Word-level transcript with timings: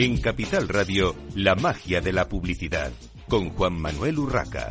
En 0.00 0.16
Capital 0.18 0.68
Radio, 0.68 1.16
la 1.34 1.56
magia 1.56 2.00
de 2.00 2.12
la 2.12 2.28
publicidad, 2.28 2.92
con 3.26 3.50
Juan 3.50 3.80
Manuel 3.80 4.20
Urraca. 4.20 4.70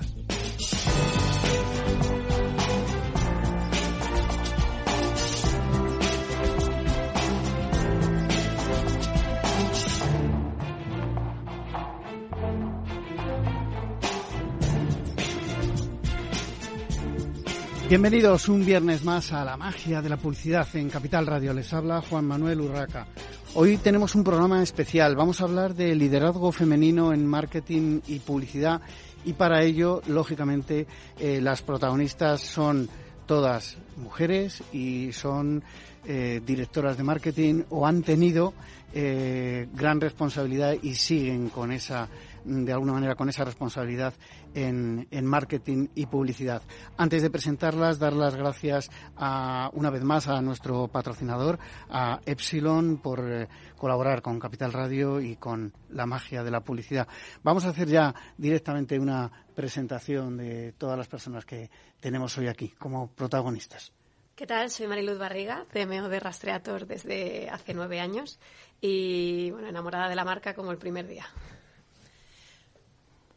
Bienvenidos 17.90 18.48
un 18.48 18.66
viernes 18.66 19.04
más 19.04 19.34
a 19.34 19.44
la 19.44 19.58
magia 19.58 20.02
de 20.02 20.08
la 20.08 20.16
publicidad 20.16 20.66
en 20.76 20.90
Capital 20.90 21.28
Radio. 21.28 21.54
Les 21.54 21.74
habla 21.74 22.02
Juan 22.02 22.24
Manuel 22.24 22.62
Urraca. 22.62 23.08
Hoy 23.60 23.78
tenemos 23.78 24.14
un 24.14 24.24
programa 24.24 24.62
especial. 24.62 25.16
Vamos 25.16 25.42
a 25.42 25.46
hablar 25.46 25.74
de 25.74 25.96
liderazgo 25.96 26.52
femenino 26.52 27.12
en 27.12 27.26
marketing 27.26 28.02
y 28.06 28.20
publicidad 28.20 28.82
y 29.26 29.34
para 29.34 29.64
ello, 29.64 30.04
lógicamente, 30.06 30.86
eh, 31.18 31.42
las 31.42 31.64
protagonistas 31.64 32.42
son 32.42 32.88
todas 33.26 33.80
mujeres 33.96 34.62
y 34.72 35.12
son 35.12 35.64
eh, 36.06 36.40
directoras 36.46 36.98
de 36.98 37.04
marketing 37.04 37.64
o 37.72 37.88
han 37.88 38.04
tenido 38.04 38.54
eh, 38.94 39.68
gran 39.74 40.02
responsabilidad 40.02 40.76
y 40.84 40.94
siguen 40.94 41.50
con 41.50 41.72
esa 41.72 42.10
de 42.48 42.72
alguna 42.72 42.94
manera 42.94 43.16
con 43.16 43.30
esa 43.30 43.44
responsabilidad 43.44 44.14
en, 44.54 45.08
marketing 45.26 45.88
y 45.96 46.06
publicidad. 46.06 46.62
Antes 46.98 47.22
de 47.22 47.30
presentarlas, 47.30 48.00
dar 48.00 48.14
las 48.14 48.36
gracias 48.36 48.90
a, 49.18 49.70
una 49.74 49.90
vez 49.90 50.04
más 50.04 50.28
a 50.28 50.42
nuestro 50.42 50.88
patrocinador, 50.88 51.60
a 51.90 52.20
Epsilon, 52.26 52.98
por 52.98 53.30
eh, 53.30 53.48
colaborar 53.78 54.22
con 54.22 54.40
Capital 54.40 54.74
Radio 54.74 55.20
y 55.20 55.36
con 55.36 55.74
la 55.90 56.06
magia 56.06 56.44
de 56.44 56.52
la 56.52 56.62
publicidad. 56.62 57.08
Vamos 57.44 57.66
a 57.66 57.70
hacer 57.70 57.88
ya 57.88 58.16
directamente 58.38 58.98
una 58.98 59.30
presentación 59.54 60.38
de 60.38 60.72
todas 60.74 60.98
las 60.98 61.08
personas 61.08 61.46
que 61.46 61.70
tenemos 62.00 62.38
hoy 62.38 62.48
aquí 62.48 62.70
como 62.78 63.08
protagonistas. 63.08 63.92
¿Qué 64.38 64.46
tal? 64.46 64.70
Soy 64.70 64.86
Mariluz 64.88 65.18
Barriga, 65.18 65.66
CMO 65.74 66.10
de 66.10 66.20
Rastreator 66.20 66.86
desde 66.86 67.50
hace 67.50 67.74
nueve 67.74 68.00
años 68.00 68.40
y 68.80 69.50
bueno, 69.50 69.68
enamorada 69.68 70.10
de 70.10 70.16
la 70.16 70.24
marca 70.24 70.54
como 70.54 70.72
el 70.72 70.78
primer 70.78 71.08
día. 71.08 71.26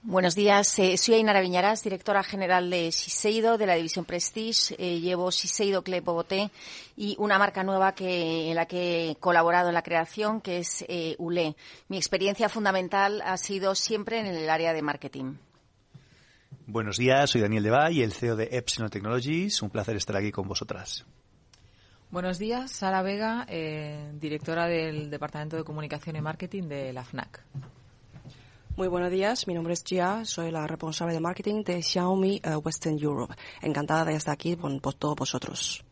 Buenos 0.03 0.35
días, 0.35 0.79
eh, 0.79 0.97
soy 0.97 1.17
Ainara 1.17 1.43
Viñarás, 1.43 1.85
directora 1.85 2.23
general 2.23 2.71
de 2.71 2.91
Siseido, 2.91 3.59
de 3.59 3.67
la 3.67 3.75
división 3.75 4.07
Prestige. 4.07 4.75
Eh, 4.79 4.99
llevo 4.99 5.31
Siseido 5.31 5.83
Club 5.83 6.03
Boboté 6.03 6.51
y 6.97 7.17
una 7.19 7.39
marca 7.39 7.63
nueva 7.65 7.95
que, 7.95 8.49
en 8.49 8.57
la 8.57 8.65
que 8.65 9.11
he 9.11 9.17
colaborado 9.17 9.69
en 9.69 9.75
la 9.75 9.83
creación, 9.83 10.41
que 10.41 10.61
es 10.61 10.87
eh, 10.89 11.17
ULE. 11.19 11.55
Mi 11.89 11.99
experiencia 11.99 12.49
fundamental 12.49 13.21
ha 13.27 13.37
sido 13.37 13.75
siempre 13.75 14.21
en 14.21 14.27
el 14.27 14.49
área 14.49 14.73
de 14.73 14.81
marketing. 14.81 15.35
Buenos 16.67 16.97
días, 16.97 17.29
soy 17.29 17.43
Daniel 17.43 17.65
Devay, 17.65 18.01
el 18.01 18.15
CEO 18.15 18.37
de 18.37 18.49
Epsilon 18.53 18.89
Technologies. 18.89 19.61
Un 19.61 19.69
placer 19.69 19.97
estar 19.97 20.17
aquí 20.17 20.33
con 20.33 20.49
vosotras. 20.49 21.05
Buenos 22.11 22.39
días, 22.39 22.71
Sara 22.71 23.03
Vega, 23.03 23.47
directora 24.15 24.67
del 24.67 25.11
Departamento 25.11 25.59
de 25.59 25.65
Comunicación 25.65 26.17
y 26.17 26.23
Marketing 26.23 26.69
de 26.69 26.95
la 26.95 27.05
FNAC. 27.05 27.45
Muy 28.81 28.89
buenos 28.89 29.11
días, 29.11 29.47
mi 29.47 29.53
nombre 29.53 29.75
es 29.75 29.85
Gia, 29.85 30.25
soy 30.25 30.51
la 30.51 30.67
responsable 30.67 31.13
de 31.13 31.21
marketing 31.21 31.63
de 31.65 31.83
Xiaomi 31.83 32.41
uh, 32.43 32.61
Western 32.61 32.99
Europe. 32.99 33.35
Encantada 33.61 34.07
de 34.07 34.15
estar 34.15 34.33
aquí 34.33 34.57
con, 34.57 34.81
todos 34.81 35.17
vosotros. 35.17 35.85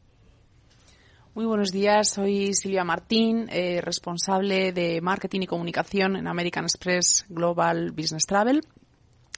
Muy 1.34 1.44
buenos 1.44 1.70
días, 1.70 2.08
soy 2.08 2.54
Silvia 2.54 2.84
Martín, 2.84 3.46
eh, 3.50 3.82
responsable 3.82 4.72
de 4.72 5.02
marketing 5.02 5.42
y 5.42 5.46
comunicación 5.46 6.16
en 6.16 6.26
American 6.26 6.64
Express 6.64 7.26
Global 7.28 7.90
Business 7.90 8.24
Travel 8.24 8.62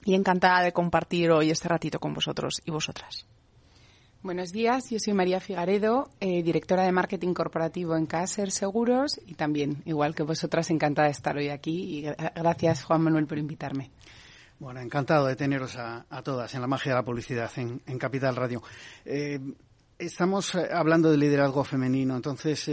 y 0.05 0.15
encantada 0.15 0.63
de 0.63 0.73
compartir 0.73 1.33
hoy 1.33 1.51
este 1.51 1.67
ratito 1.67 1.99
con 1.99 2.15
vosotros 2.15 2.63
y 2.65 2.71
vosotras. 2.71 3.27
Buenos 4.23 4.53
días, 4.53 4.91
yo 4.91 4.99
soy 4.99 5.15
María 5.15 5.41
Figaredo, 5.41 6.11
eh, 6.21 6.43
directora 6.43 6.83
de 6.83 6.93
marketing 6.93 7.33
corporativo 7.33 7.97
en 7.97 8.05
Caser 8.05 8.51
Seguros 8.51 9.19
y 9.27 9.33
también, 9.33 9.83
igual 9.87 10.15
que 10.15 10.23
vosotras, 10.23 10.69
encantada 10.69 11.07
de 11.07 11.13
estar 11.13 11.39
hoy 11.39 11.49
aquí 11.49 12.01
y 12.01 12.03
gracias 12.35 12.85
Juan 12.85 13.01
Manuel 13.01 13.27
por 13.27 13.39
invitarme. 13.39 13.91
Bueno, 14.59 14.81
encantado 14.81 15.25
de 15.25 15.37
teneros 15.37 15.75
a, 15.79 16.05
todas 16.23 16.55
en 16.55 16.61
la 16.61 16.67
magia 16.67 16.93
de 16.93 16.97
la 16.97 17.03
publicidad 17.03 17.51
en, 17.57 17.99
Capital 17.99 18.37
Radio. 18.37 18.63
Eh, 19.07 19.41
estamos 19.99 20.55
eh, 20.55 20.69
hablando 20.71 21.11
de 21.11 21.17
liderazgo 21.17 21.65
femenino, 21.65 22.15
entonces 22.15 22.69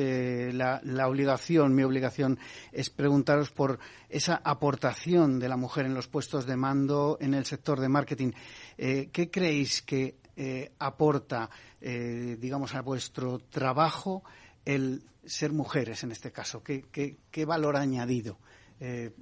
la, 0.54 0.82
la, 0.84 1.08
obligación, 1.08 1.74
mi 1.74 1.84
obligación 1.84 2.38
es 2.74 2.90
preguntaros 2.90 3.52
por 3.52 3.80
esa 4.10 4.42
aportación 4.44 5.40
de 5.40 5.48
la 5.48 5.56
mujer 5.56 5.86
en 5.86 5.94
los 5.94 6.10
puestos 6.10 6.46
de 6.46 6.58
mando 6.58 7.18
en 7.22 7.34
el 7.34 7.46
sector 7.46 7.80
de 7.80 7.88
marketing. 7.88 8.32
¿Qué 8.76 9.30
creéis 9.32 9.82
que 9.82 10.27
eh, 10.40 10.72
aporta, 10.78 11.50
eh, 11.82 12.38
digamos, 12.40 12.76
a 12.76 12.84
vuestro 12.84 13.40
trabajo 13.40 14.24
el 14.66 15.02
ser 15.26 15.52
mujeres 15.52 16.04
en 16.04 16.12
este 16.12 16.32
caso? 16.32 16.64
¿Qué, 16.64 16.86
qué, 16.92 17.46
valor 17.46 17.76
añadido 17.76 18.38
eh, 18.80 19.16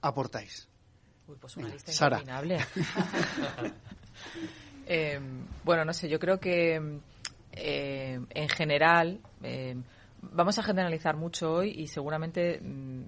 aportáis? 0.00 0.70
Uy, 1.28 1.36
pues 1.38 1.58
una 1.58 1.68
lista 1.68 1.92
Sara. 1.92 2.22
bueno, 5.62 5.84
no 5.84 5.92
sé, 5.92 6.08
yo 6.08 6.18
creo 6.18 6.40
que 6.40 7.00
en 7.52 8.48
general 8.48 9.20
vamos 10.22 10.58
a 10.58 10.62
generalizar 10.62 11.18
mucho 11.18 11.52
hoy 11.52 11.74
y 11.76 11.86
seguramente, 11.86 12.62
mm, 12.62 13.02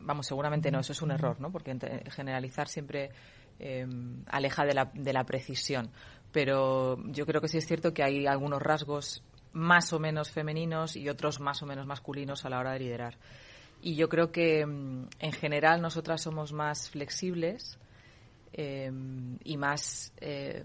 vamos, 0.00 0.26
seguramente 0.26 0.70
no, 0.70 0.80
eso 0.80 0.92
es 0.92 1.02
un 1.02 1.10
error, 1.10 1.38
¿no? 1.38 1.52
Porque 1.52 1.76
generalizar 2.08 2.66
siempre 2.66 3.10
aleja 4.28 4.64
de 4.64 4.72
la, 4.72 4.86
de 4.86 5.12
la 5.12 5.24
precisión 5.24 5.90
pero 6.34 6.98
yo 7.12 7.26
creo 7.26 7.40
que 7.40 7.46
sí 7.46 7.58
es 7.58 7.66
cierto 7.66 7.94
que 7.94 8.02
hay 8.02 8.26
algunos 8.26 8.60
rasgos 8.60 9.22
más 9.52 9.92
o 9.92 10.00
menos 10.00 10.32
femeninos 10.32 10.96
y 10.96 11.08
otros 11.08 11.38
más 11.38 11.62
o 11.62 11.66
menos 11.66 11.86
masculinos 11.86 12.44
a 12.44 12.50
la 12.50 12.58
hora 12.58 12.72
de 12.72 12.80
liderar. 12.80 13.16
Y 13.80 13.94
yo 13.94 14.08
creo 14.08 14.32
que 14.32 14.66
mm, 14.66 15.10
en 15.20 15.32
general 15.32 15.80
nosotras 15.80 16.22
somos 16.22 16.52
más 16.52 16.90
flexibles 16.90 17.78
em, 18.52 19.38
y 19.44 19.56
más, 19.56 20.12
eh, 20.20 20.64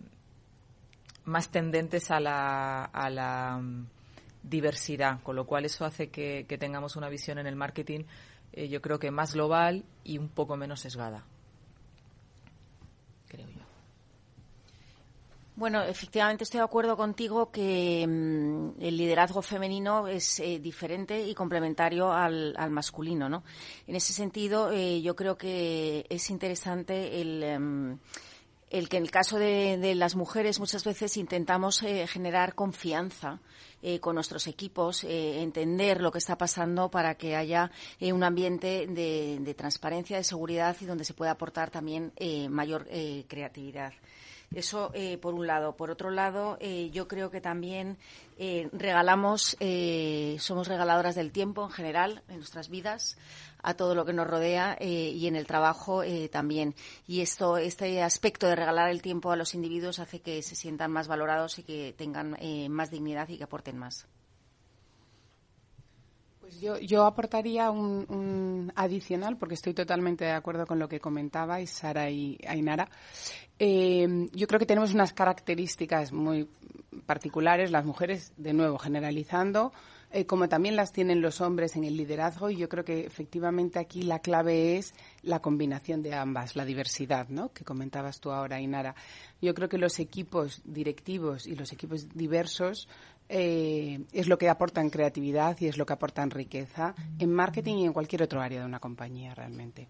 más 1.26 1.52
tendentes 1.52 2.10
a 2.10 2.20
la, 2.20 3.60
mm, 3.62 3.86
diversidad, 4.42 5.22
con 5.22 5.36
lo 5.36 5.46
cual 5.46 5.66
eso 5.66 5.86
hace 5.86 6.10
que, 6.10 6.46
tengamos 6.60 6.96
una 6.96 7.10
visión 7.10 7.38
en 7.38 7.46
el 7.46 7.56
marketing, 7.56 8.06
eh, 8.54 8.70
yo 8.70 8.82
creo 8.82 8.98
que 8.98 9.12
más 9.12 9.36
global 9.36 9.84
y 10.04 10.18
un 10.18 10.30
poco 10.30 10.58
menos 10.58 10.80
sesgada. 10.80 11.26
Bueno, 15.60 15.84
efectivamente 15.84 16.46
estoy 16.46 16.60
de 16.60 16.64
acuerdo 16.64 16.96
contigo 16.96 17.52
que 17.52 18.08
mm, 18.08 18.82
el 18.82 18.96
liderazgo 18.96 19.42
femenino 19.42 20.08
es 20.08 20.40
eh, 20.40 20.58
diferente 20.58 21.22
y 21.22 21.36
complementario 21.36 22.14
al, 22.14 22.56
masculino, 22.70 23.28
¿no? 23.28 23.44
En 23.86 23.98
ese 23.98 24.14
sentido, 24.14 24.72
eh, 24.72 25.02
yo 25.02 25.18
creo 25.18 25.38
que 25.38 26.06
es 26.10 26.30
interesante 26.30 27.20
el, 27.20 27.44
em, 27.44 28.00
que 28.70 28.96
en 28.96 29.04
el 29.04 29.12
caso 29.12 29.38
de, 29.38 29.96
las 29.96 30.16
mujeres 30.16 30.62
muchas 30.62 30.86
veces 30.86 31.18
intentamos 31.18 31.84
eh, 31.84 32.08
generar 32.08 32.56
confianza 32.56 33.42
con 34.02 34.16
nuestros 34.16 34.48
equipos, 34.48 35.06
entender 35.06 36.02
lo 36.02 36.12
que 36.12 36.18
está 36.18 36.38
pasando 36.38 36.92
para 36.92 37.16
que 37.16 37.38
haya 37.38 37.72
un 38.02 38.24
ambiente 38.26 38.88
de, 38.88 39.38
de, 39.40 39.54
transparencia, 39.54 40.18
de 40.18 40.26
seguridad 40.26 40.76
y 40.82 40.86
donde 40.86 41.06
se 41.06 41.14
pueda 41.14 41.32
aportar 41.32 41.70
también 41.70 42.12
mayor 42.50 42.90
creatividad. 43.30 43.94
Eso 44.54 44.90
eh, 44.94 45.18
por 45.18 45.36
un 45.36 45.46
lado. 45.46 45.76
Por 45.76 45.92
otro 45.92 46.10
lado, 46.10 46.58
eh, 46.60 46.90
yo 46.92 47.08
creo 47.08 47.30
que 47.30 47.40
también 47.40 47.98
eh, 48.38 48.68
regalamos, 48.72 49.58
somos 50.40 50.68
regaladoras 50.68 51.16
del 51.16 51.32
tiempo 51.32 51.66
en 51.66 51.72
general 51.72 52.24
en 52.30 52.38
nuestras 52.38 52.70
vidas 52.70 53.18
a 53.62 53.74
todo 53.76 53.94
lo 53.94 54.06
que 54.06 54.14
nos 54.14 54.28
rodea 54.28 54.78
y 54.80 55.28
en 55.28 55.36
el 55.36 55.46
trabajo 55.46 56.02
también. 56.32 56.76
Y 57.08 57.22
esto, 57.22 57.58
este 57.58 58.02
aspecto 58.02 58.48
de 58.48 58.56
regalar 58.56 58.90
el 58.90 59.02
tiempo 59.02 59.32
a 59.32 59.36
los 59.36 59.54
individuos 59.54 60.00
hace 60.00 60.22
que 60.22 60.42
se 60.42 60.56
sientan 60.56 60.92
más 60.92 61.08
valorados 61.10 61.60
y 61.60 61.64
que 61.64 61.94
tengan 61.98 62.38
más 62.70 62.90
dignidad 62.90 63.28
y 63.28 63.38
que 63.38 63.44
aporten 63.44 63.78
más. 63.78 64.08
Pues 66.50 66.62
yo, 66.62 66.80
yo 66.80 67.06
aportaría 67.06 67.70
un, 67.70 68.74
adicional, 68.76 69.38
porque 69.38 69.54
estoy 69.54 69.76
totalmente 69.76 70.26
de 70.26 70.32
acuerdo 70.32 70.66
con 70.66 70.80
lo 70.80 70.90
que 70.90 71.00
comentabais, 71.00 71.70
Sara 71.70 72.10
y 72.10 72.40
Ainara. 72.48 72.90
Eh, 73.60 74.28
yo 74.34 74.48
creo 74.48 74.60
que 74.60 74.66
tenemos 74.66 74.92
unas 74.96 75.14
características 75.14 76.12
muy 76.12 76.50
particulares, 77.06 77.70
las 77.70 77.86
mujeres, 77.86 78.34
de 78.38 78.54
nuevo, 78.54 78.80
generalizando, 78.80 79.74
eh, 80.10 80.26
como 80.26 80.50
también 80.50 80.76
las 80.76 80.92
tienen 80.92 81.22
los 81.22 81.40
hombres 81.40 81.76
en 81.76 81.84
el 81.84 81.96
liderazgo, 81.96 82.50
y 82.50 82.58
yo 82.58 82.68
creo 82.68 82.84
que 82.84 83.06
efectivamente 83.06 83.78
aquí 83.78 84.02
la 84.02 84.18
clave 84.18 84.78
es 84.78 84.96
la 85.22 85.44
combinación 85.44 86.02
de 86.02 86.16
ambas, 86.16 86.56
la 86.56 86.66
diversidad, 86.66 87.30
¿no? 87.30 87.54
Que 87.54 87.64
comentabas 87.64 88.20
tú 88.20 88.32
ahora, 88.32 88.56
Ainara. 88.56 88.96
Yo 89.40 89.54
creo 89.54 89.70
que 89.70 89.78
los 89.78 90.00
equipos 90.00 90.64
directivos 90.66 91.46
y 91.46 91.54
los 91.54 91.72
equipos 91.74 92.10
diversos 92.10 92.88
eh, 93.30 94.02
es 94.12 94.28
lo 94.28 94.38
que 94.38 94.50
aporta 94.50 94.82
en 94.82 94.90
creatividad 94.90 95.56
y 95.60 95.68
es 95.68 95.78
lo 95.78 95.86
que 95.86 95.94
aporta 95.94 96.24
en 96.24 96.32
riqueza 96.32 96.96
en 97.20 97.32
marketing 97.32 97.76
y 97.76 97.86
en 97.86 97.94
cualquier 97.94 98.24
otro 98.24 98.42
área 98.42 98.60
de 98.60 98.66
una 98.66 98.80
compañía 98.80 99.36
realmente. 99.36 99.88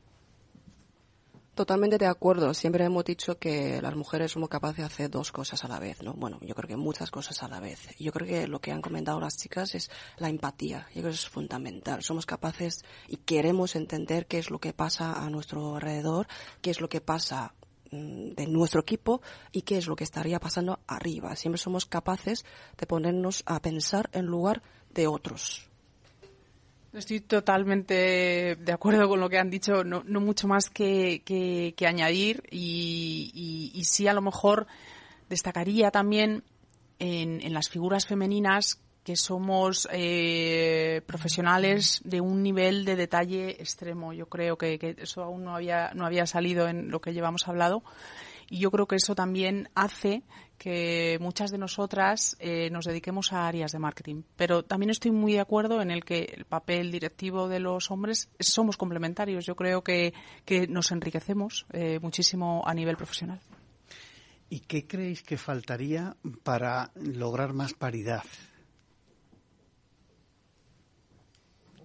Totalmente 1.59 1.97
de 1.97 2.05
acuerdo. 2.05 2.53
Siempre 2.53 2.85
hemos 2.85 3.03
dicho 3.03 3.37
que 3.37 3.81
las 3.81 3.93
mujeres 3.93 4.31
somos 4.31 4.47
capaces 4.47 4.77
de 4.77 4.83
hacer 4.83 5.09
dos 5.09 5.33
cosas 5.33 5.61
a 5.65 5.67
la 5.67 5.77
vez, 5.77 6.01
¿no? 6.01 6.13
Bueno, 6.13 6.39
yo 6.41 6.55
creo 6.55 6.69
que 6.69 6.77
muchas 6.77 7.11
cosas 7.11 7.43
a 7.43 7.49
la 7.49 7.59
vez. 7.59 7.89
Yo 7.99 8.13
creo 8.13 8.25
que 8.25 8.47
lo 8.47 8.61
que 8.61 8.71
han 8.71 8.81
comentado 8.81 9.19
las 9.19 9.35
chicas 9.35 9.75
es 9.75 9.91
la 10.15 10.29
empatía. 10.29 10.87
Yo 10.95 11.01
creo 11.01 11.03
que 11.11 11.15
eso 11.15 11.27
es 11.27 11.29
fundamental. 11.29 12.01
Somos 12.01 12.25
capaces 12.25 12.85
y 13.09 13.17
queremos 13.17 13.75
entender 13.75 14.25
qué 14.25 14.37
es 14.37 14.51
lo 14.51 14.59
que 14.59 14.71
pasa 14.71 15.21
a 15.21 15.29
nuestro 15.29 15.75
alrededor, 15.75 16.27
qué 16.61 16.71
es 16.71 16.79
lo 16.79 16.87
que 16.87 17.01
pasa 17.01 17.53
de 17.91 18.47
nuestro 18.47 18.81
equipo 18.81 19.21
y 19.51 19.61
qué 19.61 19.77
es 19.77 19.87
lo 19.87 19.95
que 19.95 20.03
estaría 20.03 20.39
pasando 20.39 20.79
arriba. 20.87 21.35
Siempre 21.35 21.57
somos 21.57 21.85
capaces 21.85 22.45
de 22.77 22.85
ponernos 22.85 23.43
a 23.45 23.59
pensar 23.61 24.09
en 24.13 24.25
lugar 24.25 24.61
de 24.93 25.07
otros. 25.07 25.69
Estoy 26.91 27.19
totalmente 27.21 28.55
de 28.55 28.71
acuerdo 28.71 29.07
con 29.07 29.19
lo 29.19 29.29
que 29.29 29.37
han 29.37 29.51
dicho, 29.51 29.83
no, 29.83 30.03
no 30.05 30.21
mucho 30.21 30.47
más 30.47 30.71
que, 30.71 31.21
que, 31.23 31.87
añadir 31.87 32.43
y, 32.49 33.71
y, 33.75 33.83
sí 33.83 34.07
a 34.07 34.13
lo 34.13 34.21
mejor 34.21 34.65
destacaría 35.29 35.91
también 35.91 36.43
en, 36.97 37.41
en 37.41 37.53
las 37.53 37.69
figuras 37.69 38.07
femeninas 38.07 38.79
que 39.03 39.15
somos 39.15 39.87
eh, 39.91 41.01
profesionales 41.05 42.01
de 42.03 42.21
un 42.21 42.43
nivel 42.43 42.85
de 42.85 42.95
detalle 42.95 43.51
extremo. 43.51 44.13
Yo 44.13 44.27
creo 44.27 44.57
que, 44.57 44.95
eso 44.99 45.23
aún 45.23 45.43
no 45.43 45.55
había, 45.55 45.91
no 45.93 46.05
había 46.05 46.25
salido 46.25 46.67
en 46.67 46.91
lo 46.91 47.01
que 47.01 47.13
llevamos 47.13 47.47
hablado 47.47 47.83
y 48.49 48.59
yo 48.59 48.71
creo 48.71 48.87
que 48.87 48.95
eso 48.95 49.15
también 49.15 49.69
hace 49.75 50.23
que 50.57 51.17
muchas 51.21 51.51
de 51.51 51.57
nosotras 51.57 52.35
eh, 52.39 52.69
nos 52.71 52.85
dediquemos 52.85 53.31
a 53.31 53.47
áreas 53.47 53.71
de 53.71 53.79
marketing. 53.79 54.23
Pero 54.35 54.63
también 54.63 54.89
estoy 54.89 55.11
muy 55.11 55.33
de 55.33 55.39
acuerdo 55.39 55.81
en 55.81 55.91
el 55.91 56.03
que 56.03 56.33
el 56.35 56.45
papel 56.45 56.91
directivo 56.91 57.47
de 57.47 57.59
los 57.59 57.91
hombres 57.91 58.29
somos 58.39 58.75
complementarios. 58.75 59.45
Yo 59.45 59.55
creo 59.55 59.83
que, 59.83 60.13
que 60.45 60.67
nos 60.67 60.91
enriquecemos 60.91 61.65
eh, 61.71 61.99
muchísimo 62.01 62.63
a 62.65 62.73
nivel 62.73 62.97
profesional. 62.97 63.39
¿Y 64.49 64.61
qué 64.61 64.87
creéis 64.87 65.21
que 65.21 65.37
faltaría 65.37 66.17
para 66.43 66.91
lograr 66.95 67.53
más 67.53 67.73
paridad? 67.73 68.23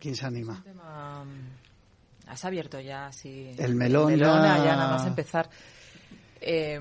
¿Quién 0.04 0.16
se 0.16 0.26
anima? 0.26 0.62
Mm, 1.24 2.28
has 2.28 2.44
abierto 2.44 2.78
ya, 2.78 3.10
sí. 3.10 3.54
El 3.56 3.74
melón, 3.74 4.10
ya... 4.10 4.26
ya 4.58 4.76
nada 4.76 4.90
más 4.90 5.06
empezar. 5.06 5.48
Eh, 6.42 6.78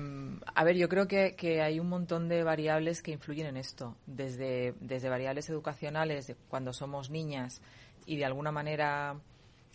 a 0.54 0.62
ver, 0.62 0.76
yo 0.76 0.90
creo 0.90 1.08
que, 1.08 1.62
hay 1.62 1.80
un 1.80 1.88
montón 1.88 2.28
de 2.28 2.42
variables 2.42 3.00
que 3.00 3.12
influyen 3.12 3.46
en 3.46 3.56
esto, 3.56 3.96
desde, 4.04 4.74
desde 4.78 5.08
variables 5.08 5.48
educacionales, 5.48 6.26
de 6.26 6.36
cuando 6.50 6.74
somos 6.74 7.08
niñas 7.08 7.62
y 8.04 8.18
de 8.18 8.26
alguna 8.26 8.52
manera, 8.52 9.16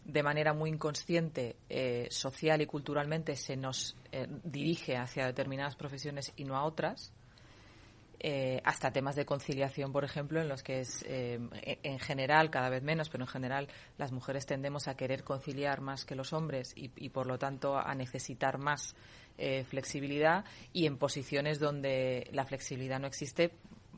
de 0.06 0.22
manera 0.22 0.54
muy 0.54 0.70
inconsciente, 0.70 1.56
eh, 1.70 2.08
social 2.12 2.62
y 2.62 2.68
culturalmente, 2.68 3.36
se 3.36 3.58
nos 3.58 3.96
eh, 4.12 4.28
dirige 4.44 4.96
hacia 4.96 5.26
determinadas 5.26 5.76
profesiones 5.76 6.34
y 6.36 6.44
no 6.44 6.56
a 6.56 6.66
otras. 6.66 7.12
Eh, 8.22 8.62
hasta 8.66 8.92
temas 8.92 9.16
de 9.16 9.26
conciliación, 9.26 9.94
por 9.94 10.04
ejemplo, 10.04 10.42
en 10.42 10.50
los 10.50 10.62
que 10.62 10.82
es, 10.82 11.06
en 11.08 12.00
general, 12.00 12.50
cada 12.50 12.70
vez 12.70 12.84
menos, 12.84 13.10
pero 13.10 13.24
en 13.24 13.30
general 13.30 13.68
las 13.98 14.12
mujeres 14.12 14.46
tendemos 14.46 14.90
a 14.90 14.96
querer 14.96 15.24
conciliar 15.24 15.80
más 15.80 16.04
que 16.04 16.16
los 16.16 16.34
hombres 16.34 16.74
y, 16.76 16.92
y 16.98 17.10
por 17.10 17.28
lo 17.28 17.40
tanto 17.40 17.78
a 17.78 17.96
necesitar 17.96 18.58
más 18.58 18.96
eh, 19.42 19.64
flexibilidad 19.64 20.44
y 20.74 20.86
en 20.86 20.98
posiciones 20.98 21.60
donde 21.60 22.30
la 22.34 22.44
flexibilidad 22.44 23.00
no 23.00 23.08
existe, 23.08 23.54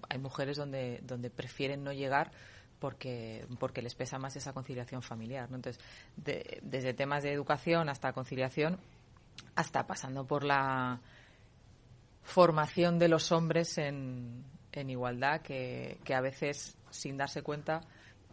hay 0.08 0.20
mujeres 0.20 0.56
donde, 0.56 1.00
donde 1.02 1.32
prefieren 1.32 1.84
no 1.84 1.92
llegar 1.92 2.32
porque, 2.78 3.48
porque 3.60 3.82
les 3.82 3.96
pesa 3.96 4.20
más 4.20 4.36
esa 4.36 4.54
conciliación 4.54 5.02
familiar. 5.02 5.50
Entonces, 5.52 5.84
desde 6.16 6.94
temas 6.94 7.24
de 7.24 7.32
educación 7.34 7.90
hasta 7.90 8.14
conciliación, 8.14 8.78
hasta 9.56 9.88
pasando 9.88 10.28
por 10.28 10.44
la 10.44 11.02
formación 12.24 13.00
de 13.00 13.08
los 13.08 13.32
hombres 13.32 13.78
en, 13.78 14.46
igualdad, 14.74 15.42
que, 15.42 16.00
que 16.04 16.14
a 16.14 16.22
veces, 16.22 16.78
sin 16.90 17.18
darse 17.18 17.42
cuenta, 17.42 17.82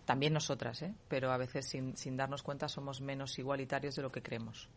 también 0.04 0.32
nosotras, 0.32 0.80
¿eh? 0.80 0.94
pero 1.06 1.30
a 1.32 1.36
veces 1.36 1.68
sin, 1.68 1.94
sin 1.94 2.16
darnos 2.16 2.42
cuenta 2.42 2.66
somos 2.66 3.02
menos 3.02 3.38
igualitarios 3.38 3.94
de 3.94 4.00
lo 4.00 4.10
que 4.10 4.22
creemos. 4.22 4.68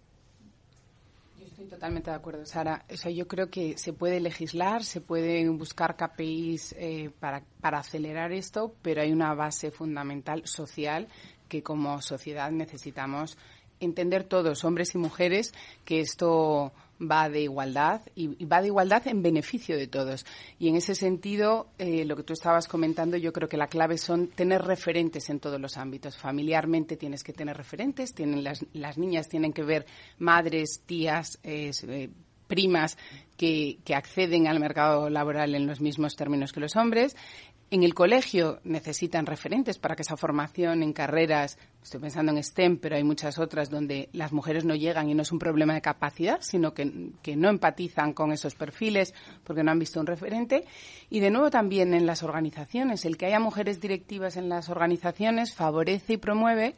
Estoy 1.40 1.66
totalmente 1.68 2.10
de 2.10 2.18
acuerdo, 2.18 2.46
Sara. 2.46 2.86
O 2.92 2.98
sea, 2.98 3.12
yo 3.12 3.28
creo 3.28 3.50
que 3.50 3.78
se 3.78 3.94
puede 3.94 4.20
legislar, 4.20 4.84
se 4.84 5.00
pueden 5.00 5.58
buscar 5.58 5.96
KPIs 5.96 6.76
eh, 6.78 7.12
para, 7.20 7.44
para 7.62 7.80
acelerar 7.80 8.34
esto, 8.34 8.76
pero 8.82 9.02
hay 9.02 9.14
una 9.14 9.34
base 9.34 9.72
fundamental 9.72 10.46
social 10.48 11.08
que 11.48 11.64
como 11.64 12.02
sociedad 12.02 12.52
necesitamos 12.52 13.38
entender 13.80 14.26
todos, 14.26 14.64
hombres 14.64 14.96
y 14.96 14.98
mujeres, 14.98 15.54
que 15.86 16.02
esto 16.02 16.74
va 17.02 17.30
de 17.30 17.42
igualdad 17.42 18.02
y, 18.16 18.46
va 18.46 18.62
de 18.62 18.68
igualdad 18.68 19.08
en 19.08 19.22
beneficio 19.22 19.78
de 19.78 19.88
todos. 19.88 20.26
Y 20.60 20.70
en 20.70 20.76
ese 20.76 20.96
sentido, 20.96 21.68
eh, 21.78 22.06
lo 22.06 22.16
que 22.16 22.24
tú 22.24 22.34
estabas 22.34 22.68
comentando, 22.68 23.18
yo 23.18 23.34
creo 23.34 23.50
que 23.50 23.58
la 23.58 23.68
clave 23.68 23.98
son 23.98 24.28
tener 24.28 24.62
referentes 24.62 25.30
en 25.30 25.40
todos 25.40 25.60
los 25.60 25.78
ámbitos. 25.78 26.18
Familiarmente 26.18 26.98
tienes 26.98 27.24
que 27.24 27.34
tener 27.34 27.58
referentes, 27.58 28.14
tienen 28.14 28.44
las, 28.44 28.66
las 28.74 28.98
niñas 28.98 29.28
tienen 29.28 29.54
que 29.54 29.64
ver 29.64 29.86
madres, 30.20 30.82
tías, 30.86 31.40
eh, 31.44 31.72
primas 32.48 32.98
que, 33.38 33.80
que, 33.86 33.96
acceden 33.96 34.48
al 34.48 34.60
mercado 34.60 35.10
laboral 35.10 35.56
en 35.56 35.66
los 35.66 35.80
mismos 35.80 36.18
términos 36.18 36.52
que 36.52 36.60
los 36.60 36.76
hombres. 36.76 37.16
En 37.74 37.84
el 37.84 37.94
colegio 37.94 38.60
necesitan 38.66 39.26
referentes 39.26 39.80
para 39.80 39.96
que 39.96 40.02
esa 40.02 40.18
formación 40.18 40.84
en 40.84 40.92
carreras, 40.92 41.58
estoy 41.82 42.02
pensando 42.02 42.34
en 42.34 42.44
STEM, 42.44 42.76
pero 42.76 42.98
hay 42.98 43.04
muchas 43.06 43.40
otras 43.40 43.70
donde 43.70 44.10
las 44.12 44.34
mujeres 44.34 44.66
no 44.66 44.76
llegan 44.76 45.10
y 45.10 45.14
no 45.14 45.22
es 45.22 45.32
un 45.32 45.40
problema 45.40 45.74
de 45.74 45.82
capacidad, 45.82 46.40
sino 46.42 46.74
que, 46.74 46.84
no 46.84 47.48
empatizan 47.48 48.12
con 48.12 48.34
esos 48.34 48.56
perfiles 48.56 49.14
porque 49.46 49.64
no 49.64 49.72
han 49.72 49.80
visto 49.80 50.02
un 50.02 50.06
referente. 50.06 50.66
Y 51.10 51.22
de 51.22 51.32
nuevo 51.32 51.50
también 51.50 51.94
en 51.94 52.06
las 52.06 52.24
organizaciones, 52.24 53.06
el 53.06 53.16
que 53.16 53.28
haya 53.28 53.40
mujeres 53.40 53.80
directivas 53.80 54.36
en 54.36 54.50
las 54.50 54.68
organizaciones 54.68 55.56
favorece 55.56 56.16
y 56.16 56.18
promueve 56.18 56.76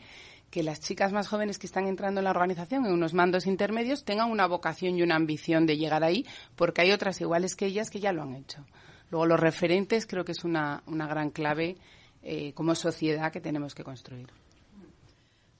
que 0.52 0.62
las 0.62 0.80
chicas 0.80 1.12
más 1.12 1.28
jóvenes 1.28 1.58
que 1.58 1.66
están 1.66 1.88
entrando 1.88 2.20
en 2.20 2.26
la 2.26 2.30
organización 2.30 2.86
en 2.86 2.94
unos 2.94 3.16
mandos 3.16 3.48
intermedios 3.48 4.06
tengan 4.06 4.30
una 4.30 4.46
vocación 4.46 4.96
y 4.96 5.02
una 5.02 5.16
ambición 5.16 5.66
de 5.66 5.76
llegar 5.76 6.04
ahí, 6.04 6.28
porque 6.56 6.82
hay 6.82 6.92
otras 6.92 7.20
iguales 7.20 7.56
que 7.56 7.66
ellas 7.66 7.90
que 7.90 8.00
ya 8.00 8.14
lo 8.14 8.22
han 8.22 8.36
hecho. 8.36 8.64
Luego, 9.10 9.26
los 9.26 9.40
referentes 9.40 10.06
creo 10.08 10.26
que 10.26 10.32
es 10.32 10.44
una, 10.44 10.84
una 10.88 11.08
gran 11.08 11.30
clave 11.30 11.78
eh, 12.22 12.54
como 12.54 12.74
sociedad 12.76 13.32
que 13.32 13.42
tenemos 13.42 13.76
que 13.76 13.84
construir. 13.84 14.28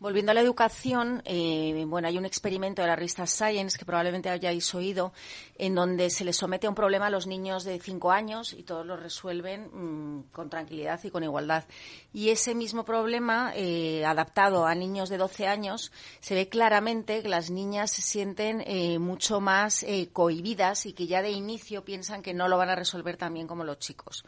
Volviendo 0.04 0.32
a 0.32 0.36
la 0.36 0.42
educación, 0.42 1.22
eh, 1.24 1.86
bueno, 1.88 2.10
hay 2.10 2.18
un 2.18 2.26
experimento 2.26 2.82
de 2.82 2.90
la 2.90 2.96
revista 2.98 3.26
Science 3.26 3.78
que 3.78 3.86
probablemente 3.86 4.30
hayáis 4.30 4.76
oído, 4.76 5.14
en 5.58 5.76
donde 5.76 6.10
se 6.10 6.26
les 6.26 6.36
somete 6.36 6.68
a 6.68 6.70
un 6.70 6.76
problema 6.76 7.06
a 7.08 7.10
los 7.10 7.26
niños 7.26 7.64
de 7.64 7.80
cinco 7.80 8.12
años 8.12 8.52
y 8.52 8.64
todos 8.64 8.86
lo 8.86 8.98
resuelven 8.98 9.70
mm, 9.72 10.24
con 10.34 10.50
tranquilidad 10.50 11.00
y 11.06 11.10
con 11.10 11.24
igualdad. 11.24 11.64
Y 12.12 12.32
ese 12.32 12.54
mismo 12.54 12.84
problema, 12.84 13.54
eh, 13.56 14.04
adaptado 14.04 14.66
a 14.66 14.76
niños 14.76 15.08
de 15.08 15.16
12 15.16 15.48
años, 15.48 15.94
se 16.20 16.36
ve 16.36 16.50
claramente 16.50 17.24
que 17.24 17.30
las 17.30 17.50
niñas 17.50 17.90
se 17.92 18.02
sienten 18.02 18.62
eh, 18.68 19.00
mucho 19.00 19.40
más 19.40 19.86
cohibidas 20.12 20.86
y 20.86 20.92
que 20.92 21.08
ya 21.08 21.22
de 21.22 21.32
inicio 21.32 21.86
piensan 21.86 22.22
que 22.22 22.34
no 22.34 22.50
lo 22.50 22.58
van 22.58 22.70
a 22.70 22.76
resolver 22.76 23.16
tan 23.16 23.34
bien 23.34 23.48
como 23.48 23.64
los 23.64 23.80
chicos. 23.80 24.26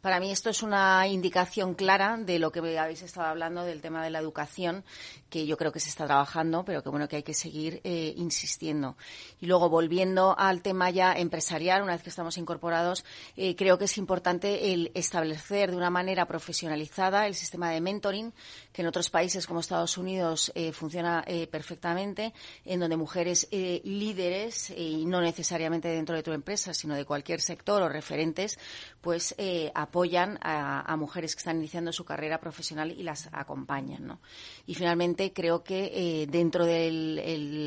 Para 0.00 0.20
mí 0.20 0.30
esto 0.30 0.48
es 0.48 0.62
una 0.62 1.06
indicación 1.08 1.74
clara 1.74 2.16
de 2.18 2.38
lo 2.38 2.52
que 2.52 2.60
habéis 2.78 3.02
estado 3.02 3.26
hablando 3.26 3.64
del 3.64 3.80
tema 3.80 4.02
de 4.04 4.10
la 4.10 4.20
educación, 4.20 4.84
que 5.28 5.46
yo 5.46 5.56
creo 5.56 5.72
que 5.72 5.80
se 5.80 5.88
está 5.88 6.06
trabajando, 6.06 6.64
pero 6.64 6.82
que 6.82 6.88
bueno 6.88 7.08
que 7.08 7.16
hay 7.16 7.22
que 7.22 7.34
seguir 7.34 7.80
eh, 7.84 8.14
insistiendo. 8.16 8.96
Y 9.40 9.46
luego 9.46 9.68
volviendo 9.68 10.34
al 10.38 10.62
tema 10.62 10.90
ya 10.90 11.12
empresarial, 11.12 11.82
una 11.82 11.92
vez 11.92 12.02
que 12.02 12.10
estamos 12.10 12.38
incorporados, 12.38 13.04
eh, 13.36 13.54
creo 13.56 13.78
que 13.78 13.84
es 13.84 13.98
importante 13.98 14.72
el 14.72 14.90
establecer 14.94 15.70
de 15.70 15.76
una 15.76 15.90
manera 15.90 16.26
profesionalizada 16.26 17.26
el 17.26 17.34
sistema 17.34 17.70
de 17.70 17.80
mentoring, 17.80 18.32
que 18.72 18.82
en 18.82 18.88
otros 18.88 19.10
países 19.10 19.46
como 19.46 19.60
Estados 19.60 19.98
Unidos 19.98 20.50
eh, 20.54 20.72
funciona 20.72 21.24
perfectamente, 21.50 22.32
en 22.64 22.80
donde 22.80 22.96
mujeres 22.96 23.48
líderes 23.50 24.70
y 24.70 25.04
no 25.04 25.20
necesariamente 25.20 25.88
dentro 25.88 26.14
de 26.14 26.22
tu 26.22 26.32
empresa, 26.32 26.72
sino 26.72 26.94
de 26.94 27.04
cualquier 27.04 27.40
sector 27.40 27.82
o 27.82 27.88
referentes, 27.88 28.58
pues 29.00 29.34
apoyan 29.74 30.38
a, 30.42 30.96
mujeres 30.96 31.34
que 31.34 31.40
están 31.40 31.58
iniciando 31.58 31.92
su 31.92 32.04
carrera 32.04 32.40
profesional 32.40 32.90
y 32.90 33.02
las 33.02 33.28
acompañan. 33.32 34.06
¿no? 34.06 34.20
Y 34.66 34.74
finalmente 34.74 35.17
creo 35.32 35.62
que 35.62 35.90
eh, 35.94 36.26
dentro 36.26 36.64
del, 36.64 37.18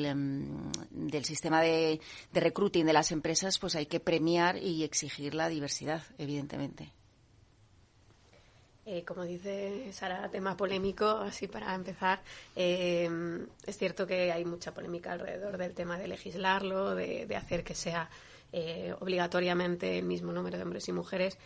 em, 0.05 0.72
del 0.89 1.25
sistema 1.25 1.62
de, 1.62 2.00
de 2.31 2.39
recruiting 2.39 2.86
de 2.86 2.93
las 2.93 3.12
empresas 3.12 3.60
pues 3.60 3.75
hay 3.75 3.86
que 3.86 4.00
premiar 4.00 4.58
y 4.58 4.84
exigir 4.84 5.36
la 5.36 5.50
diversidad, 5.50 6.03
evidentemente. 6.17 6.91
Eh, 8.86 9.03
como 9.05 9.24
dice 9.24 9.93
Sara, 9.93 10.29
tema 10.29 10.58
polémico, 10.58 11.05
así 11.05 11.48
para 11.48 11.75
empezar. 11.75 12.22
Eh, 12.55 13.08
es 13.65 13.77
cierto 13.77 14.08
que 14.08 14.31
hay 14.31 14.43
mucha 14.43 14.74
polémica 14.74 15.12
alrededor 15.12 15.58
del 15.58 15.74
tema 15.74 16.00
de 16.00 16.08
legislarlo, 16.08 16.96
de, 16.96 17.25
de 17.25 17.36
hacer 17.36 17.63
que 17.63 17.75
sea 17.75 18.10
obligatoriamente 19.00 19.98
el 19.98 20.03
mismo 20.03 20.34
número 20.34 20.58
de 20.58 20.63
hombres 20.63 20.86
y 20.89 20.91
mujeres. 20.91 21.38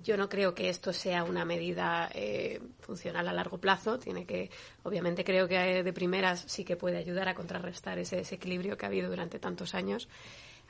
Eh, 0.00 0.04
Yo 0.04 0.16
no 0.16 0.28
creo 0.28 0.54
que 0.54 0.68
esto 0.68 0.92
sea 0.92 1.24
una 1.24 1.44
medida 1.44 2.10
eh, 2.14 2.60
funcional 2.80 3.28
a 3.28 3.32
largo 3.32 3.58
plazo. 3.58 3.98
Tiene 3.98 4.24
que, 4.24 4.50
obviamente, 4.82 5.24
creo 5.24 5.46
que 5.48 5.82
de 5.82 5.92
primeras 5.92 6.44
sí 6.46 6.64
que 6.64 6.76
puede 6.76 6.96
ayudar 6.98 7.28
a 7.28 7.34
contrarrestar 7.34 7.98
ese 7.98 8.16
desequilibrio 8.16 8.76
que 8.76 8.86
ha 8.86 8.88
habido 8.88 9.10
durante 9.10 9.38
tantos 9.38 9.74
años. 9.74 10.08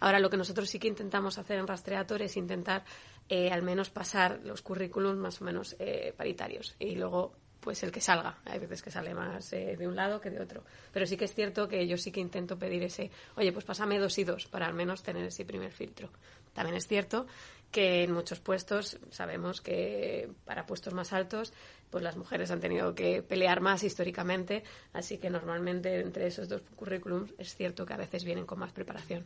Ahora, 0.01 0.19
lo 0.19 0.31
que 0.31 0.37
nosotros 0.37 0.69
sí 0.69 0.79
que 0.79 0.89
intentamos 0.89 1.39
hacer 1.39 1.59
en 1.59 1.67
Rastreator 1.67 2.23
es 2.23 2.37
intentar 2.37 2.85
eh, 3.29 3.51
al 3.51 3.63
menos 3.63 3.91
pasar 3.91 4.41
los 4.45 4.63
currículums 4.63 5.19
más 5.19 5.41
o 5.41 5.45
menos 5.45 5.77
eh, 5.79 6.15
paritarios 6.17 6.75
y 6.79 6.97
luego 6.97 7.33
pues 7.61 7.83
el 7.83 7.93
que 7.93 8.01
salga. 8.01 8.39
Hay 8.47 8.59
veces 8.59 8.83
que 8.83 8.91
sale 8.91 9.15
más 9.15 9.53
eh, 9.53 9.77
de 9.77 9.87
un 9.87 9.95
lado 9.95 10.21
que 10.21 10.31
de 10.31 10.41
otro. 10.41 10.65
Pero 10.93 11.07
sí 11.07 11.19
que 11.19 11.27
es 11.27 11.35
cierto 11.35 11.69
que 11.69 11.87
yo 11.87 11.99
sí 11.99 12.11
que 12.11 12.21
intento 12.21 12.59
pedir 12.59 12.83
ese, 12.83 13.11
oye, 13.37 13.53
pues 13.53 13.67
pásame 13.67 13.99
dos 13.99 14.19
y 14.19 14.25
dos 14.25 14.47
para 14.47 14.67
al 14.67 14.73
menos 14.73 15.03
tener 15.03 15.27
ese 15.27 15.45
primer 15.45 15.71
filtro. 15.71 16.09
También 16.55 16.77
es 16.77 16.87
cierto 16.87 17.27
que 17.71 18.03
en 18.03 18.13
muchos 18.13 18.41
puestos 18.41 18.99
sabemos 19.11 19.61
que 19.61 20.31
para 20.45 20.67
puestos 20.67 20.93
más 20.93 21.13
altos 21.13 21.53
pues 21.91 22.05
las 22.05 22.17
mujeres 22.17 22.51
han 22.51 22.61
tenido 22.61 22.95
que 22.95 23.23
pelear 23.23 23.61
más 23.61 23.83
históricamente, 23.83 24.63
así 24.93 25.19
que 25.19 25.29
normalmente 25.29 26.01
entre 26.01 26.29
esos 26.29 26.49
dos 26.49 26.63
currículums 26.77 27.35
es 27.39 27.55
cierto 27.55 27.85
que 27.85 27.95
a 27.95 27.97
veces 27.97 28.25
vienen 28.25 28.47
con 28.47 28.59
más 28.61 28.73
preparación. 28.73 29.25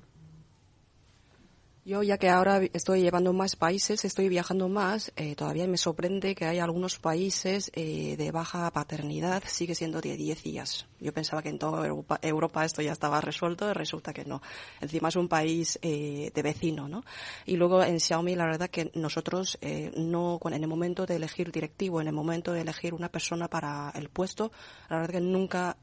Yo, 1.87 2.03
ya 2.03 2.17
que 2.17 2.31
ahora 2.31 2.63
estoy 2.73 3.03
llevando 3.03 3.35
más 3.35 3.57
países, 3.57 4.07
estoy 4.07 4.31
viajando 4.31 4.71
más, 4.71 5.13
eh, 5.17 5.37
todavía 5.37 5.67
me 5.67 5.77
sorprende 5.77 6.35
que 6.35 6.47
hay 6.47 6.59
algunos 6.59 6.99
países 6.99 7.71
eh, 7.75 8.17
de 8.17 8.31
baja 8.31 8.71
paternidad, 8.71 9.43
sigue 9.47 9.75
siendo 9.75 10.01
de 10.01 10.17
10 10.17 10.43
días. 10.43 10.87
Yo 11.05 11.13
pensaba 11.13 11.43
que 11.43 11.51
en 11.51 11.59
toda 11.59 11.87
Europa, 11.87 12.65
esto 12.65 12.83
ya 12.83 12.93
estaba 12.93 13.21
resuelto, 13.21 13.71
y 13.71 13.73
resulta 13.73 14.13
que 14.13 14.25
no. 14.25 14.43
Encima 14.81 15.09
es 15.09 15.17
un 15.17 15.29
país 15.29 15.79
eh, 15.83 16.33
de 16.35 16.43
vecino, 16.43 16.89
¿no? 16.89 17.05
Y 17.47 17.57
luego 17.57 17.83
en 17.85 18.01
Xiaomi, 18.01 18.35
la 18.35 18.47
verdad 18.47 18.71
que 18.71 18.91
nosotros 18.95 19.59
no, 19.97 20.41
en 20.45 20.63
el 20.63 20.67
momento 20.67 21.07
de 21.07 21.17
elegir 21.17 21.53
directivo, 21.53 22.01
en 22.01 22.09
el 22.09 22.13
momento 22.13 22.53
de 22.53 22.63
elegir 22.63 22.95
una 22.95 23.09
persona 23.09 23.49
para 23.49 23.93
el 23.95 24.09
puesto, 24.09 24.51
la 24.89 24.97
verdad 24.97 25.15
que 25.15 25.21
nunca 25.21 25.77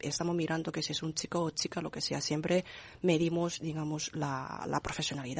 estamos 0.00 0.34
mirando 0.34 0.72
que 0.72 0.82
si 0.82 0.92
es 0.92 1.02
un 1.02 1.14
chico 1.14 1.42
o 1.42 1.50
chica, 1.50 1.80
lo 1.80 1.90
que 1.90 2.00
sea. 2.00 2.20
Siempre 2.20 2.64
medimos, 3.02 3.60
digamos, 3.60 4.10
la, 4.14 4.64
la 4.66 4.80
profesionalidad 4.80 5.36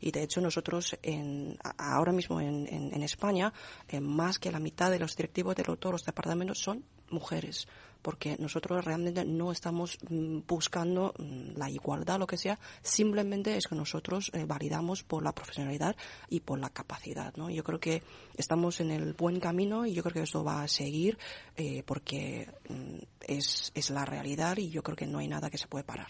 y 0.00 0.10
de 0.10 0.22
hecho 0.22 0.40
nosotros 0.40 0.96
en, 1.02 1.56
ahora 1.78 2.12
mismo 2.12 2.40
en, 2.40 3.02
España, 3.02 3.52
eh, 3.88 4.00
más 4.00 4.38
que 4.38 4.52
la 4.52 4.60
mitad 4.60 4.90
de 4.90 4.98
los 4.98 5.16
directivos 5.16 5.56
de 5.56 5.64
todos 5.64 5.92
los 5.92 6.04
departamentos 6.04 6.58
son 6.58 6.84
mujeres 7.10 7.66
porque 8.02 8.36
nosotros 8.38 8.84
realmente 8.84 9.24
no 9.24 9.52
estamos 9.52 9.98
mm, 10.08 10.40
buscando 10.46 11.14
mm, 11.18 11.56
la 11.56 11.70
igualdad, 11.70 12.18
lo 12.18 12.26
que 12.26 12.36
sea, 12.36 12.58
simplemente 12.82 13.56
es 13.56 13.68
que 13.68 13.74
nosotros 13.74 14.30
eh, 14.34 14.44
validamos 14.44 15.02
por 15.04 15.22
la 15.22 15.32
profesionalidad 15.32 15.96
y 16.28 16.40
por 16.40 16.58
la 16.58 16.70
capacidad, 16.70 17.34
¿no? 17.36 17.48
Yo 17.48 17.64
creo 17.64 17.80
que 17.80 18.02
estamos 18.36 18.80
en 18.80 18.90
el 18.90 19.14
buen 19.14 19.40
camino 19.40 19.86
y 19.86 19.94
yo 19.94 20.02
creo 20.02 20.14
que 20.14 20.22
esto 20.22 20.44
va 20.44 20.62
a 20.62 20.68
seguir 20.68 21.18
eh, 21.56 21.82
porque 21.86 22.48
mm, 22.68 22.98
es, 23.20 23.72
es 23.74 23.90
la 23.90 24.04
realidad 24.04 24.56
y 24.58 24.70
yo 24.70 24.82
creo 24.82 24.96
que 24.96 25.06
no 25.06 25.18
hay 25.18 25.28
nada 25.28 25.50
que 25.50 25.58
se 25.58 25.68
puede 25.68 25.84
parar. 25.84 26.08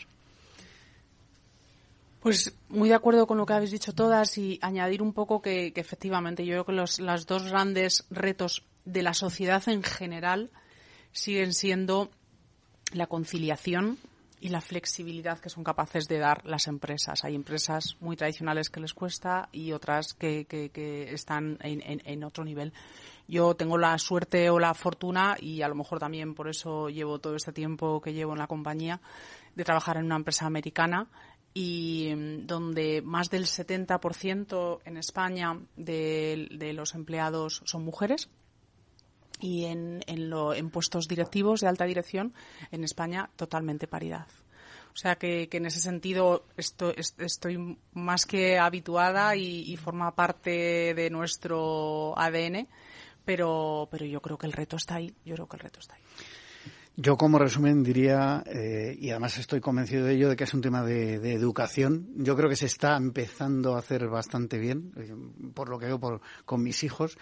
Pues 2.22 2.54
muy 2.68 2.88
de 2.88 2.94
acuerdo 2.94 3.26
con 3.26 3.37
lo 3.37 3.44
que 3.44 3.52
habéis 3.52 3.72
dicho 3.72 3.92
todas 3.92 4.38
y 4.38 4.61
añadir 4.62 5.02
un 5.02 5.12
poco 5.12 5.42
que, 5.42 5.72
efectivamente 5.75 6.46
yo 6.46 6.52
creo 6.52 6.66
que 6.66 6.72
los 6.72 7.00
las 7.00 7.26
dos 7.26 7.50
grandes 7.50 8.06
retos 8.11 8.64
de 8.84 9.02
la 9.02 9.12
sociedad 9.12 9.68
en 9.68 9.82
general 9.82 10.52
siguen 11.12 11.52
siendo 11.54 12.11
la 12.92 13.07
conciliación 13.07 13.99
y 14.42 14.49
la 14.49 14.61
flexibilidad 14.61 15.38
que 15.38 15.49
son 15.49 15.62
capaces 15.62 16.09
de 16.09 16.19
dar 16.19 16.45
las 16.45 16.66
empresas. 16.66 17.23
Hay 17.23 17.37
empresas 17.37 17.97
muy 18.00 18.16
tradicionales 18.16 18.71
que 18.71 18.81
les 18.81 18.92
cuesta 18.92 19.49
y 19.52 19.71
otras 19.71 20.14
que, 20.14 20.47
están 21.12 21.59
en, 21.62 22.25
otro 22.25 22.45
nivel. 22.45 22.73
Yo 23.28 23.54
tengo 23.54 23.78
la 23.78 23.97
suerte 23.99 24.50
o 24.50 24.59
la 24.59 24.75
fortuna, 24.75 25.37
y 25.40 25.62
a 25.62 25.69
lo 25.69 25.76
mejor 25.76 26.00
también 26.00 26.35
por 26.35 26.49
eso 26.49 26.88
llevo 26.88 27.21
todo 27.21 27.37
este 27.37 27.52
tiempo 27.52 28.00
que 28.00 28.14
llevo 28.14 28.33
en 28.33 28.40
la 28.40 28.49
compañía, 28.49 29.00
de 29.54 29.62
trabajar 29.62 29.99
en 29.99 30.07
una 30.07 30.16
empresa 30.16 30.47
americana 30.47 31.07
y 31.54 32.12
mm, 32.14 32.47
donde 32.47 33.02
más 33.02 33.31
del 33.31 33.45
70% 33.45 34.81
en 34.85 34.97
España 34.97 35.59
de, 35.76 36.73
los 36.75 36.95
empleados 36.95 37.62
son 37.64 37.85
mujeres 37.85 38.28
y 39.42 39.64
en, 39.64 40.02
en, 40.06 40.70
puestos 40.70 41.08
directivos 41.08 41.61
de 41.61 41.66
alta 41.66 41.84
dirección 41.84 42.32
en 42.70 42.84
España 42.84 43.28
totalmente 43.37 43.88
paridad. 43.88 44.26
O 44.94 44.96
sea 44.96 45.16
que, 45.16 45.49
en 45.50 45.66
ese 45.66 45.80
sentido 45.80 46.44
estoy, 46.56 47.78
más 47.92 48.25
que 48.25 48.58
habituada 48.58 49.34
y, 49.37 49.76
forma 49.76 50.14
parte 50.14 50.94
de 50.94 51.11
nuestro 51.11 52.16
ADN, 52.16 52.68
pero, 53.25 53.88
pero 53.90 54.04
yo 54.04 54.20
creo 54.20 54.38
que 54.38 54.46
el 54.46 54.52
reto 54.52 54.76
está 54.76 54.96
ahí. 54.96 55.14
Yo 55.25 55.34
creo 55.34 55.49
que 55.49 55.56
el 55.56 55.62
reto 55.62 55.80
está 55.80 55.94
ahí. 55.94 56.02
Yo 56.94 57.16
como 57.16 57.38
resumen 57.38 57.82
diría, 57.82 58.44
eh, 58.44 58.94
y 59.00 59.11
además 59.11 59.38
estoy 59.38 59.62
convencido 59.62 60.04
de 60.04 60.14
ello, 60.14 60.28
de 60.28 60.37
que 60.37 60.44
es 60.44 60.52
un 60.52 60.61
tema 60.61 60.84
de, 60.84 61.32
educación. 61.32 62.08
Yo 62.16 62.37
creo 62.37 62.50
que 62.50 62.56
se 62.56 62.66
está 62.66 62.96
empezando 62.99 63.75
a 63.75 63.78
hacer 63.78 64.08
bastante 64.08 64.58
bien, 64.58 64.92
eh, 64.99 65.14
por 65.54 65.70
lo 65.70 65.78
que 65.78 65.87
veo 65.87 65.99
por, 65.99 66.20
con 66.44 66.62
mis 66.62 66.84
hijos, 66.84 67.16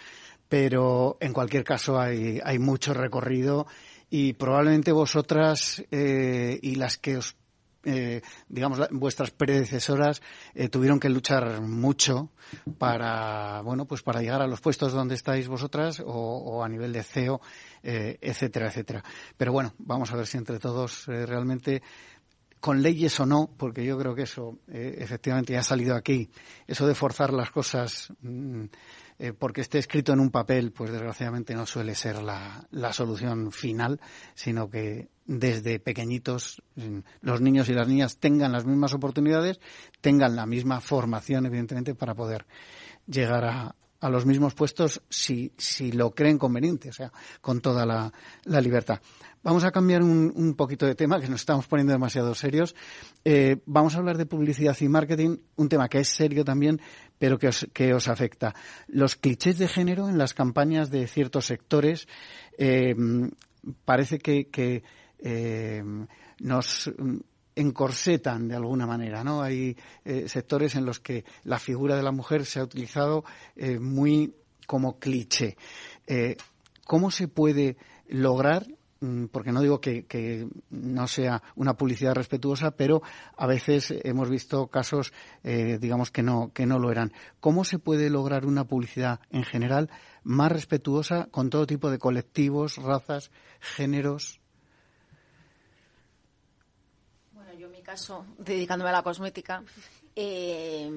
pero 0.50 1.16
en 1.20 1.32
cualquier 1.32 1.64
caso 1.64 1.98
hay, 1.98 2.40
hay 2.44 2.58
mucho 2.58 2.92
recorrido 2.92 3.66
y 4.10 4.34
probablemente 4.34 4.92
vosotras 4.92 5.82
eh, 5.90 6.58
y 6.60 6.74
las 6.74 6.98
que 6.98 7.16
os 7.16 7.36
eh, 7.82 8.20
digamos, 8.46 8.78
vuestras 8.90 9.30
predecesoras 9.30 10.20
eh, 10.54 10.68
tuvieron 10.68 11.00
que 11.00 11.08
luchar 11.08 11.62
mucho 11.62 12.30
para, 12.76 13.62
bueno, 13.62 13.86
pues 13.86 14.02
para 14.02 14.20
llegar 14.20 14.42
a 14.42 14.46
los 14.46 14.60
puestos 14.60 14.92
donde 14.92 15.14
estáis 15.14 15.48
vosotras 15.48 16.02
o, 16.04 16.62
a 16.62 16.68
nivel 16.68 16.92
de 16.92 17.02
CEO, 17.02 17.40
eh, 17.82 18.18
etcétera, 18.20 18.66
etcétera. 18.66 19.02
Pero 19.34 19.52
bueno, 19.52 19.72
vamos 19.78 20.12
a 20.12 20.16
ver 20.16 20.26
si 20.26 20.36
entre 20.36 20.58
todos 20.58 21.06
realmente 21.06 21.82
con 22.60 22.82
leyes 22.82 23.18
o 23.18 23.24
no, 23.24 23.48
porque 23.56 23.82
yo 23.82 23.96
creo 23.96 24.14
que 24.14 24.24
eso 24.24 24.58
efectivamente 24.68 25.54
ya 25.54 25.60
ha 25.60 25.62
salido 25.62 25.96
aquí, 25.96 26.28
eso 26.66 26.86
de 26.86 26.94
forzar 26.94 27.32
las 27.32 27.50
cosas 27.50 28.12
mm, 29.20 29.32
porque 29.38 29.60
esté 29.60 29.78
escrito 29.78 30.12
en 30.12 30.20
un 30.20 30.30
papel, 30.30 30.72
pues 30.72 30.90
desgraciadamente 30.90 31.54
no 31.54 31.66
suele 31.66 31.94
ser 31.94 32.22
la, 32.22 32.66
la 32.70 32.92
solución 32.92 33.52
final, 33.52 34.00
sino 34.34 34.70
que 34.70 35.08
desde 35.26 35.78
pequeñitos 35.78 36.62
mm, 36.76 36.98
los 37.20 37.40
niños 37.40 37.68
y 37.68 37.74
las 37.74 37.86
niñas 37.86 38.18
tengan 38.18 38.52
las 38.52 38.64
mismas 38.64 38.94
oportunidades, 38.94 39.60
tengan 40.00 40.34
la 40.34 40.46
misma 40.46 40.80
formación, 40.80 41.46
evidentemente, 41.46 41.94
para 41.94 42.14
poder 42.14 42.46
llegar 43.06 43.44
a, 43.44 43.74
a 44.00 44.08
los 44.08 44.24
mismos 44.26 44.54
puestos 44.54 45.02
si, 45.08 45.52
si 45.56 45.92
lo 45.92 46.12
creen 46.12 46.38
conveniente, 46.38 46.88
o 46.88 46.92
sea, 46.92 47.12
con 47.40 47.60
toda 47.60 47.84
la, 47.84 48.12
la 48.44 48.60
libertad. 48.60 49.00
Vamos 49.42 49.64
a 49.64 49.70
cambiar 49.70 50.02
un, 50.02 50.30
un, 50.36 50.54
poquito 50.54 50.84
de 50.84 50.94
tema, 50.94 51.18
que 51.18 51.28
nos 51.28 51.40
estamos 51.40 51.66
poniendo 51.66 51.94
demasiado 51.94 52.34
serios. 52.34 52.74
Eh, 53.24 53.56
vamos 53.64 53.94
a 53.94 53.98
hablar 53.98 54.18
de 54.18 54.26
publicidad 54.26 54.76
y 54.78 54.88
marketing, 54.88 55.38
un 55.56 55.68
tema 55.70 55.88
que 55.88 56.00
es 56.00 56.08
serio 56.08 56.44
también, 56.44 56.78
pero 57.18 57.38
que 57.38 57.48
os, 57.48 57.66
que 57.72 57.94
os 57.94 58.08
afecta. 58.08 58.54
Los 58.86 59.16
clichés 59.16 59.56
de 59.56 59.66
género 59.66 60.10
en 60.10 60.18
las 60.18 60.34
campañas 60.34 60.90
de 60.90 61.06
ciertos 61.06 61.46
sectores 61.46 62.06
eh, 62.58 62.94
parece 63.86 64.18
que, 64.18 64.82
eh, 65.20 65.82
nos 66.40 66.92
encorsetan 67.56 68.46
de 68.46 68.56
alguna 68.56 68.86
manera, 68.86 69.24
¿no? 69.24 69.42
Hay 69.42 69.76
sectores 70.26 70.74
en 70.74 70.86
los 70.86 71.00
que 71.00 71.24
la 71.44 71.58
figura 71.58 71.96
de 71.96 72.02
la 72.02 72.12
mujer 72.12 72.46
se 72.46 72.60
ha 72.60 72.64
utilizado 72.64 73.24
muy 73.78 74.34
como 74.66 74.98
cliché. 74.98 75.58
¿Cómo 76.86 77.10
se 77.10 77.28
puede 77.28 77.76
lograr 78.08 78.66
porque 79.32 79.52
no 79.52 79.62
digo 79.62 79.80
que, 79.80 80.48
no 80.70 81.06
sea 81.08 81.42
una 81.56 81.74
publicidad 81.74 82.14
respetuosa, 82.14 82.72
pero 82.72 83.02
a 83.36 83.46
veces 83.46 83.94
hemos 84.04 84.28
visto 84.28 84.66
casos, 84.68 85.12
digamos, 85.42 86.10
que 86.10 86.22
no, 86.22 86.52
que 86.52 86.66
no 86.66 86.78
lo 86.78 86.90
eran. 86.90 87.12
¿Cómo 87.40 87.64
se 87.64 87.78
puede 87.78 88.10
lograr 88.10 88.46
una 88.46 88.64
publicidad 88.64 89.20
en 89.30 89.44
general 89.44 89.90
más 90.22 90.52
respetuosa 90.52 91.28
con 91.30 91.50
todo 91.50 91.66
tipo 91.66 91.90
de 91.90 91.98
colectivos, 91.98 92.76
razas, 92.76 93.30
géneros? 93.60 94.40
caso, 97.90 98.24
dedicándome 98.38 98.90
a 98.90 98.92
la 98.92 99.02
cosmética, 99.02 99.64
eh, 100.14 100.88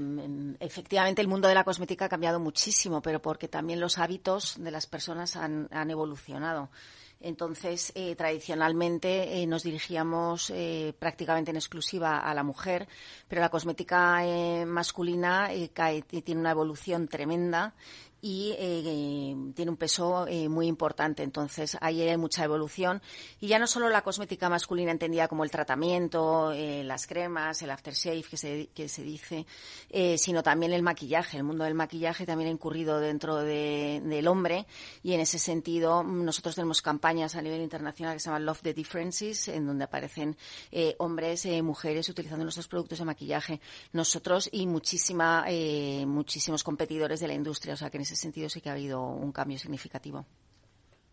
efectivamente 0.60 1.24
el 1.24 1.28
mundo 1.28 1.48
de 1.48 1.56
la 1.56 1.64
cosmética 1.64 2.06
ha 2.06 2.10
cambiado 2.10 2.40
muchísimo, 2.40 3.02
pero 3.02 3.20
porque 3.20 3.48
también 3.48 3.80
los 3.80 3.98
hábitos 3.98 4.56
de 4.60 4.70
las 4.70 4.86
personas 4.86 5.36
han, 5.36 5.90
evolucionado. 5.90 6.70
Entonces, 7.24 7.92
eh, 7.96 8.16
tradicionalmente 8.16 9.42
eh, 9.42 9.48
nos 9.48 9.64
dirigíamos 9.64 10.54
prácticamente 11.00 11.52
en 11.52 11.58
exclusiva 11.58 12.20
a 12.20 12.34
la 12.34 12.44
mujer, 12.44 12.88
pero 13.28 13.42
la 13.42 13.50
cosmética 13.50 14.22
masculina 14.66 15.50
tiene 16.24 16.40
una 16.40 16.52
evolución 16.52 17.08
tremenda 17.08 17.74
y 18.24 18.56
eh, 18.58 19.36
tiene 19.54 19.70
un 19.70 19.76
peso 19.76 20.26
eh, 20.30 20.48
muy 20.48 20.68
importante. 20.68 21.24
Entonces, 21.24 21.78
ahí 21.82 22.02
hay 22.02 22.16
mucha 22.16 22.46
evolución. 22.46 23.02
Y 23.42 23.48
ya 23.48 23.60
no 23.60 23.68
solo 23.68 23.90
la 23.90 24.02
cosmética 24.02 24.48
masculina 24.48 24.92
entendida 24.92 25.28
como 25.28 25.44
el 25.44 25.52
tratamiento, 25.52 26.54
eh, 26.54 26.86
las 26.86 27.06
cremas, 27.06 27.62
el 27.62 27.70
aftershave 27.70 28.24
que 28.24 28.38
se, 28.38 28.70
que 28.74 28.88
se 28.88 29.04
dice, 29.04 29.46
sino 30.18 30.42
también 30.42 30.72
el 30.72 30.84
maquillaje. 30.84 31.36
El 31.36 31.44
mundo 31.44 31.66
del 31.66 31.74
maquillaje 31.74 32.26
también 32.26 32.48
ha 32.48 32.54
incurrido 32.54 33.02
dentro 33.02 33.40
del 33.40 34.28
hombre 34.30 34.68
y 35.04 35.12
en 35.12 35.20
ese 35.20 35.38
sentido 35.38 36.02
nosotros 36.04 36.56
tenemos 36.56 36.82
campañas 36.82 37.36
a 37.36 37.42
nivel 37.42 37.62
internacional 37.62 38.14
que 38.14 38.20
se 38.20 38.28
llaman 38.28 38.46
Love 38.46 38.62
the 38.62 38.74
Differences, 38.74 39.50
en 39.50 39.68
donde 39.68 39.84
aparecen 39.84 40.38
hombres, 41.00 41.46
y 41.46 41.62
mujeres 41.62 42.08
utilizando 42.08 42.46
nuestros 42.46 42.70
productos 42.70 43.00
de 43.00 43.06
maquillaje. 43.06 43.60
Nosotros 43.92 44.48
y 44.50 44.66
muchísima, 44.66 45.46
muchísimos 46.06 46.64
competidores 46.64 47.20
de 47.20 47.28
la 47.28 47.34
industria. 47.34 47.74
O 47.74 47.78
sea, 47.78 47.90
que 47.90 48.00
sentido 48.16 48.50
sí 48.50 48.62
que 48.62 48.70
ha 48.70 48.74
habido 48.74 49.02
un 49.02 49.32
cambio 49.32 49.58
significativo. 49.58 50.26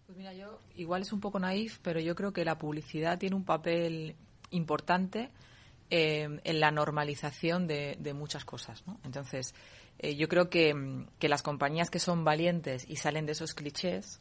Pues 0.06 0.18
mira, 0.18 0.32
yo 0.32 0.60
igual 0.74 1.02
es 1.02 1.12
un 1.12 1.20
poco 1.20 1.38
naif, 1.38 1.78
pero 1.82 2.00
yo 2.00 2.16
creo 2.16 2.32
que 2.32 2.44
la 2.44 2.58
publicidad 2.58 3.18
tiene 3.18 3.36
un 3.36 3.44
papel 3.44 4.16
importante 4.50 5.30
eh, 5.92 6.40
en 6.44 6.60
la 6.60 6.70
normalización 6.70 7.66
de, 7.66 8.12
muchas 8.14 8.44
cosas. 8.44 8.86
¿no? 8.86 9.00
Entonces, 9.04 9.54
eh, 9.98 10.14
yo 10.14 10.28
creo 10.28 10.48
que, 10.48 10.74
las 11.20 11.42
compañías 11.42 11.90
que 11.90 11.98
son 11.98 12.24
valientes 12.24 12.84
y 12.88 12.96
salen 12.96 13.26
de 13.26 13.32
esos 13.32 13.54
clichés 13.54 14.20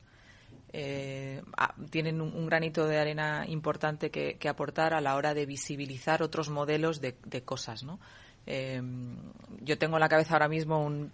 eh, 0.73 1.41
tienen 1.89 2.21
un, 2.21 2.45
granito 2.47 2.87
de 2.87 2.97
arena 2.97 3.45
importante 3.47 4.09
que, 4.09 4.49
aportar 4.49 4.93
a 4.93 5.01
la 5.01 5.15
hora 5.15 5.33
de 5.33 5.45
visibilizar 5.45 6.23
otros 6.23 6.49
modelos 6.49 7.01
de, 7.01 7.15
de 7.25 7.43
cosas. 7.43 7.83
¿no? 7.83 7.99
yo 8.45 9.77
tengo 9.77 9.97
en 9.97 9.99
la 9.99 10.09
cabeza 10.09 10.33
ahora 10.33 10.47
mismo 10.47 10.83
un 10.83 11.11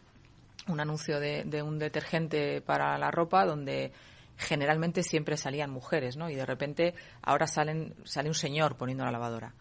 un 0.68 0.80
anuncio 0.80 1.20
de, 1.20 1.62
un 1.62 1.80
detergente 1.80 2.62
para 2.62 2.98
la 2.98 3.12
ropa 3.12 3.46
donde 3.46 3.92
generalmente 4.38 5.04
siempre 5.04 5.38
salían 5.38 5.70
mujeres, 5.70 6.18
¿no? 6.18 6.30
Y 6.30 6.36
de 6.36 6.46
repente 6.46 6.94
ahora 7.22 7.48
salen, 7.48 7.96
sale 8.04 8.30
un 8.30 8.36
señor 8.36 8.76
poniendo 8.76 9.06
la 9.06 9.12
lavadora. 9.12 9.54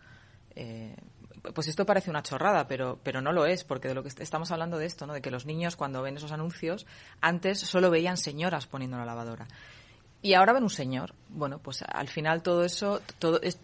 Eh, 0.57 0.97
pues 1.55 1.69
esto 1.69 1.85
parece 1.85 2.11
una 2.11 2.23
chorrada, 2.23 2.67
pero, 2.67 2.99
pero 3.03 3.21
no 3.21 3.33
lo 3.33 3.47
es, 3.47 3.65
porque 3.65 3.89
de 3.89 3.95
lo 3.95 4.03
que 4.03 4.09
estamos 4.09 4.51
hablando 4.51 4.79
de 4.79 4.87
esto, 4.87 5.07
¿no? 5.07 5.13
De 5.13 5.21
que 5.21 5.31
los 5.31 5.47
niños 5.47 5.77
cuando 5.77 6.03
ven 6.03 6.17
esos 6.17 6.33
anuncios, 6.33 6.87
antes 7.21 7.61
solo 7.61 7.91
veían 7.91 8.17
señoras 8.17 8.67
poniendo 8.67 8.97
la 8.97 9.05
lavadora. 9.05 9.47
Y 10.23 10.33
ahora 10.35 10.55
ven 10.55 10.63
un 10.63 10.71
señor. 10.71 11.15
Bueno, 11.29 11.59
pues 11.59 11.83
al 11.87 12.09
final 12.09 12.43
todo 12.43 12.65
eso, 12.65 13.03
todo 13.19 13.43
es, 13.43 13.59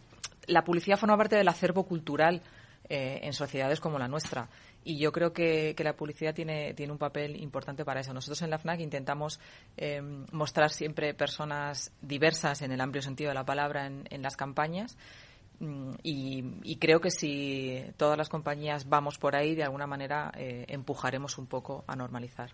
la 0.47 0.62
publicidad 0.62 0.99
forma 0.99 1.16
parte 1.16 1.37
del 1.37 1.49
acervo 1.49 1.85
cultural 1.85 2.42
eh, 2.88 3.20
en 3.23 3.32
sociedades 3.32 3.80
como 3.80 3.99
la 3.99 4.09
nuestra. 4.09 4.49
Y 4.82 4.99
yo 4.99 5.12
creo 5.12 5.32
que, 5.32 5.75
la 5.78 5.94
publicidad 5.94 6.34
tiene, 6.34 6.72
tiene 6.75 6.92
un 6.92 6.99
papel 6.99 7.37
importante 7.37 7.84
para 7.84 8.00
eso. 8.00 8.14
Nosotros 8.14 8.40
en 8.42 8.50
la 8.50 8.58
FNAC 8.58 8.80
intentamos 8.80 9.38
em, 9.76 10.26
mostrar 10.32 10.70
siempre 10.70 11.12
personas 11.14 11.92
diversas 12.00 12.62
en 12.62 12.72
el 12.72 12.80
amplio 12.80 13.02
sentido 13.02 13.28
de 13.28 13.34
la 13.34 13.44
palabra 13.44 13.87
en, 13.87 14.22
las 14.22 14.37
campañas. 14.37 14.96
Mm, 15.58 15.92
y, 16.02 16.76
creo 16.76 17.00
que 17.00 17.10
si 17.10 17.84
todas 17.99 18.16
las 18.16 18.30
compañías 18.30 18.88
vamos 18.88 19.18
por 19.18 19.37
ahí, 19.37 19.54
de 19.54 19.64
alguna 19.64 19.87
manera 19.87 20.32
eh, 20.34 20.64
empujaremos 20.68 21.37
un 21.37 21.46
poco 21.46 21.84
a 21.87 21.94
normalizar. 21.94 22.50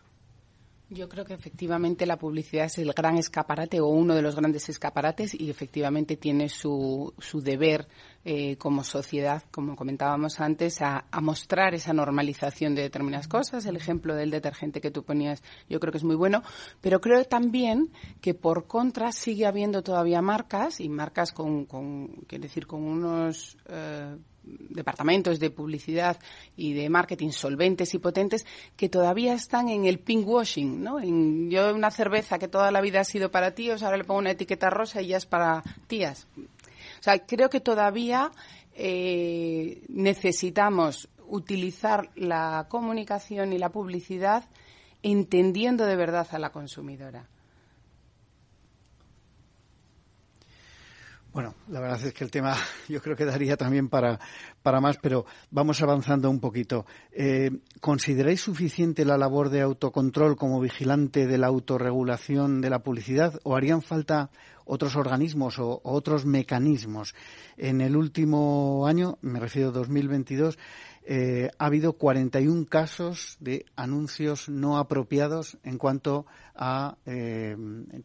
Yo 0.88 1.08
creo 1.08 1.24
que 1.24 1.34
efectivamente 1.34 2.06
la 2.06 2.16
publicidad 2.16 2.66
es 2.66 2.78
el 2.78 2.92
gran 2.92 3.18
escaparate 3.18 3.80
o 3.80 3.88
uno 3.88 4.14
de 4.14 4.22
los 4.22 4.36
grandes 4.36 4.68
escaparates 4.68 5.34
y 5.34 5.50
efectivamente 5.50 6.16
tiene 6.16 6.48
su, 6.48 7.12
su 7.18 7.40
deber 7.40 7.88
eh, 8.24 8.56
como 8.56 8.84
sociedad, 8.84 9.42
como 9.50 9.74
comentábamos 9.74 10.38
antes, 10.38 10.80
a, 10.82 11.04
mostrar 11.20 11.74
esa 11.74 11.92
normalización 11.92 12.76
de 12.76 12.82
determinadas 12.82 13.26
cosas. 13.26 13.66
El 13.66 13.74
ejemplo 13.74 14.14
del 14.14 14.30
detergente 14.30 14.80
que 14.80 14.92
tú 14.92 15.02
ponías 15.02 15.42
yo 15.68 15.80
creo 15.80 15.90
que 15.90 15.98
es 15.98 16.04
muy 16.04 16.14
bueno, 16.14 16.44
pero 16.80 17.00
creo 17.00 17.24
también 17.24 17.90
que 18.20 18.34
por 18.34 18.68
contra 18.68 19.10
sigue 19.10 19.44
habiendo 19.44 19.82
todavía 19.82 20.22
marcas 20.22 20.78
y 20.80 20.88
marcas 20.88 21.32
con, 21.32 21.64
con 21.64 22.08
quiero 22.28 22.42
decir, 22.42 22.68
con 22.68 22.84
unos 22.84 23.58
eh, 23.68 24.16
departamentos 24.46 25.40
de 25.40 25.50
publicidad 25.50 26.18
y 26.56 26.72
de 26.72 26.88
marketing 26.88 27.30
solventes 27.30 27.94
y 27.94 27.98
potentes 27.98 28.46
que 28.76 28.88
todavía 28.88 29.34
están 29.34 29.68
en 29.68 29.84
el 29.84 29.98
pink 29.98 30.26
washing, 30.26 30.82
¿no? 30.82 31.00
En, 31.00 31.50
yo 31.50 31.74
una 31.74 31.90
cerveza 31.90 32.38
que 32.38 32.48
toda 32.48 32.70
la 32.70 32.80
vida 32.80 33.00
ha 33.00 33.04
sido 33.04 33.30
para 33.30 33.54
tíos, 33.54 33.82
ahora 33.82 33.96
le 33.96 34.04
pongo 34.04 34.20
una 34.20 34.30
etiqueta 34.30 34.70
rosa 34.70 35.02
y 35.02 35.08
ya 35.08 35.16
es 35.16 35.26
para 35.26 35.62
tías. 35.86 36.26
O 36.38 37.02
sea, 37.02 37.18
creo 37.18 37.50
que 37.50 37.60
todavía 37.60 38.30
eh, 38.74 39.82
necesitamos 39.88 41.08
utilizar 41.28 42.10
la 42.14 42.66
comunicación 42.68 43.52
y 43.52 43.58
la 43.58 43.70
publicidad 43.70 44.44
entendiendo 45.02 45.86
de 45.86 45.96
verdad 45.96 46.26
a 46.30 46.38
la 46.38 46.50
consumidora. 46.50 47.28
Bueno, 51.36 51.54
la 51.68 51.80
verdad 51.80 52.02
es 52.02 52.14
que 52.14 52.24
el 52.24 52.30
tema 52.30 52.56
yo 52.88 53.02
creo 53.02 53.14
que 53.14 53.26
daría 53.26 53.58
también 53.58 53.90
para, 53.90 54.18
para 54.62 54.80
más, 54.80 54.96
pero 54.96 55.26
vamos 55.50 55.82
avanzando 55.82 56.30
un 56.30 56.40
poquito. 56.40 56.86
Eh, 57.12 57.50
¿Consideráis 57.82 58.40
suficiente 58.40 59.04
la 59.04 59.18
labor 59.18 59.50
de 59.50 59.60
autocontrol 59.60 60.36
como 60.36 60.62
vigilante 60.62 61.26
de 61.26 61.36
la 61.36 61.48
autorregulación 61.48 62.62
de 62.62 62.70
la 62.70 62.78
publicidad 62.78 63.38
o 63.42 63.54
harían 63.54 63.82
falta 63.82 64.30
otros 64.64 64.96
organismos 64.96 65.58
o, 65.58 65.78
otros 65.84 66.24
mecanismos? 66.24 67.14
En 67.58 67.82
el 67.82 67.98
último 67.98 68.86
año, 68.86 69.18
me 69.20 69.38
refiero 69.38 69.68
a 69.68 69.72
2022, 69.72 70.58
eh, 71.04 71.50
ha 71.58 71.66
habido 71.66 71.98
41 71.98 72.64
casos 72.64 73.36
de 73.40 73.66
anuncios 73.76 74.48
no 74.48 74.78
apropiados 74.78 75.58
en 75.64 75.76
cuanto 75.76 76.24
a 76.54 76.96
eh, 77.04 77.54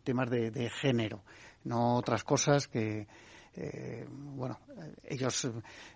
temas 0.04 0.30
de 0.30 0.70
género 0.82 1.24
no 1.64 1.96
otras 1.96 2.24
cosas 2.24 2.68
que, 2.68 3.08
eh, 3.56 4.06
bueno, 4.10 4.60
ellos 5.04 5.50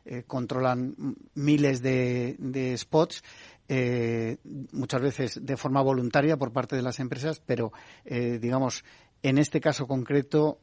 eh, 0.06 0.24
controlan 0.28 1.16
miles 1.36 1.82
de, 1.82 2.76
spots, 2.78 3.24
eh, 3.68 4.38
muchas 4.74 5.02
veces 5.02 5.46
de 5.46 5.58
forma 5.58 5.82
voluntaria 5.82 6.38
por 6.38 6.52
parte 6.52 6.76
de 6.76 6.82
las 6.82 7.00
empresas, 7.00 7.42
pero 7.46 7.72
digamos, 8.06 8.84
en 9.24 9.38
este 9.38 9.60
caso 9.62 9.88
concreto, 9.88 10.60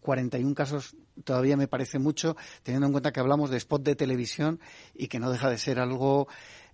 41 0.00 0.54
casos 0.54 0.96
todavía 1.24 1.56
me 1.56 1.68
parece 1.68 1.98
mucho, 1.98 2.36
teniendo 2.62 2.86
en 2.86 2.92
cuenta 2.92 3.12
que 3.12 3.20
hablamos 3.20 3.50
de 3.50 3.56
spot 3.58 3.82
de 3.82 3.96
televisión 3.96 4.60
y 4.94 5.08
que 5.08 5.18
no 5.18 5.30
deja 5.30 5.50
de 5.50 5.58
ser 5.58 5.78
algo 5.78 6.28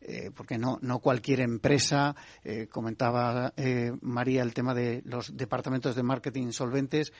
eh, 0.05 0.33
porque 0.35 0.59
no, 0.59 0.81
cualquier 0.99 1.41
empresa, 1.41 2.17
eh, 2.43 2.67
comentaba 2.69 3.53
eh, 3.57 3.93
María 4.01 4.43
el 4.43 4.53
tema 4.53 4.75
de 4.75 5.01
los 5.05 5.37
departamentos 5.37 5.95
de 5.95 6.03
marketing 6.03 6.51
solventes, 6.51 7.13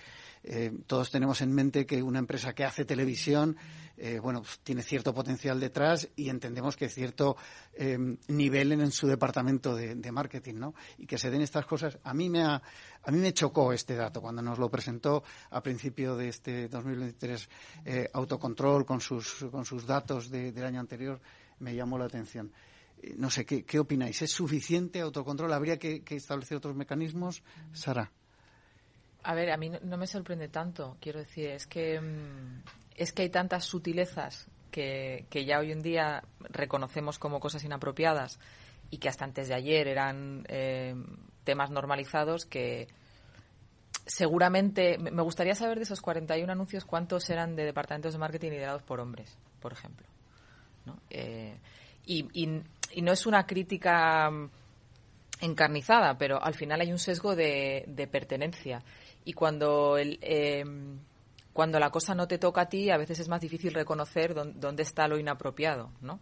todos 0.89 1.13
tenemos 1.13 1.41
en 1.41 1.53
mente 1.53 1.87
que 1.87 2.03
una 2.03 2.19
empresa 2.19 2.53
que 2.53 2.65
hace 2.65 2.85
televisión, 2.85 3.57
bueno, 4.21 4.43
pues 4.43 4.59
tiene 4.65 4.83
cierto 4.83 5.15
potencial 5.15 5.61
detrás 5.61 6.09
y 6.17 6.31
entendemos 6.31 6.77
que 6.77 6.89
cierto 6.89 7.37
nivel 8.27 8.73
en, 8.73 8.91
su 8.91 9.07
departamento 9.07 9.77
de, 9.77 10.11
marketing, 10.11 10.55
¿no? 10.57 10.75
Y 10.99 11.07
que 11.07 11.17
se 11.17 11.31
den 11.31 11.43
estas 11.43 11.65
cosas. 11.65 11.97
A 12.03 12.13
mí 12.13 12.29
me 12.29 12.43
a 12.43 12.61
mí 13.13 13.19
me 13.19 13.33
chocó 13.33 13.73
este 13.73 13.95
dato 13.95 14.21
cuando 14.21 14.43
nos 14.43 14.59
lo 14.59 14.69
presentó 14.69 15.23
a 15.51 15.63
principio 15.63 16.17
de 16.17 16.31
este 16.31 16.67
2023 16.67 17.49
autocontrol 18.13 18.85
con 18.85 19.01
sus 19.01 19.47
con 19.49 19.65
sus 19.65 19.87
datos 19.87 20.29
del 20.29 20.65
año 20.65 20.81
anterior 20.81 21.21
me 21.61 21.77
llamó 21.77 21.99
la 21.99 22.07
atención. 22.07 22.53
Eh, 23.03 23.15
no 23.17 23.31
sé, 23.31 23.45
¿qué, 23.45 23.79
opináis? 23.79 24.23
¿Es 24.23 24.31
suficiente 24.31 25.01
autocontrol? 25.01 25.53
¿Habría 25.53 25.79
que, 25.79 26.03
establecer 26.11 26.57
otros 26.57 26.77
mecanismos? 26.77 27.43
Sara. 27.73 28.11
A 29.25 29.35
ver, 29.35 29.51
a 29.51 29.57
mí 29.57 29.71
no, 29.83 29.97
me 29.97 30.07
sorprende 30.07 30.49
tanto. 30.49 30.97
Quiero 31.01 31.21
decir, 31.21 31.51
es 31.51 31.67
que, 31.67 32.01
mm, 32.01 32.63
es 32.97 33.13
que 33.13 33.23
hay 33.23 33.31
tantas 33.31 33.65
sutilezas 33.65 34.49
que, 34.71 35.27
ya 35.47 35.59
hoy 35.59 35.73
en 35.73 35.83
día 35.83 36.25
reconocemos 36.41 37.19
como 37.19 37.41
cosas 37.41 37.63
inapropiadas 37.65 38.39
y 38.91 38.99
que 38.99 39.09
hasta 39.09 39.25
antes 39.25 39.49
de 39.49 39.55
ayer 39.55 39.87
eran 39.87 40.45
eh, 40.49 40.95
temas 41.45 41.71
normalizados 41.71 42.47
que 42.47 42.89
seguramente 44.07 44.99
me 44.99 45.23
gustaría 45.23 45.55
saber 45.55 45.79
de 45.79 45.85
esos 45.85 46.01
41 46.01 46.51
anuncios 46.51 46.85
cuántos 46.85 47.29
eran 47.31 47.55
de 47.55 47.65
departamentos 47.65 48.13
de 48.13 48.19
marketing 48.19 48.51
liderados 48.51 48.83
por 48.83 48.99
hombres, 48.99 49.37
por 49.61 49.73
ejemplo. 49.73 50.07
¿no? 50.85 51.01
Eh, 51.11 51.57
y 52.05 52.25
no 53.01 53.13
es 53.13 53.27
una 53.27 53.47
crítica 53.47 54.31
mm, 54.31 54.51
encarnizada, 55.41 56.19
pero 56.19 56.43
al 56.43 56.55
final 56.55 56.81
hay 56.81 56.93
un 56.93 56.99
sesgo 56.99 57.35
de, 57.35 58.09
pertenencia. 58.11 58.83
Y 59.25 59.33
cuando, 59.33 59.97
el, 59.97 60.19
em, 60.21 60.99
cuando 61.53 61.79
la 61.79 61.91
cosa 61.91 62.15
no 62.15 62.29
te 62.29 62.39
toca 62.39 62.63
a 62.63 62.69
ti, 62.69 62.91
a 62.91 62.97
veces 62.97 63.21
es 63.21 63.29
más 63.29 63.41
difícil 63.41 63.73
reconocer 63.73 64.35
dónde, 64.35 64.83
está 64.83 65.09
lo 65.09 65.19
inapropiado, 65.19 65.91
¿no? 66.01 66.21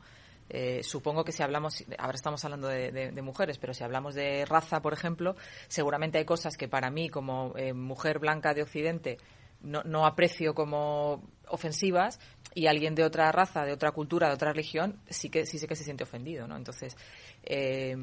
Eh, 0.53 0.83
supongo 0.83 1.23
que 1.25 1.31
si 1.31 1.45
hablamos, 1.45 1.85
ahora 1.97 2.17
estamos 2.17 2.45
hablando 2.45 2.67
de, 2.67 3.23
mujeres, 3.23 3.59
pero 3.59 3.73
si 3.73 3.85
hablamos 3.85 4.15
de 4.15 4.45
raza, 4.45 4.83
por 4.83 4.93
ejemplo, 4.93 5.37
seguramente 5.69 6.19
hay 6.19 6.25
cosas 6.25 6.57
que 6.57 6.67
para 6.67 6.91
mí, 6.91 7.09
como 7.09 7.53
eh, 7.57 7.73
mujer 7.73 8.19
blanca 8.19 8.53
de 8.53 8.63
Occidente, 8.63 9.19
no 9.63 10.07
aprecio 10.07 10.55
como 10.55 11.23
ofensivas 11.51 12.19
y 12.55 12.67
alguien 12.67 12.95
de 12.95 13.05
otra 13.05 13.31
raza, 13.33 13.65
de 13.65 13.73
otra 13.73 13.93
cultura, 13.93 14.29
de 14.29 14.35
otra 14.35 14.53
religión, 14.53 15.01
sí 15.09 15.29
que 15.31 15.47
sí 15.47 15.59
sé 15.59 15.69
que 15.69 15.77
se 15.77 15.85
siente 15.85 16.05
ofendido, 16.05 16.47
¿no? 16.47 16.57
Entonces, 16.57 16.97
eh, 17.45 17.97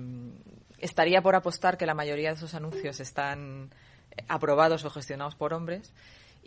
estaría 0.77 1.21
por 1.21 1.35
apostar 1.35 1.77
que 1.77 1.85
la 1.85 1.93
mayoría 1.93 2.29
de 2.29 2.35
esos 2.35 2.53
anuncios 2.53 2.99
están 2.99 3.69
aprobados 4.27 4.85
o 4.85 4.89
gestionados 4.89 5.35
por 5.35 5.53
hombres 5.53 5.93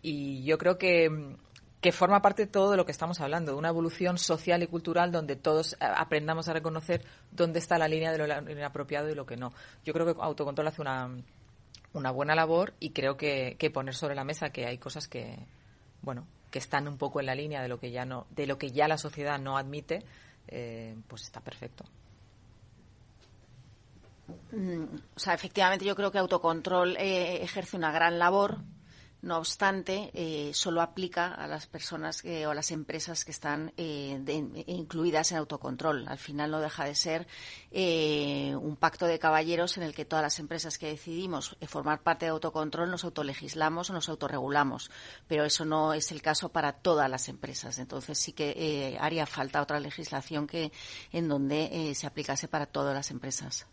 y 0.02 0.42
yo 0.44 0.58
creo 0.58 0.78
que 0.78 1.36
que 1.80 1.92
forma 1.92 2.20
parte 2.20 2.44
de 2.44 2.52
todo 2.52 2.70
de 2.72 2.76
lo 2.76 2.84
que 2.84 2.92
estamos 2.92 3.20
hablando, 3.20 3.52
de 3.52 3.58
una 3.58 3.70
evolución 3.70 4.18
social 4.18 4.62
y 4.62 4.66
cultural 4.66 5.12
donde 5.12 5.36
todos 5.36 5.74
eh, 5.74 5.76
aprendamos 5.80 6.48
a 6.48 6.52
reconocer 6.52 7.04
dónde 7.30 7.58
está 7.58 7.78
la 7.78 7.88
línea 7.88 8.12
de 8.12 8.18
lo 8.18 8.52
inapropiado 8.52 9.08
y 9.08 9.14
lo 9.14 9.24
que 9.26 9.36
no. 9.36 9.52
Yo 9.84 9.92
creo 9.92 10.06
que 10.06 10.20
Autocontrol 10.20 10.68
hace 10.68 10.82
una, 10.82 11.10
una 11.94 12.10
buena 12.10 12.34
labor 12.34 12.74
y 12.80 12.90
creo 12.90 13.16
que, 13.16 13.56
que 13.58 13.70
poner 13.70 13.94
sobre 13.94 14.14
la 14.14 14.24
mesa 14.24 14.50
que 14.50 14.66
hay 14.66 14.76
cosas 14.76 15.08
que, 15.08 15.38
bueno, 16.02 16.26
que 16.50 16.58
están 16.58 16.88
un 16.88 16.98
poco 16.98 17.20
en 17.20 17.26
la 17.26 17.34
línea 17.34 17.62
de 17.62 17.68
lo 17.68 17.78
que 17.78 17.90
ya 17.90 18.04
no, 18.04 18.26
de 18.30 18.46
lo 18.46 18.58
que 18.58 18.70
ya 18.70 18.88
la 18.88 18.98
sociedad 18.98 19.38
no 19.38 19.56
admite, 19.56 20.04
eh, 20.48 20.96
pues 21.06 21.22
está 21.22 21.40
perfecto. 21.40 21.84
Mm, 24.52 24.84
o 25.14 25.18
sea, 25.18 25.34
efectivamente 25.34 25.84
yo 25.84 25.94
creo 25.94 26.10
que 26.10 26.18
autocontrol 26.18 26.96
eh, 26.96 27.42
ejerce 27.42 27.76
una 27.76 27.92
gran 27.92 28.18
labor 28.18 28.58
no 29.22 29.36
obstante, 29.36 30.10
eh, 30.14 30.52
solo 30.54 30.80
aplica 30.80 31.34
a 31.34 31.46
las 31.46 31.66
personas 31.66 32.22
o 32.24 32.50
a 32.50 32.54
las 32.54 32.70
empresas 32.70 33.24
que 33.24 33.30
están 33.30 33.72
eh, 33.76 34.18
incluidas 34.66 35.32
en 35.32 35.38
autocontrol. 35.38 36.08
Al 36.08 36.18
final 36.18 36.50
no 36.50 36.60
deja 36.60 36.84
de 36.84 36.94
ser 36.94 37.26
eh, 37.70 38.54
un 38.60 38.76
pacto 38.76 39.06
de 39.06 39.18
caballeros 39.18 39.76
en 39.76 39.82
el 39.82 39.94
que 39.94 40.06
todas 40.06 40.22
las 40.22 40.38
empresas 40.38 40.78
que 40.78 40.86
decidimos 40.86 41.56
formar 41.66 42.02
parte 42.02 42.24
de 42.24 42.30
autocontrol 42.30 42.90
nos 42.90 43.04
autolegislamos 43.04 43.90
o 43.90 43.92
nos 43.92 44.08
autorregulamos. 44.08 44.90
Pero 45.26 45.44
eso 45.44 45.64
no 45.64 45.92
es 45.92 46.12
el 46.12 46.22
caso 46.22 46.48
para 46.48 46.72
todas 46.72 47.10
las 47.10 47.28
empresas. 47.28 47.78
Entonces 47.78 48.18
sí 48.18 48.32
que 48.32 48.96
haría 49.00 49.26
falta 49.26 49.60
otra 49.60 49.80
legislación 49.80 50.46
que 50.46 50.72
en 51.12 51.28
donde 51.28 51.92
se 51.94 52.06
aplicase 52.06 52.48
para 52.48 52.66
todas 52.66 52.94
las 52.94 53.10
empresas. 53.10 53.66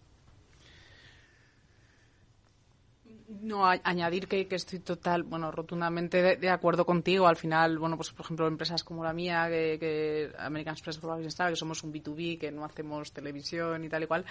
No, 3.28 3.66
añadir 3.66 4.26
que, 4.26 4.48
estoy 4.50 4.80
total, 4.80 5.24
bueno, 5.24 5.52
rotundamente 5.52 6.38
de, 6.38 6.50
acuerdo 6.50 6.86
contigo. 6.86 7.28
Al 7.28 7.36
final, 7.36 7.78
bueno, 7.78 7.98
pues 7.98 8.12
por 8.12 8.26
ejemplo, 8.26 8.48
empresas 8.48 8.86
como 8.86 9.04
la 9.04 9.12
mía, 9.12 9.48
que, 9.50 10.32
American 10.40 10.74
Express 10.74 11.02
Global 11.02 11.22
Business 11.22 11.50
que 11.50 11.56
somos 11.58 11.84
un 11.84 11.92
B2B, 11.92 12.40
que 12.40 12.52
no 12.52 12.64
hacemos 12.64 13.12
televisión 13.12 13.84
y 13.84 13.90
tal 13.90 14.04
y 14.04 14.08
cual. 14.08 14.26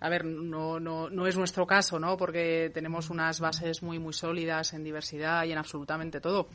A 0.00 0.08
ver, 0.08 0.24
no, 0.24 0.80
no, 0.80 1.08
no 1.08 1.26
es 1.28 1.36
nuestro 1.36 1.68
caso, 1.68 2.00
¿no? 2.00 2.16
Porque 2.16 2.72
tenemos 2.74 3.10
unas 3.10 3.38
bases 3.38 3.80
muy, 3.84 4.00
muy 4.00 4.12
sólidas 4.12 4.72
en 4.72 4.82
diversidad 4.82 5.44
y 5.44 5.52
en 5.52 5.58
absolutamente 5.58 6.20
todo. 6.20 6.48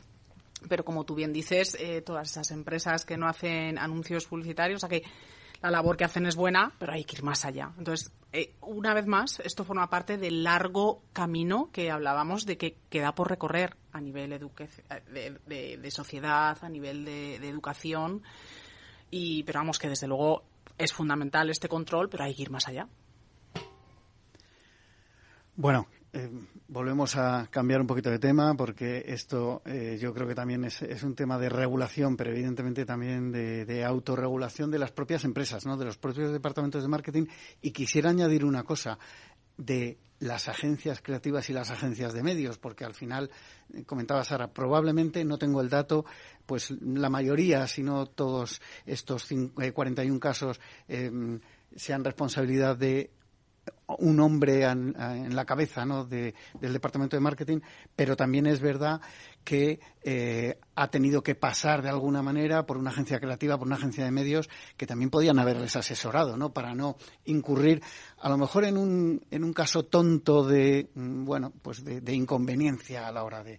Pero 0.68 0.84
como 0.84 1.04
tú 1.04 1.14
bien 1.14 1.32
dices, 1.32 1.74
eh, 1.80 2.02
todas 2.02 2.30
esas 2.30 2.50
empresas 2.50 3.06
que 3.06 3.16
no 3.16 3.26
hacen 3.26 3.78
anuncios 3.78 4.26
publicitarios, 4.26 4.84
o 4.84 4.86
sea 4.86 4.90
que 4.90 5.06
la 5.60 5.70
labor 5.70 5.96
que 5.96 6.04
hacen 6.04 6.26
es 6.26 6.36
buena, 6.36 6.72
pero 6.78 6.92
hay 6.92 7.04
que 7.04 7.16
ir 7.16 7.22
más 7.22 7.44
allá. 7.44 7.72
Entonces, 7.78 8.12
eh, 8.32 8.54
una 8.60 8.94
vez 8.94 9.06
más, 9.06 9.40
esto 9.40 9.64
forma 9.64 9.88
parte 9.90 10.18
del 10.18 10.44
largo 10.44 11.02
camino 11.12 11.70
que 11.72 11.90
hablábamos 11.90 12.46
de 12.46 12.56
que 12.56 12.76
queda 12.90 13.14
por 13.14 13.28
recorrer 13.28 13.76
a 13.92 14.00
nivel 14.00 14.30
de, 14.30 15.90
sociedad, 15.90 16.58
a 16.60 16.68
nivel 16.68 17.04
de, 17.04 17.36
educación. 17.36 18.22
Y, 19.10 19.42
pero 19.44 19.60
vamos, 19.60 19.78
que 19.78 19.88
desde 19.88 20.06
luego 20.06 20.44
es 20.76 20.92
fundamental 20.92 21.50
este 21.50 21.68
control, 21.68 22.08
pero 22.08 22.24
hay 22.24 22.34
que 22.34 22.42
ir 22.42 22.50
más 22.50 22.68
allá. 22.68 22.86
Bueno, 25.56 25.88
eh, 26.10 26.30
volvemos 26.68 27.16
a 27.16 27.48
cambiar 27.50 27.82
un 27.82 27.86
poquito 27.86 28.10
de 28.10 28.18
tema 28.18 28.54
porque 28.54 29.04
esto 29.08 29.60
eh, 29.66 29.98
yo 30.00 30.14
creo 30.14 30.26
que 30.26 30.34
también 30.34 30.64
es, 30.64 30.80
un 31.02 31.14
tema 31.14 31.38
de 31.38 31.50
regulación, 31.50 32.16
pero 32.16 32.30
evidentemente 32.30 32.86
también 32.86 33.30
de, 33.30 33.84
autorregulación 33.84 34.70
de 34.70 34.78
las 34.78 34.90
propias 34.90 35.24
empresas, 35.24 35.66
¿no? 35.66 35.76
de 35.76 35.84
los 35.84 35.98
propios 35.98 36.32
departamentos 36.32 36.82
de 36.82 36.88
marketing. 36.88 37.26
Y 37.60 37.72
quisiera 37.72 38.08
añadir 38.08 38.44
una 38.44 38.62
cosa 38.62 38.98
de 39.58 39.98
las 40.20 40.48
agencias 40.48 41.02
creativas 41.02 41.50
y 41.50 41.52
las 41.52 41.70
agencias 41.70 42.14
de 42.14 42.22
medios, 42.22 42.58
porque 42.58 42.84
al 42.84 42.94
final, 42.94 43.30
eh, 43.74 43.84
comentaba 43.84 44.24
Sara, 44.24 44.48
probablemente, 44.48 45.24
no 45.24 45.36
tengo 45.36 45.60
el 45.60 45.68
dato, 45.68 46.06
pues 46.46 46.70
la 46.70 47.10
mayoría, 47.10 47.66
si 47.66 47.82
no 47.82 48.06
todos 48.06 48.62
estos 48.86 49.28
41 49.74 50.18
casos, 50.18 50.58
sean 51.76 52.04
responsabilidad 52.04 52.76
de 52.76 53.10
un 53.86 54.20
hombre 54.20 54.64
en, 54.64 54.94
la 55.34 55.44
cabeza 55.44 55.84
¿no? 55.84 56.04
del 56.04 56.34
departamento 56.60 57.16
de 57.16 57.20
marketing, 57.20 57.60
pero 57.94 58.16
también 58.16 58.46
es 58.46 58.60
verdad 58.60 59.00
que 59.44 59.80
eh, 60.02 60.58
ha 60.80 60.90
tenido 60.92 61.24
que 61.24 61.34
pasar 61.34 61.82
de 61.82 61.88
alguna 61.88 62.22
manera 62.22 62.64
por 62.64 62.76
una 62.76 62.90
agencia 62.90 63.18
creativa, 63.18 63.58
por 63.58 63.66
una 63.66 63.74
agencia 63.74 64.04
de 64.04 64.12
medios, 64.12 64.48
que 64.76 64.86
también 64.86 65.10
podían 65.10 65.40
haberles 65.40 65.74
asesorado, 65.74 66.36
¿no? 66.36 66.52
Para 66.52 66.72
no 66.72 66.96
incurrir, 67.24 67.82
a 68.20 68.28
lo 68.28 68.38
mejor 68.38 68.64
en 68.64 68.78
un, 68.78 69.24
en 69.28 69.42
un 69.42 69.52
caso 69.52 69.86
tonto 69.86 70.44
de, 70.44 70.88
mm, 70.94 71.24
bueno, 71.24 71.52
pues 71.62 71.84
de, 71.84 72.14
inconveniencia 72.14 73.08
a 73.08 73.12
la 73.12 73.24
hora 73.24 73.42
de, 73.42 73.58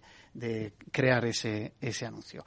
crear 0.90 1.26
ese, 1.26 1.74
ese 1.80 2.06
anuncio. 2.06 2.42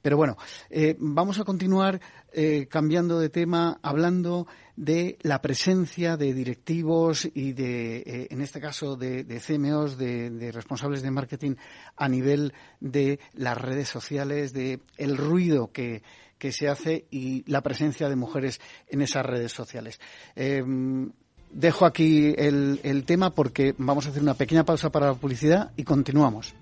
Pero 0.00 0.16
bueno, 0.16 0.36
eh, 0.70 0.94
vamos 0.98 1.40
a 1.40 1.44
continuar 1.44 2.00
eh, 2.32 2.66
cambiando 2.68 3.18
de 3.18 3.30
tema, 3.30 3.78
hablando 3.82 4.46
de 4.76 5.18
la 5.22 5.40
presencia 5.40 6.16
de 6.16 6.34
directivos 6.34 7.28
y 7.32 7.52
de, 7.52 7.98
eh, 7.98 8.28
en 8.30 8.40
este 8.40 8.60
caso, 8.60 8.96
de, 8.96 9.24
CMOs, 9.40 9.96
de, 9.96 10.50
responsables 10.52 11.02
de 11.02 11.10
marketing 11.10 11.54
a 11.96 12.08
nivel 12.08 12.52
de 12.80 13.20
las 13.34 13.56
redes 13.56 13.88
sociales, 13.88 14.03
de 14.10 14.80
el 14.96 15.16
ruido 15.16 15.70
que, 15.72 16.02
se 16.50 16.68
hace 16.68 17.06
y 17.10 17.42
la 17.50 17.62
presencia 17.62 18.06
de 18.10 18.16
mujeres 18.16 18.60
en 18.88 19.00
esas 19.00 19.24
redes 19.24 19.50
sociales. 19.50 19.98
Em, 20.36 21.10
dejo 21.50 21.86
aquí 21.86 22.34
el, 22.36 22.80
el 22.82 23.04
tema 23.04 23.30
porque 23.30 23.74
vamos 23.78 24.04
a 24.04 24.10
hacer 24.10 24.22
una 24.22 24.34
pequeña 24.34 24.62
pausa 24.62 24.90
para 24.90 25.06
la 25.06 25.14
publicidad 25.14 25.72
y 25.74 25.84
continuamos. 25.84 26.54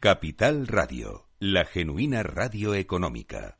Capital 0.00 0.66
Radio, 0.66 1.29
la 1.42 1.64
genuina 1.64 2.22
radio 2.22 2.74
económica. 2.74 3.59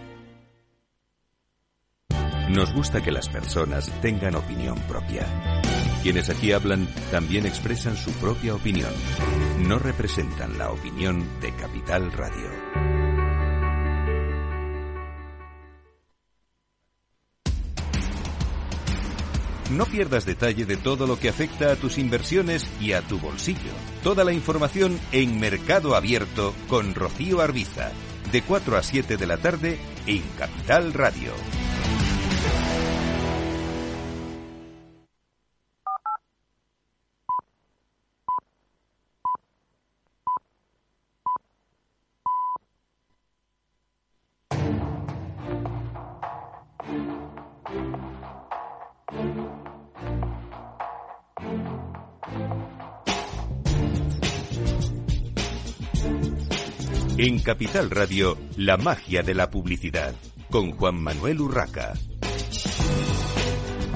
Nos 2.55 2.73
gusta 2.73 3.01
que 3.01 3.11
las 3.11 3.29
personas 3.29 3.89
tengan 4.01 4.35
opinión 4.35 4.77
propia. 4.81 5.25
Quienes 6.03 6.29
aquí 6.29 6.51
hablan 6.51 6.85
también 7.09 7.45
expresan 7.45 7.95
su 7.95 8.11
propia 8.11 8.53
opinión. 8.53 8.91
No 9.59 9.79
representan 9.79 10.57
la 10.57 10.69
opinión 10.69 11.25
de 11.39 11.55
Capital 11.55 12.11
Radio. 12.11 12.49
No 19.69 19.85
pierdas 19.85 20.25
detalle 20.25 20.65
de 20.65 20.75
todo 20.75 21.07
lo 21.07 21.17
que 21.17 21.29
afecta 21.29 21.71
a 21.71 21.77
tus 21.77 21.97
inversiones 21.97 22.69
y 22.81 22.91
a 22.91 23.01
tu 23.01 23.17
bolsillo. 23.17 23.71
Toda 24.03 24.25
la 24.25 24.33
información 24.33 24.99
en 25.13 25.39
Mercado 25.39 25.95
Abierto 25.95 26.53
con 26.67 26.95
Rocío 26.95 27.39
Arbiza, 27.39 27.91
de 28.33 28.41
4 28.41 28.75
a 28.75 28.83
7 28.83 29.15
de 29.15 29.25
la 29.25 29.37
tarde 29.37 29.79
en 30.05 30.21
Capital 30.37 30.91
Radio. 30.91 31.31
En 57.17 57.39
Capital 57.39 57.91
Radio, 57.91 58.37
la 58.57 58.77
magia 58.77 59.21
de 59.21 59.35
la 59.35 59.49
publicidad, 59.49 60.15
con 60.49 60.71
Juan 60.71 60.99
Manuel 60.99 61.41
Urraca. 61.41 61.93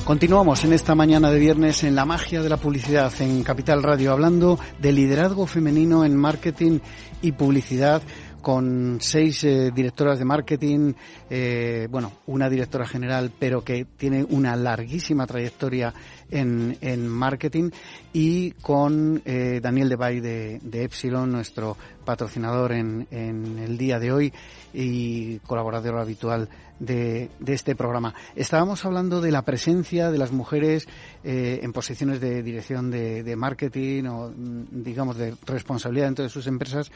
Continuamos 0.05 0.63
en 0.63 0.73
esta 0.73 0.93
mañana 0.93 1.31
de 1.31 1.39
viernes 1.39 1.83
en 1.83 1.95
la 1.95 2.05
magia 2.05 2.43
de 2.43 2.49
la 2.49 2.57
publicidad 2.57 3.11
en 3.21 3.41
Capital 3.41 3.81
Radio, 3.81 4.11
hablando 4.11 4.59
de 4.79 4.91
liderazgo 4.91 5.47
femenino 5.47 6.05
en 6.05 6.15
marketing 6.15 6.77
y 7.23 7.31
publicidad 7.31 8.03
con 8.45 8.99
seis 9.01 9.43
eh, 9.43 9.71
directoras 9.73 10.19
de 10.19 10.25
marketing, 10.25 10.93
eh, 11.31 11.87
bueno, 11.89 12.11
una 12.27 12.47
directora 12.47 12.85
general, 12.85 13.31
pero 13.39 13.63
que 13.63 13.85
tiene 13.97 14.23
una 14.23 14.55
larguísima 14.55 15.25
trayectoria 15.25 15.91
en, 16.31 16.77
en 16.81 17.07
marketing, 17.07 17.69
y 18.13 18.51
con 18.51 19.21
eh, 19.25 19.59
Daniel 19.61 19.89
Debay 19.89 20.19
de, 20.19 20.59
de 20.63 20.83
Epsilon, 20.83 21.31
nuestro 21.31 21.77
patrocinador 22.05 22.71
en, 22.71 23.07
en 23.11 23.59
el 23.59 23.77
día 23.77 23.99
de 23.99 24.11
hoy 24.11 24.33
y 24.73 25.39
colaborador 25.39 25.97
habitual 25.99 26.49
de, 26.79 27.29
de, 27.39 27.53
este 27.53 27.75
programa. 27.75 28.13
Estábamos 28.35 28.83
hablando 28.85 29.21
de 29.21 29.31
la 29.31 29.43
presencia 29.43 30.11
de 30.11 30.17
las 30.17 30.31
mujeres 30.31 30.87
eh, 31.23 31.59
en 31.63 31.71
posiciones 31.71 32.19
de 32.19 32.43
dirección 32.43 32.91
de, 32.91 33.23
de, 33.23 33.35
marketing 33.35 34.05
o, 34.05 34.29
mm, 34.29 34.83
digamos, 34.83 35.17
de 35.17 35.35
responsabilidad 35.45 36.07
dentro 36.07 36.23
de 36.23 36.29
sus 36.29 36.47
empresas 36.47 36.91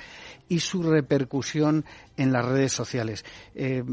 y 0.49 0.59
su 0.59 0.83
repercusión 0.83 1.85
en 2.17 2.31
las 2.33 2.45
redes 2.45 2.73
sociales. 2.73 3.23
Eh, 3.55 3.83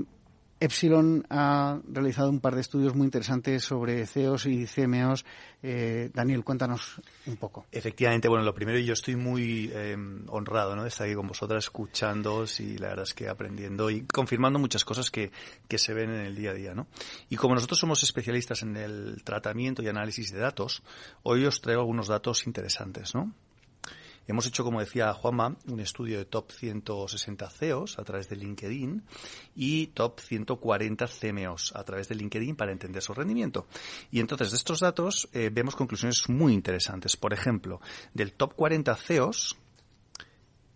Epsilon 0.58 1.26
ha 1.28 1.78
realizado 1.86 2.30
un 2.30 2.40
par 2.40 2.54
de 2.54 2.62
estudios 2.62 2.94
muy 2.94 3.04
interesantes 3.04 3.62
sobre 3.64 4.06
CEOs 4.06 4.46
y 4.46 4.66
CMOs. 4.66 5.24
Eh, 5.62 6.10
Daniel, 6.14 6.44
cuéntanos 6.44 7.00
un 7.26 7.36
poco. 7.36 7.66
Efectivamente, 7.72 8.28
bueno, 8.28 8.44
lo 8.44 8.54
primero, 8.54 8.78
yo 8.78 8.94
estoy 8.94 9.16
muy 9.16 9.70
eh, 9.72 9.96
honrado 10.28 10.74
¿no? 10.74 10.82
de 10.82 10.88
estar 10.88 11.06
aquí 11.06 11.14
con 11.14 11.26
vosotras 11.26 11.64
escuchándoos 11.64 12.60
y 12.60 12.78
la 12.78 12.88
verdad 12.88 13.04
es 13.04 13.14
que 13.14 13.28
aprendiendo 13.28 13.90
y 13.90 14.02
confirmando 14.02 14.58
muchas 14.58 14.84
cosas 14.84 15.10
que, 15.10 15.30
que 15.68 15.78
se 15.78 15.92
ven 15.92 16.10
en 16.10 16.20
el 16.20 16.34
día 16.34 16.50
a 16.50 16.54
día. 16.54 16.74
¿no? 16.74 16.86
Y 17.28 17.36
como 17.36 17.54
nosotros 17.54 17.78
somos 17.78 18.02
especialistas 18.02 18.62
en 18.62 18.76
el 18.76 19.22
tratamiento 19.24 19.82
y 19.82 19.88
análisis 19.88 20.32
de 20.32 20.38
datos, 20.38 20.82
hoy 21.22 21.44
os 21.44 21.60
traigo 21.60 21.82
algunos 21.82 22.08
datos 22.08 22.46
interesantes. 22.46 23.14
¿no? 23.14 23.32
Hemos 24.28 24.46
hecho, 24.46 24.64
como 24.64 24.80
decía 24.80 25.12
Juanma, 25.12 25.56
un 25.68 25.80
estudio 25.80 26.18
de 26.18 26.24
top 26.24 26.50
160 26.50 27.48
CEOs 27.48 27.98
a 27.98 28.04
través 28.04 28.28
de 28.28 28.36
LinkedIn 28.36 29.02
y 29.54 29.86
top 29.88 30.20
140 30.20 31.06
CMOs 31.06 31.72
a 31.76 31.84
través 31.84 32.08
de 32.08 32.16
LinkedIn 32.16 32.56
para 32.56 32.72
entender 32.72 33.02
su 33.02 33.14
rendimiento. 33.14 33.66
Y 34.10 34.20
entonces 34.20 34.50
de 34.50 34.56
estos 34.56 34.80
datos 34.80 35.28
eh, 35.32 35.50
vemos 35.52 35.76
conclusiones 35.76 36.28
muy 36.28 36.52
interesantes. 36.52 37.16
Por 37.16 37.32
ejemplo, 37.32 37.80
del 38.14 38.32
top 38.32 38.54
40 38.54 38.96
CEOs, 38.96 39.56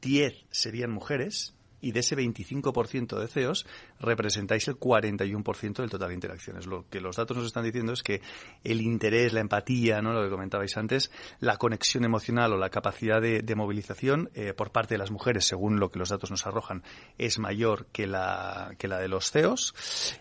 10 0.01 0.47
serían 0.51 0.91
mujeres 0.91 1.55
y 1.81 1.93
de 1.93 2.01
ese 2.01 2.17
25% 2.17 3.19
de 3.19 3.29
CEOs 3.29 3.67
representáis 4.01 4.69
el 4.69 4.77
41% 4.79 5.77
del 5.77 5.91
total 5.91 6.09
de 6.09 6.15
interacciones. 6.15 6.67
Lo 6.67 6.89
que 6.89 7.01
los 7.01 7.17
datos 7.17 7.37
nos 7.37 7.47
están 7.47 7.65
diciendo 7.65 7.93
es 7.93 8.03
que 8.03 8.21
el 8.65 8.81
interés, 8.81 9.33
la 9.33 9.41
empatía, 9.41 10.01
¿no? 10.01 10.13
lo 10.13 10.23
que 10.23 10.31
comentabais 10.31 10.77
antes, 10.77 11.11
la 11.41 11.57
conexión 11.57 12.05
emocional 12.05 12.53
o 12.53 12.57
la 12.57 12.71
capacidad 12.71 13.21
de, 13.21 13.43
de 13.43 13.55
movilización 13.55 14.31
eh, 14.35 14.53
por 14.53 14.71
parte 14.71 14.95
de 14.95 14.99
las 14.99 15.11
mujeres, 15.11 15.45
según 15.45 15.81
lo 15.81 15.91
que 15.91 15.99
los 15.99 16.11
datos 16.11 16.31
nos 16.31 16.47
arrojan, 16.47 16.83
es 17.19 17.39
mayor 17.39 17.87
que 17.87 18.07
la, 18.07 18.75
que 18.79 18.89
la 18.89 18.99
de 18.99 19.09
los 19.09 19.31
CEOs. 19.31 19.75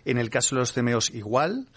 En 0.06 0.17
el 0.17 0.30
caso 0.30 0.56
de 0.56 0.62
los 0.62 0.74
CMOs 0.74 1.12
igual. 1.12 1.67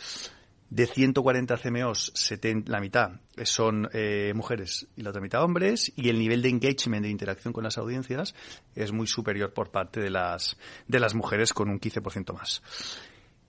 De 0.72 0.86
140 0.86 1.58
CMOs, 1.58 2.12
70, 2.14 2.72
la 2.72 2.80
mitad 2.80 3.10
son 3.44 3.90
eh, 3.92 4.32
mujeres 4.34 4.86
y 4.96 5.02
la 5.02 5.10
otra 5.10 5.20
mitad 5.20 5.44
hombres, 5.44 5.92
y 5.96 6.08
el 6.08 6.18
nivel 6.18 6.40
de 6.40 6.48
engagement, 6.48 7.04
de 7.04 7.10
interacción 7.10 7.52
con 7.52 7.62
las 7.62 7.76
audiencias, 7.76 8.34
es 8.74 8.90
muy 8.90 9.06
superior 9.06 9.52
por 9.52 9.70
parte 9.70 10.00
de 10.00 10.08
las, 10.08 10.56
de 10.88 10.98
las 10.98 11.14
mujeres, 11.14 11.52
con 11.52 11.68
un 11.68 11.78
15% 11.78 12.32
más 12.32 12.62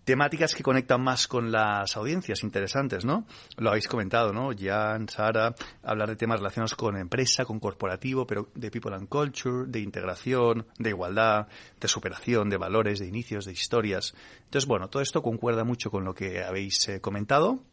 temáticas 0.03 0.53
que 0.55 0.63
conectan 0.63 1.01
más 1.01 1.27
con 1.27 1.51
las 1.51 1.95
audiencias, 1.95 2.43
interesantes, 2.43 3.05
¿no? 3.05 3.25
Lo 3.57 3.69
habéis 3.69 3.87
comentado, 3.87 4.33
¿no? 4.33 4.51
Jan, 4.57 5.07
Sara, 5.09 5.55
hablar 5.83 6.09
de 6.09 6.15
temas 6.15 6.39
relacionados 6.39 6.75
con 6.75 6.97
empresa, 6.97 7.45
con 7.45 7.59
corporativo, 7.59 8.27
pero 8.27 8.49
de 8.55 8.71
people 8.71 8.95
and 8.95 9.07
culture, 9.07 9.65
de 9.67 9.79
integración, 9.79 10.65
de 10.77 10.89
igualdad, 10.89 11.47
de 11.79 11.87
superación, 11.87 12.49
de 12.49 12.57
valores, 12.57 12.99
de 12.99 13.07
inicios, 13.07 13.45
de 13.45 13.53
historias. 13.53 14.13
Entonces, 14.45 14.67
bueno, 14.67 14.89
todo 14.89 15.01
esto 15.01 15.21
concuerda 15.21 15.63
mucho 15.63 15.89
con 15.89 16.03
lo 16.03 16.13
que 16.13 16.43
habéis 16.43 16.87
eh, 16.89 17.01
comentado 17.01 17.63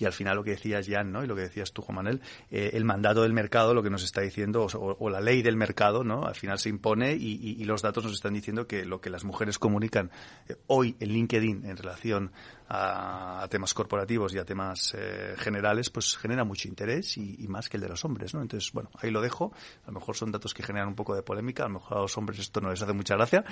y 0.00 0.06
al 0.06 0.12
final 0.12 0.36
lo 0.36 0.42
que 0.42 0.52
decías 0.52 0.86
Jan, 0.88 1.12
¿no? 1.12 1.22
Y 1.22 1.26
lo 1.26 1.36
que 1.36 1.42
decías 1.42 1.72
tú, 1.72 1.82
Juan 1.82 1.96
Manuel, 1.96 2.22
eh, 2.50 2.70
el 2.72 2.86
mandato 2.86 3.22
del 3.22 3.34
mercado 3.34 3.74
lo 3.74 3.82
que 3.82 3.90
nos 3.90 4.02
está 4.02 4.22
diciendo, 4.22 4.66
o, 4.72 5.10
la 5.10 5.20
ley 5.20 5.42
del 5.42 5.56
mercado, 5.56 6.02
¿no? 6.02 6.24
Al 6.24 6.34
final 6.34 6.58
se 6.58 6.70
impone 6.70 7.12
y, 7.12 7.62
los 7.64 7.82
datos 7.82 8.02
nos 8.04 8.14
están 8.14 8.32
diciendo 8.32 8.66
que 8.66 8.84
lo 8.84 9.00
que 9.00 9.10
las 9.10 9.22
mujeres 9.22 9.58
comunican 9.58 10.10
eh, 10.48 10.56
hoy 10.66 10.96
en 10.98 11.10
LinkedIn 11.10 11.66
en 11.66 11.76
relación 11.76 12.32
a, 12.68 13.42
a 13.42 13.48
temas 13.48 13.74
corporativos 13.74 14.34
y 14.34 14.38
a 14.38 14.44
temas 14.44 14.94
eh, 14.96 15.34
generales, 15.36 15.90
pues 15.90 16.16
genera 16.16 16.44
mucho 16.44 16.66
interés 16.66 17.18
y, 17.18 17.36
y, 17.38 17.46
más 17.48 17.68
que 17.68 17.76
el 17.76 17.82
de 17.82 17.90
los 17.90 18.04
hombres, 18.04 18.32
¿no? 18.34 18.40
Entonces, 18.40 18.72
bueno, 18.72 18.90
ahí 18.94 19.10
lo 19.10 19.20
dejo. 19.20 19.52
A 19.84 19.88
lo 19.88 20.00
mejor 20.00 20.16
son 20.16 20.32
datos 20.32 20.54
que 20.54 20.62
generan 20.62 20.88
un 20.88 20.94
poco 20.94 21.14
de 21.14 21.22
polémica, 21.22 21.64
a 21.64 21.68
lo 21.68 21.74
mejor 21.74 21.98
a 21.98 22.00
los 22.00 22.16
hombres 22.16 22.38
esto 22.38 22.62
no 22.62 22.70
les 22.70 22.80
hace 22.80 22.94
mucha 22.94 23.14
gracia, 23.16 23.44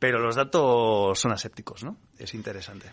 pero 0.00 0.18
los 0.18 0.34
datos 0.34 1.18
son 1.18 1.30
asépticos, 1.30 1.84
¿no? 1.84 1.96
Es 2.18 2.34
interesante. 2.34 2.90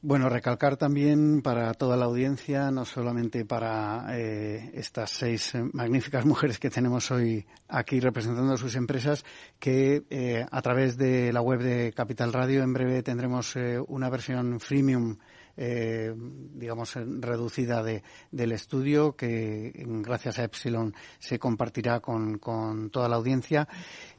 Bueno, 0.00 0.28
recalcar 0.28 0.76
también 0.76 1.42
para 1.42 1.74
toda 1.74 1.96
la 1.96 2.04
audiencia, 2.04 2.70
no 2.70 2.84
solamente 2.84 3.44
para 3.44 4.06
eh, 4.16 4.70
estas 4.74 5.10
seis 5.10 5.54
magníficas 5.72 6.24
mujeres 6.24 6.60
que 6.60 6.70
tenemos 6.70 7.10
hoy 7.10 7.44
aquí 7.66 7.98
representando 7.98 8.56
sus 8.56 8.76
empresas, 8.76 9.24
que 9.58 10.04
eh, 10.08 10.46
a 10.48 10.62
través 10.62 10.98
de 10.98 11.32
la 11.32 11.40
web 11.40 11.62
de 11.62 11.92
Capital 11.92 12.32
Radio 12.32 12.62
en 12.62 12.74
breve 12.74 13.02
tendremos 13.02 13.56
eh, 13.56 13.80
una 13.88 14.08
versión 14.08 14.60
freemium 14.60 15.18
eh, 15.60 16.14
digamos, 16.16 16.94
reducida 16.94 17.82
de, 17.82 18.04
del 18.30 18.52
estudio 18.52 19.16
que 19.16 19.72
gracias 19.76 20.38
a 20.38 20.44
Epsilon 20.44 20.94
se 21.18 21.38
compartirá 21.38 21.98
con, 22.00 22.38
con 22.38 22.90
toda 22.90 23.08
la 23.08 23.16
audiencia 23.16 23.68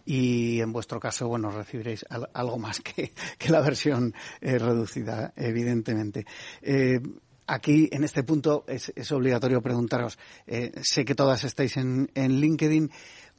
y 0.06 0.60
en 0.60 0.74
vuestro 0.74 1.00
caso, 1.00 1.28
bueno, 1.30 1.50
recibiréis 1.50 2.06
al, 2.10 2.30
algo 2.34 2.58
más 2.58 2.82
que, 2.82 3.14
que 3.38 3.52
la 3.52 3.62
versión 3.62 4.14
eh, 4.42 4.60
reducida, 4.60 5.34
evidentemente. 5.36 6.26
Eh, 6.62 7.00
aquí, 7.48 7.88
en 7.92 8.04
este 8.04 8.24
punto, 8.24 8.66
es, 8.68 9.12
obligatorio 9.12 9.62
preguntaros, 9.62 10.20
eh, 10.46 10.72
sé 10.82 11.06
que 11.06 11.16
todas 11.16 11.44
estáis 11.46 11.78
en, 11.78 12.12
en 12.16 12.40
LinkedIn, 12.40 12.92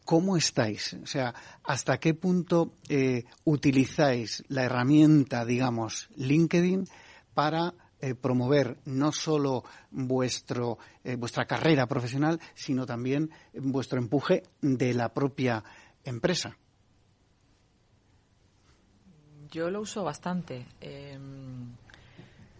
¿Cómo 0.05 0.37
estáis? 0.37 0.95
O 0.95 1.07
sea, 1.07 1.35
¿hasta 1.63 2.01
qué 2.01 2.15
punto 2.15 2.75
eh, 2.89 3.27
utilizáis 3.45 4.43
la 4.49 4.65
herramienta, 4.65 5.45
digamos, 5.45 6.09
LinkedIn 6.17 6.89
para 7.33 7.75
eh, 8.01 8.15
promover 8.15 8.79
no 8.87 9.13
solo 9.13 9.65
vuestro, 9.91 10.79
eh, 11.05 11.17
vuestra 11.17 11.45
carrera 11.45 11.87
profesional, 11.87 12.41
sino 12.55 12.87
también 12.87 13.31
vuestro 13.55 13.99
empuje 13.99 14.43
de 14.61 14.95
la 14.95 15.13
propia 15.13 15.63
empresa. 16.05 16.57
Yo 19.51 19.69
lo 19.71 19.81
uso 19.81 20.05
bastante. 20.05 20.67
Eh, 20.81 21.19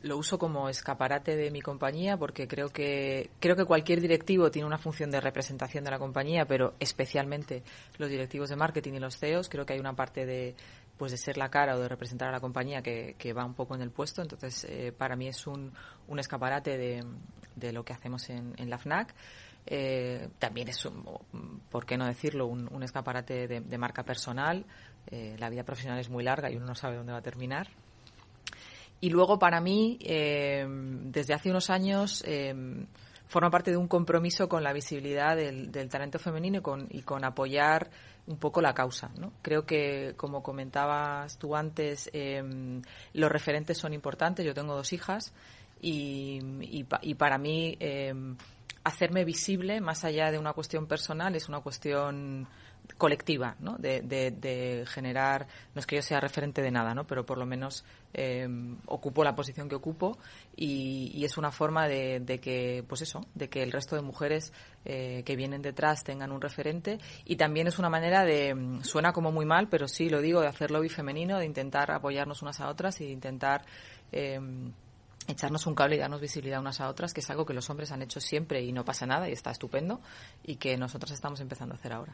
lo 0.03 0.17
uso 0.17 0.39
como 0.39 0.69
escaparate 0.69 1.37
de 1.37 1.51
mi 1.51 1.61
compañía 1.61 2.17
porque 2.17 2.49
creo 2.49 2.71
que 2.71 3.31
creo 3.39 3.55
que 3.55 3.65
cualquier 3.65 4.01
directivo 4.01 4.51
tiene 4.51 4.67
una 4.67 4.79
función 4.79 5.11
de 5.11 5.21
representación 5.21 5.85
de 5.85 5.91
la 5.91 5.99
compañía, 5.99 6.47
pero 6.47 6.75
especialmente 6.81 7.63
los 7.99 8.09
directivos 8.09 8.49
de 8.49 8.57
marketing 8.57 8.95
y 8.95 8.99
los 8.99 9.19
CEOs 9.19 9.49
creo 9.49 9.67
que 9.67 9.75
hay 9.75 9.81
una 9.81 9.95
parte 9.95 10.25
de 10.25 10.55
pues 11.01 11.13
de 11.13 11.17
ser 11.17 11.39
la 11.39 11.49
cara 11.49 11.77
o 11.77 11.81
de 11.81 11.89
representar 11.89 12.29
a 12.29 12.33
la 12.33 12.41
compañía 12.41 12.83
que, 12.83 13.15
que 13.17 13.33
va 13.33 13.43
un 13.43 13.55
poco 13.55 13.75
en 13.75 13.81
el 13.81 13.91
puesto. 13.91 14.21
Entonces, 14.21 14.67
eh, 14.69 14.93
para 14.93 15.17
mí 15.17 15.29
es 15.29 15.47
un, 15.47 15.73
un 16.09 16.19
escaparate 16.19 16.77
de, 16.77 17.03
de, 17.57 17.73
lo 17.73 17.87
que 17.87 17.95
hacemos 17.95 18.29
en, 18.29 18.53
en 18.59 18.69
la 18.69 18.77
FNAC. 18.77 19.15
Eh, 19.65 20.29
también 20.39 20.69
es, 20.69 20.85
un, 20.85 21.03
por 21.71 21.87
qué 21.87 21.97
no 21.97 22.05
decirlo, 22.05 22.49
un, 22.49 22.69
un 22.71 22.83
escaparate 22.83 23.49
de, 23.49 23.61
de, 23.63 23.79
marca 23.79 24.03
personal. 24.03 24.67
Eh, 25.07 25.37
la 25.39 25.49
vida 25.49 25.65
profesional 25.65 25.99
es 25.99 26.11
muy 26.11 26.23
larga 26.23 26.51
y 26.51 26.57
uno 26.57 26.67
no 26.67 26.75
sabe 26.75 26.97
dónde 26.97 27.13
va 27.13 27.21
a 27.21 27.23
terminar. 27.23 27.69
Y 29.01 29.09
luego, 29.09 29.39
para 29.39 29.63
mí, 29.63 29.97
eh, 30.03 30.67
desde 30.69 31.33
hace 31.33 31.49
unos 31.49 31.71
años, 31.71 32.23
eh, 32.27 32.55
forma 33.31 33.49
parte 33.49 33.71
de 33.71 33.77
un 33.77 33.87
compromiso 33.87 34.49
con 34.49 34.65
la 34.65 34.73
visibilidad 34.73 35.37
del, 35.37 35.71
talento 35.89 36.19
femenino 36.19 36.59
y 36.59 36.61
con, 36.63 36.89
y 36.91 37.03
con 37.03 37.25
apoyar 37.25 37.89
un 38.27 38.39
poco 38.39 38.61
la 38.61 38.75
causa. 38.75 39.13
¿no? 39.17 39.33
Creo 39.41 39.65
que, 39.65 40.15
como 40.17 40.43
comentabas 40.43 41.39
tú 41.39 41.55
antes, 41.55 42.11
em, 42.13 42.83
los 43.15 43.31
referentes 43.31 43.79
son 43.79 43.95
importantes. 43.95 44.45
Yo 44.45 44.53
tengo 44.53 44.75
dos 44.75 44.93
hijas 44.93 45.33
y, 45.81 46.41
y, 46.61 47.15
para 47.15 47.39
mí 47.39 47.77
em, 47.79 48.37
hacerme 48.83 49.25
visible, 49.25 49.81
más 49.81 50.05
allá 50.05 50.33
de 50.33 50.39
una 50.39 50.53
cuestión 50.53 50.89
personal, 50.89 51.37
es 51.37 51.49
una 51.49 51.61
cuestión 51.61 52.49
colectiva, 52.97 53.57
¿no? 53.61 53.77
De, 53.79 54.03
de, 54.03 54.85
generar, 54.87 55.47
no 55.75 55.81
es 55.81 55.87
que 55.87 55.97
yo 55.97 56.03
sea 56.03 56.21
referente 56.21 56.63
de 56.63 56.71
nada, 56.71 56.95
¿no? 56.95 57.07
Pero 57.07 57.25
por 57.25 57.39
lo 57.39 57.47
menos 57.47 57.85
eh, 58.15 58.49
ocupo 58.87 59.25
la 59.25 59.35
posición 59.35 59.69
que 59.69 59.75
ocupo 59.75 60.19
y, 60.57 61.25
es 61.25 61.37
una 61.37 61.51
forma 61.51 61.89
de, 61.89 62.41
que, 62.43 62.85
pues 62.89 63.03
eso, 63.03 63.27
de 63.35 63.49
que 63.49 63.63
el 63.63 63.73
resto 63.73 63.97
de 63.97 64.03
mujeres 64.03 64.53
eh, 64.85 65.23
que 65.25 65.37
vienen 65.37 65.63
detrás 65.63 66.05
tengan 66.05 66.33
un 66.33 66.41
referente 66.41 66.99
y 67.25 67.37
también 67.37 67.67
es 67.67 67.79
una 67.79 67.91
manera 67.91 68.25
de, 68.25 68.55
mm, 68.55 68.83
suena 68.83 69.13
como 69.13 69.33
muy 69.33 69.47
mal, 69.47 69.69
pero 69.69 69.89
sí 69.89 70.09
lo 70.09 70.21
digo, 70.21 70.41
de 70.41 70.49
hacer 70.49 70.71
lobby 70.71 70.89
femenino, 70.89 71.39
de 71.39 71.47
intentar 71.47 71.91
apoyarnos 71.91 72.43
unas 72.43 72.61
a 72.61 72.69
otras 72.69 73.01
y 73.01 73.07
de 73.07 73.13
intentar 73.13 73.65
eh, 74.13 74.41
echarnos 75.31 75.67
un 75.67 75.75
cable 75.75 75.97
y 75.97 75.99
darnos 75.99 76.21
visibilidad 76.21 76.61
unas 76.61 76.81
a 76.81 76.89
otras, 76.89 77.15
que 77.15 77.21
es 77.21 77.31
algo 77.31 77.47
que 77.47 77.55
los 77.55 77.69
hombres 77.71 77.93
han 77.93 78.03
hecho 78.03 78.21
siempre 78.21 78.63
y 78.63 78.73
no 78.73 78.85
pasa 78.85 79.07
nada 79.07 79.29
y 79.29 79.33
está 79.33 79.51
estupendo 79.51 80.01
y 80.43 80.57
que 80.57 80.77
nosotras 80.77 81.13
estamos 81.13 81.41
empezando 81.41 81.75
a 81.75 81.79
hacer 81.79 81.93
ahora. 81.93 82.13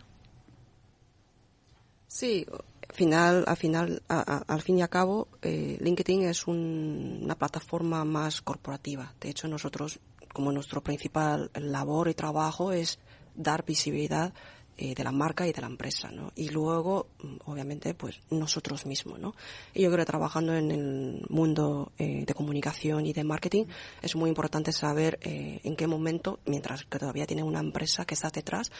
Sí, 2.06 2.46
final, 2.92 3.44
al 3.46 3.56
final, 3.56 4.02
al 4.08 4.62
fin 4.62 4.78
y 4.78 4.82
al 4.82 4.88
cabo, 4.88 5.28
eh, 5.42 5.76
LinkedIn 5.80 6.24
es 6.24 6.46
una 6.46 7.34
plataforma 7.34 8.04
más 8.04 8.40
corporativa. 8.40 9.12
De 9.20 9.30
hecho, 9.30 9.48
nosotros, 9.48 10.00
como 10.32 10.52
nuestro 10.52 10.82
principal 10.82 11.50
labor 11.54 12.08
y 12.08 12.14
trabajo 12.14 12.72
es 12.72 12.98
dar 13.34 13.64
visibilidad 13.64 14.32
eh, 14.78 14.94
de 14.94 15.04
la 15.04 15.10
marca 15.10 15.48
y 15.48 15.52
de 15.54 15.62
la 15.62 15.68
empresa, 15.68 16.10
¿no? 16.10 16.32
Y 16.36 16.50
luego, 16.50 17.06
mm, 17.22 17.50
obviamente, 17.50 17.94
pues 17.94 18.20
nosotros 18.28 18.84
mismos, 18.84 19.18
¿no? 19.18 19.34
Y 19.72 19.82
yo 19.82 19.90
creo 19.90 20.04
que 20.04 20.10
trabajando 20.10 20.54
en 20.54 20.70
el 20.70 21.26
mundo 21.30 21.92
eh, 21.96 22.24
de 22.26 22.34
comunicación 22.34 23.06
y 23.06 23.14
de 23.14 23.24
marketing 23.24 23.64
es 24.02 24.14
muy 24.16 24.28
importante 24.28 24.72
saber 24.72 25.18
eh, 25.22 25.60
en 25.64 25.76
qué 25.76 25.86
momento, 25.86 26.40
mientras 26.44 26.84
que 26.84 26.98
todavía 26.98 27.26
tiene 27.26 27.42
una 27.42 27.60
empresa 27.60 28.04
que 28.04 28.12
está 28.12 28.28
detrás, 28.28 28.70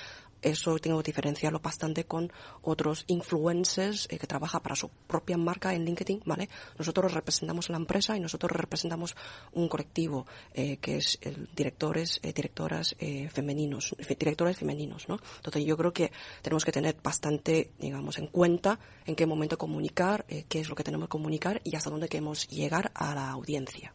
eso 0.43 0.79
tengo 0.79 1.03
que 1.03 1.13
diferenciarlo 1.13 1.61
bastante 1.61 2.05
con 2.05 2.31
otros 2.61 3.05
influencers 3.07 4.07
que 4.07 4.19
trabajan 4.19 4.61
para 4.61 4.77
su 4.77 4.91
propia 5.07 5.39
marca 5.39 5.73
en 5.73 5.87
LinkedIn, 5.87 6.21
¿vale? 6.27 6.51
Nosotros 6.79 7.15
representamos 7.15 7.71
a 7.71 7.73
la 7.73 7.79
empresa 7.79 8.15
y 8.19 8.21
nosotros 8.21 8.53
representamos 8.53 9.17
un 9.53 9.67
colectivo 9.69 10.27
que 10.53 10.97
es 10.97 11.19
el 11.23 11.49
directores, 11.57 12.21
directoras 12.23 12.95
femeninos, 13.31 13.97
directores 14.07 14.59
femeninos, 14.59 15.09
¿no? 15.09 15.19
Entonces 15.37 15.65
yo 15.65 15.77
creo 15.77 15.86
que 15.93 16.13
tenemos 16.43 16.65
que 16.65 16.73
tener 16.73 16.97
bastante, 17.03 17.71
digamos, 17.79 18.19
en 18.19 18.27
cuenta 18.27 18.79
en 19.05 19.15
qué 19.15 19.27
momento 19.27 19.59
comunicar, 19.59 20.25
eh, 20.29 20.45
qué 20.49 20.61
es 20.61 20.69
lo 20.69 20.75
que 20.75 20.85
tenemos 20.85 21.07
que 21.07 21.13
comunicar 21.13 21.61
y 21.65 21.77
hasta 21.77 21.91
dónde 21.91 22.09
queremos 22.09 22.49
llegar 22.49 22.91
a 22.95 23.15
la 23.15 23.31
audiencia. 23.31 23.93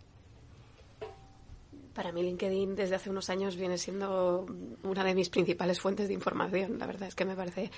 Para 1.93 2.13
mí 2.13 2.23
LinkedIn 2.23 2.75
desde 2.75 2.95
hace 2.95 3.09
unos 3.09 3.29
años 3.29 3.57
viene 3.57 3.77
siendo 3.77 4.45
una 4.83 5.03
de 5.03 5.13
mis 5.13 5.29
principales 5.29 5.81
fuentes 5.81 6.07
de 6.07 6.13
información. 6.13 6.79
La 6.79 6.87
verdad 6.87 7.09
es 7.09 7.15
que 7.15 7.25
me 7.25 7.35
parece 7.35 7.69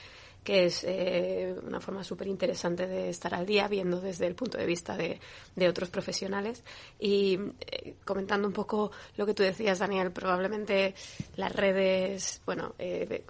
que 0.44 0.66
es 0.66 0.84
eh, 0.84 1.56
una 1.66 1.80
forma 1.80 2.04
súper 2.04 2.28
interesante 2.28 2.88
de 2.88 3.10
estar 3.10 3.34
al 3.34 3.46
día, 3.46 3.68
viendo 3.68 4.02
desde 4.02 4.28
el 4.28 4.36
punto 4.36 4.58
de 4.58 4.66
vista 4.66 4.98
de, 4.98 5.20
de 5.56 5.70
otros 5.70 5.90
profesionales. 5.90 6.64
Y 7.00 7.40
eh, 7.62 7.96
comentando 8.06 8.48
un 8.48 8.54
poco 8.54 8.92
lo 9.18 9.26
que 9.26 9.34
tú 9.34 9.44
decías, 9.44 9.80
Daniel, 9.80 10.12
probablemente 10.12 10.96
las 11.36 11.54
redes, 11.54 12.42
bueno, 12.46 12.76
eh, 12.78 13.24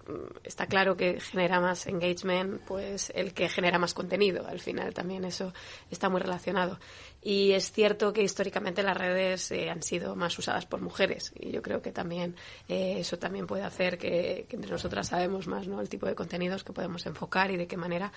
está 0.44 0.68
claro 0.68 0.98
que 0.98 1.20
genera 1.20 1.60
más 1.60 1.88
engagement, 1.88 2.62
pues 2.62 3.12
el 3.16 3.34
que 3.34 3.50
genera 3.50 3.80
más 3.80 3.94
contenido. 3.94 4.48
Al 4.48 4.60
final 4.60 4.94
también 4.94 5.26
eso 5.26 5.54
está 5.90 6.10
muy 6.10 6.22
relacionado. 6.22 6.80
Y 7.26 7.54
es 7.54 7.72
cierto 7.72 8.12
que 8.12 8.22
históricamente 8.22 8.84
las 8.84 8.98
redes 8.98 9.50
eh, 9.52 9.70
han 9.70 9.82
sido 9.82 10.16
más 10.16 10.38
usadas 10.38 10.66
por 10.66 10.82
mujeres 10.82 11.32
y 11.40 11.52
yo 11.52 11.62
creo 11.62 11.82
que 11.82 11.94
también 11.94 12.36
eh, 12.68 12.96
eso 12.98 13.18
también 13.18 13.48
puede 13.48 13.64
hacer 13.64 13.98
que, 13.98 14.46
entre 14.50 14.72
nosotras 14.72 15.08
sabemos 15.08 15.48
más 15.48 15.68
no 15.68 15.80
el 15.80 15.88
tipo 15.88 16.06
de 16.06 16.16
contenidos 16.16 16.66
que 16.66 16.74
podemos 16.74 17.03
enfocar 17.06 17.52
y 17.52 17.58
de 17.58 17.68
qué 17.68 17.78
manera. 17.78 18.12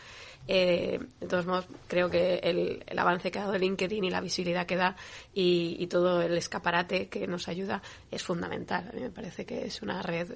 Eh, 0.49 1.01
de 1.21 1.27
todos 1.27 1.47
modos, 1.47 1.67
creo 1.89 2.09
que 2.09 2.37
el, 2.37 2.99
avance 2.99 3.31
que 3.31 3.39
ha 3.39 3.47
dado 3.47 3.59
LinkedIn 3.59 4.05
y 4.05 4.11
la 4.11 4.21
visibilidad 4.21 4.67
que 4.67 4.77
da 4.77 4.97
y, 5.35 5.87
todo 5.89 6.23
el 6.23 6.37
escaparate 6.37 7.09
que 7.09 7.27
nos 7.27 7.49
ayuda 7.49 7.83
es 8.11 8.23
fundamental. 8.23 8.89
A 8.91 8.93
mí 8.93 9.03
me 9.03 9.11
parece 9.11 9.45
que 9.45 9.67
es 9.67 9.83
una 9.83 10.03
red 10.03 10.31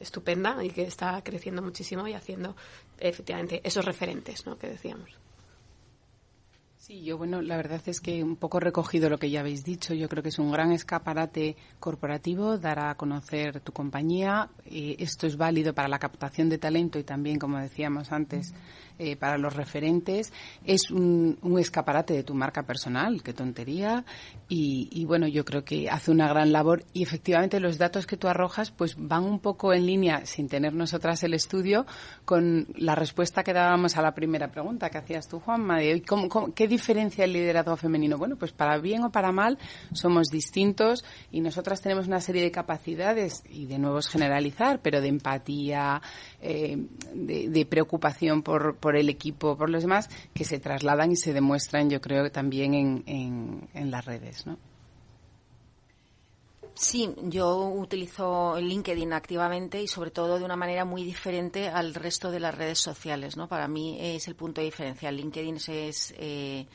estupenda 0.00 0.62
y 0.64 0.70
que 0.70 0.82
está 0.82 1.22
creciendo 1.22 1.62
muchísimo 1.62 2.06
y 2.08 2.14
haciendo 2.14 2.56
efectivamente 2.98 3.60
esos 3.64 3.84
referentes 3.84 4.46
¿no? 4.46 4.58
que 4.58 4.68
decíamos. 4.68 5.27
Sí, 6.88 7.02
yo 7.02 7.18
bueno, 7.18 7.42
la 7.42 7.58
verdad 7.58 7.82
es 7.84 8.00
que 8.00 8.24
un 8.24 8.36
poco 8.36 8.60
recogido 8.60 9.10
lo 9.10 9.18
que 9.18 9.28
ya 9.28 9.40
habéis 9.40 9.62
dicho, 9.62 9.92
yo 9.92 10.08
creo 10.08 10.22
que 10.22 10.30
es 10.30 10.38
un 10.38 10.50
gran 10.50 10.72
escaparate 10.72 11.54
corporativo 11.78 12.56
dar 12.56 12.78
a 12.78 12.94
conocer 12.94 13.60
tu 13.60 13.72
compañía. 13.72 14.48
Eh, 14.64 14.96
esto 14.98 15.26
es 15.26 15.36
válido 15.36 15.74
para 15.74 15.88
la 15.88 15.98
captación 15.98 16.48
de 16.48 16.56
talento 16.56 16.98
y 16.98 17.04
también, 17.04 17.38
como 17.38 17.58
decíamos 17.58 18.10
antes, 18.10 18.54
eh, 18.98 19.16
para 19.16 19.38
los 19.38 19.54
referentes. 19.54 20.32
Es 20.64 20.90
un, 20.90 21.38
escaparate 21.58 22.14
de 22.14 22.22
tu 22.24 22.34
marca 22.34 22.64
personal, 22.64 23.22
qué 23.22 23.32
tontería. 23.32 24.04
Y, 24.48 25.04
bueno, 25.04 25.28
yo 25.28 25.44
creo 25.44 25.64
que 25.64 25.90
hace 25.90 26.10
una 26.10 26.28
gran 26.28 26.52
labor 26.52 26.84
y 26.92 27.02
efectivamente 27.02 27.60
los 27.60 27.78
datos 27.78 28.06
que 28.06 28.16
tú 28.16 28.28
arrojas 28.28 28.70
pues 28.70 28.96
van 28.98 29.24
un 29.24 29.40
poco 29.40 29.72
en 29.72 29.86
línea, 29.86 30.24
sin 30.24 30.48
tener 30.48 30.72
nosotras 30.72 31.22
el 31.22 31.34
estudio, 31.34 31.86
con 32.24 32.66
la 32.74 32.94
respuesta 32.94 33.44
que 33.44 33.52
dábamos 33.52 33.96
a 33.96 34.02
la 34.02 34.14
primera 34.14 34.50
pregunta 34.50 34.90
que 34.90 34.98
hacías 34.98 35.28
tú, 35.28 35.38
Juanma, 35.38 35.78
de 35.78 36.02
qué 36.54 36.66
diferencia 36.66 37.24
el 37.24 37.34
liderazgo 37.34 37.76
femenino? 37.76 38.16
Bueno, 38.16 38.36
pues 38.36 38.52
para 38.52 38.78
bien 38.78 39.04
o 39.04 39.10
para 39.10 39.32
mal 39.32 39.58
somos 39.92 40.28
distintos 40.28 41.04
y 41.30 41.40
nosotras 41.40 41.80
tenemos 41.80 42.06
una 42.06 42.20
serie 42.20 42.42
de 42.42 42.50
capacidades, 42.50 43.42
y 43.50 43.66
de 43.66 43.78
nuevo 43.78 43.98
es 43.98 44.08
generalizar, 44.08 44.80
pero 44.82 45.00
de 45.00 45.08
empatía, 45.08 46.00
eh, 46.40 46.86
de, 47.14 47.66
preocupación 47.66 48.42
por 48.42 48.87
el 48.96 49.08
equipo, 49.08 49.56
por 49.56 49.70
los 49.70 49.82
demás, 49.82 50.08
que 50.34 50.44
se 50.44 50.58
trasladan 50.58 51.12
y 51.12 51.16
se 51.16 51.32
demuestran, 51.32 51.90
yo 51.90 52.00
creo, 52.00 52.30
también 52.30 52.74
en, 52.74 53.68
en, 53.74 53.90
las 53.90 54.04
redes, 54.04 54.46
¿no? 54.46 54.58
Sí, 56.74 57.12
yo 57.24 57.70
utilizo 57.70 58.60
LinkedIn 58.60 59.12
activamente 59.12 59.82
y 59.82 59.88
sobre 59.88 60.12
todo 60.12 60.38
de 60.38 60.44
una 60.44 60.54
manera 60.54 60.84
muy 60.84 61.02
diferente 61.02 61.68
al 61.68 61.92
resto 61.92 62.30
de 62.30 62.38
las 62.38 62.54
redes 62.54 62.78
sociales, 62.78 63.36
¿no? 63.36 63.48
Para 63.48 63.66
mí 63.66 63.98
es 64.00 64.28
el 64.28 64.36
punto 64.36 64.60
de 64.60 64.66
diferencia. 64.66 65.10
LinkedIn 65.10 65.56
es, 65.56 66.14
eh, 66.16 66.66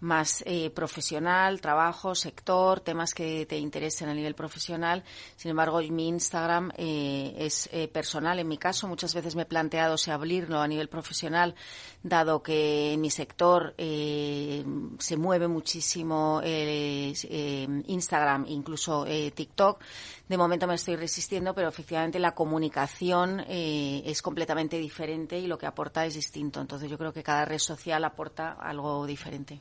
más 0.00 0.42
eh, 0.46 0.70
profesional, 0.70 1.60
trabajo, 1.60 2.14
sector, 2.14 2.80
temas 2.80 3.14
que 3.14 3.46
te 3.46 3.56
interesen 3.56 4.08
a 4.08 4.14
nivel 4.14 4.34
profesional. 4.34 5.02
Sin 5.36 5.50
embargo, 5.50 5.80
mi 5.90 6.08
Instagram 6.08 6.72
eh, 6.76 7.34
es 7.38 7.68
eh, 7.72 7.88
personal. 7.88 8.38
En 8.38 8.48
mi 8.48 8.58
caso, 8.58 8.86
muchas 8.86 9.14
veces 9.14 9.34
me 9.34 9.42
he 9.42 9.46
planteado 9.46 9.96
si 9.96 10.10
abrirlo 10.10 10.60
a 10.60 10.68
nivel 10.68 10.88
profesional, 10.88 11.54
dado 12.02 12.42
que 12.42 12.92
en 12.92 13.00
mi 13.00 13.10
sector 13.10 13.74
se 13.76 15.16
mueve 15.16 15.48
muchísimo 15.48 16.42
Instagram, 17.86 18.46
incluso 18.48 19.06
TikTok. 19.34 19.80
De 20.28 20.36
momento 20.36 20.66
me 20.66 20.74
estoy 20.74 20.96
resistiendo, 20.96 21.54
pero 21.54 21.68
efectivamente 21.68 22.18
la 22.18 22.34
comunicación 22.34 23.40
es 23.48 24.22
completamente 24.22 24.78
diferente 24.78 25.38
y 25.38 25.46
lo 25.46 25.56
que 25.58 25.66
aporta 25.66 26.04
es 26.06 26.14
distinto. 26.14 26.60
Entonces, 26.60 26.90
yo 26.90 26.98
creo 26.98 27.12
que 27.12 27.22
cada 27.22 27.44
red 27.44 27.58
social 27.58 28.04
aporta 28.04 28.52
algo 28.52 29.06
diferente. 29.06 29.60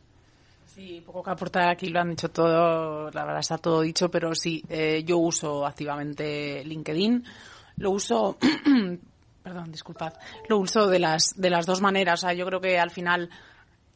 Sí, 0.73 1.03
poco 1.05 1.21
que 1.21 1.29
aportar 1.29 1.69
aquí 1.69 1.89
lo 1.89 1.99
han 1.99 2.09
dicho 2.09 2.29
todo, 2.29 3.11
la 3.11 3.25
verdad 3.25 3.41
está 3.41 3.59
todo 3.59 3.81
dicho, 3.81 4.09
pero 4.09 4.33
sí, 4.33 4.63
eh, 4.69 5.03
yo 5.05 5.19
uso 5.19 5.67
activamente 5.67 6.63
LinkedIn, 6.65 7.23
lo 7.77 7.91
uso, 7.91 8.37
perdón, 9.43 9.71
disculpad, 9.71 10.13
lo 10.49 10.57
uso 10.57 10.87
de 10.87 10.97
las, 10.97 11.35
de 11.35 11.51
las 11.51 11.67
dos 11.67 11.79
maneras, 11.79 12.23
o 12.23 12.27
sea, 12.27 12.33
yo 12.33 12.47
creo 12.47 12.59
que 12.59 12.79
al 12.79 12.89
final 12.89 13.29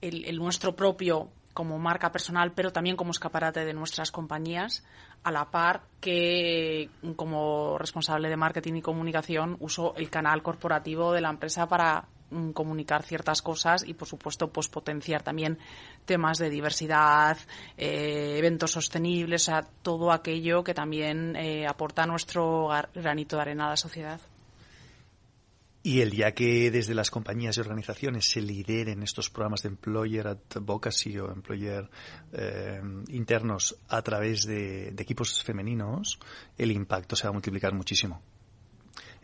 el, 0.02 0.24
el 0.26 0.38
nuestro 0.38 0.76
propio 0.76 1.30
como 1.56 1.80
marca 1.80 2.12
personal, 2.12 2.52
pero 2.52 2.72
también 2.72 2.96
como 2.96 3.10
escaparate 3.10 3.66
de 3.66 3.74
nuestras 3.74 4.12
compañías, 4.12 4.84
a 5.24 5.32
la 5.32 5.50
par 5.50 5.82
que 6.00 6.92
como 7.16 7.80
responsable 7.80 8.30
de 8.30 8.38
marketing 8.38 8.76
y 8.76 8.82
comunicación 8.84 9.58
uso 9.60 9.96
el 9.96 10.12
canal 10.12 10.44
corporativo 10.44 11.12
de 11.12 11.22
la 11.22 11.32
empresa 11.32 11.68
para 11.68 12.06
comunicar 12.54 13.04
ciertas 13.04 13.42
cosas 13.42 13.84
y, 13.88 13.94
por 13.94 14.08
supuesto, 14.08 14.50
pues 14.52 14.68
potenciar 14.68 15.24
también 15.24 15.58
temas 16.06 16.38
de 16.38 16.50
diversidad, 16.50 17.38
eh, 17.78 18.36
eventos 18.38 18.72
sostenibles, 18.72 19.50
todo 19.82 20.12
aquello 20.12 20.64
que 20.64 20.74
también 20.74 21.36
eh, 21.36 21.66
aporta 21.68 22.06
nuestro 22.06 22.70
granito 22.94 23.36
de 23.36 23.42
arena 23.42 23.68
a 23.68 23.70
la 23.70 23.78
sociedad. 23.78 24.20
Y 25.88 26.02
el 26.02 26.10
día 26.10 26.34
que 26.34 26.70
desde 26.70 26.94
las 26.94 27.10
compañías 27.10 27.56
y 27.56 27.62
organizaciones 27.62 28.30
se 28.30 28.42
lideren 28.42 29.04
estos 29.04 29.30
programas 29.30 29.62
de 29.62 29.70
employer 29.70 30.28
advocacy 30.28 31.18
o 31.18 31.32
employer 31.32 31.90
eh, 32.34 32.82
internos 33.08 33.78
a 33.88 34.02
través 34.02 34.46
de, 34.46 34.90
equipos 34.90 35.42
femeninos, 35.42 36.20
el 36.58 36.72
impacto 36.72 37.16
se 37.16 37.24
va 37.24 37.30
a 37.30 37.32
multiplicar 37.32 37.74
muchísimo 37.74 38.22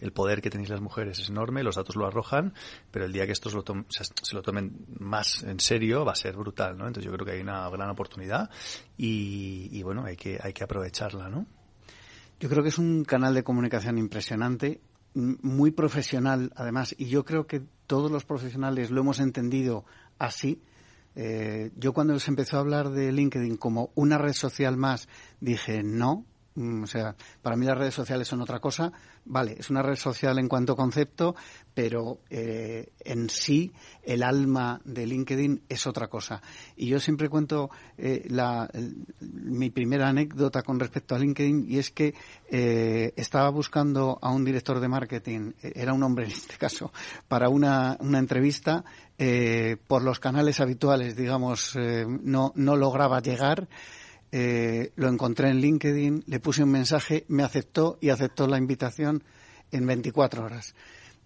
el 0.03 0.11
poder 0.11 0.41
que 0.41 0.49
tenéis 0.49 0.69
las 0.69 0.81
mujeres 0.81 1.17
es 1.19 1.29
enorme, 1.29 1.63
los 1.63 1.77
datos 1.77 1.95
lo 1.95 2.05
arrojan, 2.05 2.53
pero 2.91 3.05
el 3.05 3.13
día 3.13 3.25
que 3.25 3.31
estos 3.31 3.53
lo 3.53 3.63
se 3.87 4.35
lo 4.35 4.41
tomen 4.41 4.85
más 4.99 5.43
en 5.43 5.61
serio 5.61 6.03
va 6.03 6.11
a 6.11 6.15
ser 6.15 6.35
brutal, 6.35 6.77
¿no? 6.77 6.87
Entonces 6.87 7.09
yo 7.09 7.15
creo 7.15 7.25
que 7.25 7.31
hay 7.31 7.41
una 7.41 7.69
gran 7.69 7.89
oportunidad 7.89 8.49
y, 8.97 9.69
y 9.71 9.81
bueno, 9.81 10.03
hay 10.03 10.17
que, 10.17 10.37
hay 10.43 10.51
que 10.51 10.65
aprovecharla, 10.65 11.29
¿no? 11.29 11.45
Yo 12.37 12.49
creo 12.49 12.61
que 12.61 12.69
es 12.69 12.77
un 12.77 13.05
canal 13.05 13.33
de 13.33 13.43
comunicación 13.43 13.97
impresionante 13.97 14.81
muy 15.13 15.71
profesional, 15.71 16.51
además, 16.55 16.93
y 16.97 17.05
yo 17.05 17.23
creo 17.23 17.47
que 17.47 17.61
todos 17.87 18.11
los 18.11 18.25
profesionales 18.25 18.91
lo 18.91 19.01
hemos 19.01 19.21
entendido 19.21 19.85
así. 20.19 20.61
Eh, 21.15 21.71
yo 21.77 21.93
cuando 21.93 22.19
se 22.19 22.29
empezó 22.29 22.57
a 22.57 22.61
hablar 22.61 22.89
de 22.89 23.11
LinkedIn 23.13 23.55
como 23.55 23.91
una 23.95 24.17
red 24.17 24.33
social 24.33 24.75
más, 24.75 25.07
dije 25.39 25.81
no, 25.83 26.25
o 26.55 26.87
sea, 26.87 27.15
para 27.41 27.55
mí 27.55 27.65
las 27.65 27.77
redes 27.77 27.95
sociales 27.95 28.27
son 28.27 28.41
otra 28.41 28.59
cosa. 28.59 28.91
Vale, 29.25 29.55
es 29.57 29.69
una 29.69 29.81
red 29.81 29.95
social 29.95 30.37
en 30.37 30.47
cuanto 30.47 30.75
concepto, 30.75 31.35
pero 31.73 32.19
eh, 32.29 32.91
en 32.99 33.29
sí 33.29 33.71
el 34.03 34.21
alma 34.21 34.79
de 34.83 35.07
LinkedIn 35.07 35.63
es 35.67 35.87
otra 35.87 36.07
cosa. 36.07 36.41
Y 36.75 36.87
yo 36.87 36.99
siempre 36.99 37.29
cuento 37.29 37.69
eh, 37.97 38.25
la, 38.29 38.69
mi 39.19 39.71
primera 39.71 40.09
anécdota 40.09 40.61
con 40.61 40.79
respecto 40.79 41.15
a 41.15 41.19
LinkedIn 41.19 41.65
y 41.67 41.79
es 41.79 41.89
que 41.89 42.13
eh, 42.51 43.13
estaba 43.15 43.49
buscando 43.49 44.19
a 44.21 44.29
un 44.29 44.45
director 44.45 44.79
de 44.79 44.87
marketing, 44.87 45.53
era 45.61 45.93
un 45.93 46.03
hombre 46.03 46.25
en 46.25 46.31
este 46.31 46.57
caso, 46.57 46.91
para 47.27 47.49
una, 47.49 47.97
una 47.99 48.19
entrevista. 48.19 48.83
por 49.87 50.03
los 50.03 50.19
canales 50.19 50.59
habituales, 50.59 51.15
digamos, 51.15 51.77
no, 52.23 52.51
no 52.55 52.75
lograba 52.75 53.21
llegar. 53.21 53.67
Eh, 54.35 54.93
lo 54.95 55.09
encontré 55.09 55.49
en 55.49 55.61
LinkedIn, 55.61 56.23
le 56.25 56.39
puse 56.39 56.63
un 56.63 56.71
mensaje, 56.71 57.23
me 57.27 57.43
aceptó 57.43 57.99
y 58.01 58.09
aceptó 58.09 58.47
la 58.47 58.57
invitación 58.57 59.23
en 59.71 59.85
24 59.85 60.43
horas. 60.43 60.73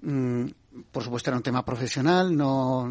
Mm, 0.01 0.47
por 0.91 1.03
supuesto 1.03 1.29
era 1.29 1.37
un 1.37 1.43
tema 1.43 1.63
profesional, 1.63 2.35
no, 2.35 2.85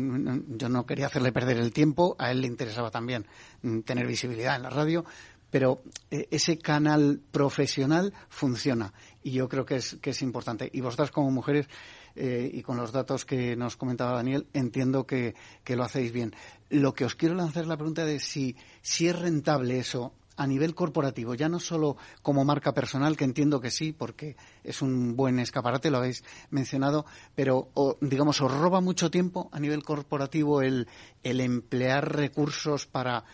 yo 0.48 0.70
no 0.70 0.86
quería 0.86 1.08
hacerle 1.08 1.32
perder 1.32 1.58
el 1.58 1.70
tiempo, 1.70 2.16
a 2.18 2.30
él 2.30 2.40
le 2.40 2.46
interesaba 2.46 2.90
también 2.90 3.26
mm, 3.60 3.80
tener 3.80 4.06
visibilidad 4.06 4.56
en 4.56 4.62
la 4.62 4.70
radio, 4.70 5.04
pero 5.50 5.82
eh, 6.10 6.28
ese 6.30 6.56
canal 6.56 7.20
profesional 7.30 8.14
funciona 8.30 8.94
y 9.22 9.32
yo 9.32 9.50
creo 9.50 9.66
que 9.66 9.76
es, 9.76 9.98
que 10.00 10.10
es 10.10 10.22
importante. 10.22 10.70
Y 10.72 10.80
vosotras 10.80 11.10
como 11.10 11.30
mujeres 11.30 11.68
eh, 12.16 12.50
y 12.52 12.62
con 12.62 12.76
los 12.76 12.92
datos 12.92 13.24
que 13.24 13.56
nos 13.56 13.76
comentaba 13.76 14.12
Daniel, 14.12 14.46
entiendo 14.52 15.06
que, 15.06 15.34
que, 15.64 15.76
lo 15.76 15.84
hacéis 15.84 16.12
bien. 16.12 16.34
Lo 16.70 16.94
que 16.94 17.04
os 17.04 17.14
quiero 17.14 17.34
lanzar 17.34 17.62
es 17.62 17.68
la 17.68 17.76
pregunta 17.76 18.04
de 18.04 18.20
si, 18.20 18.56
si 18.82 19.08
es 19.08 19.18
rentable 19.18 19.78
eso 19.78 20.12
a 20.36 20.46
nivel 20.46 20.74
corporativo, 20.74 21.34
ya 21.34 21.48
no 21.48 21.58
solo 21.58 21.96
como 22.22 22.44
marca 22.44 22.74
personal, 22.74 23.16
que 23.16 23.24
entiendo 23.24 23.60
que 23.60 23.70
sí, 23.70 23.92
porque 23.92 24.36
es 24.64 24.82
un 24.82 25.16
buen 25.16 25.38
escaparate, 25.38 25.90
lo 25.90 25.98
habéis 25.98 26.24
mencionado, 26.50 27.06
pero 27.34 27.70
digamos, 28.00 28.40
os 28.42 28.52
roba 28.52 28.82
mucho 28.82 29.10
tiempo 29.10 29.48
a 29.52 29.60
nivel 29.60 29.82
corporativo 29.82 30.60
el, 30.60 30.88
el 31.22 31.40
emplear 31.40 32.14
recursos 32.14 32.86
para 32.86 33.24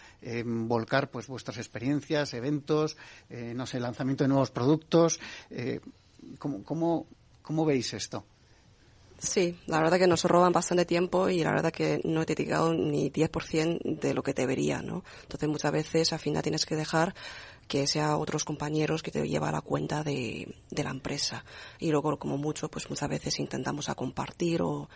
volcar 0.44 1.10
pues 1.10 1.26
vuestras 1.26 1.58
experiencias, 1.58 2.34
eventos, 2.34 2.96
eh, 3.28 3.52
no 3.54 3.66
sé, 3.66 3.80
lanzamiento 3.80 4.22
de 4.22 4.28
nuevos 4.28 4.52
productos. 4.52 5.18
Eh, 5.50 5.80
¿cómo, 6.38 6.62
cómo, 6.62 7.06
¿Cómo 7.42 7.64
veis 7.64 7.92
esto? 7.92 8.24
Sí, 9.22 9.56
la 9.66 9.80
verdad 9.80 10.00
que 10.00 10.08
nos 10.08 10.24
roban 10.24 10.52
bastante 10.52 10.84
tiempo 10.84 11.28
y 11.28 11.44
la 11.44 11.52
verdad 11.52 11.72
que 11.72 12.00
no 12.02 12.22
he 12.22 12.26
dedicado 12.26 12.74
ni 12.74 13.08
10% 13.08 14.00
de 14.00 14.14
lo 14.14 14.22
que 14.24 14.34
debería, 14.34 14.82
¿no? 14.82 15.04
Entonces 15.22 15.48
muchas 15.48 15.70
veces 15.70 16.12
al 16.12 16.18
final 16.18 16.42
tienes 16.42 16.66
que 16.66 16.74
dejar 16.74 17.14
que 17.68 17.86
sea 17.86 18.16
otros 18.16 18.44
compañeros 18.44 19.00
que 19.00 19.12
te 19.12 19.28
lleva 19.28 19.50
a 19.50 19.52
la 19.52 19.60
cuenta 19.60 20.02
de, 20.02 20.52
de 20.70 20.84
la 20.84 20.90
empresa. 20.90 21.44
Y 21.78 21.92
luego, 21.92 22.18
como 22.18 22.36
mucho, 22.36 22.68
pues 22.68 22.90
muchas 22.90 23.08
veces 23.08 23.38
intentamos 23.38 23.88
a 23.88 23.94
compartir 23.94 24.60
o 24.60 24.88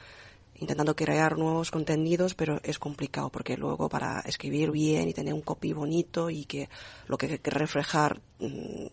intentando 0.57 0.97
crear 0.97 1.39
nuevos 1.39 1.71
contenidos, 1.71 2.35
pero 2.35 2.61
es 2.65 2.81
complicado 2.81 3.31
porque 3.31 3.57
luego 3.57 3.89
para 3.89 4.21
escribir 4.21 4.73
bien 4.73 5.09
y 5.09 5.15
tener 5.15 5.35
un 5.35 5.43
copy 5.43 5.73
bonito 5.73 6.31
y 6.31 6.47
que 6.47 6.69
lo 7.07 7.17
que, 7.17 7.39
que 7.39 7.51
reflejar 7.51 8.21
mm, 8.41 8.87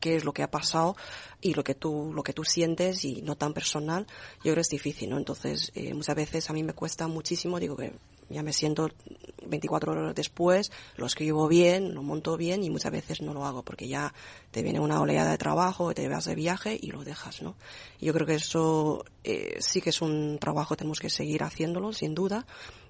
qué 0.00 0.16
es 0.16 0.24
lo 0.24 0.32
que 0.32 0.42
ha 0.42 0.50
pasado 0.50 0.96
y 1.40 1.54
lo 1.54 1.64
que 1.64 1.74
tú 1.74 2.12
lo 2.14 2.22
que 2.22 2.32
tú 2.32 2.44
sientes 2.44 3.04
y 3.04 3.22
no 3.22 3.36
tan 3.36 3.52
personal 3.52 4.06
yo 4.36 4.52
creo 4.52 4.54
que 4.56 4.60
es 4.60 4.68
difícil 4.68 5.10
no 5.10 5.18
entonces 5.18 5.72
eh, 5.74 5.94
muchas 5.94 6.16
veces 6.16 6.50
a 6.50 6.52
mí 6.52 6.62
me 6.62 6.74
cuesta 6.74 7.08
muchísimo 7.08 7.58
digo 7.58 7.76
que 7.76 7.92
ya 8.32 8.42
me 8.42 8.52
siento 8.52 8.90
24 9.46 9.92
horas 9.92 10.14
después, 10.14 10.72
lo 10.96 11.06
escribo 11.06 11.48
bien, 11.48 11.94
lo 11.94 12.02
monto 12.02 12.36
bien 12.36 12.64
y 12.64 12.70
muchas 12.70 12.92
veces 12.92 13.20
no 13.20 13.34
lo 13.34 13.44
hago 13.44 13.62
porque 13.62 13.88
ya 13.88 14.12
te 14.50 14.62
viene 14.62 14.80
una 14.80 15.00
oleada 15.00 15.30
de 15.30 15.38
trabajo, 15.38 15.94
te 15.94 16.08
vas 16.08 16.24
de 16.24 16.34
viaje 16.34 16.78
y 16.80 16.90
lo 16.90 17.04
dejas, 17.04 17.42
¿no? 17.42 17.54
Yo 18.00 18.12
creo 18.12 18.26
que 18.26 18.34
eso 18.34 19.04
eh, 19.24 19.56
sí 19.60 19.80
que 19.80 19.90
es 19.90 20.00
un 20.00 20.38
trabajo, 20.38 20.76
tenemos 20.76 21.00
que 21.00 21.10
seguir 21.10 21.42
haciéndolo, 21.42 21.92
sin 21.92 22.14
duda, 22.14 22.46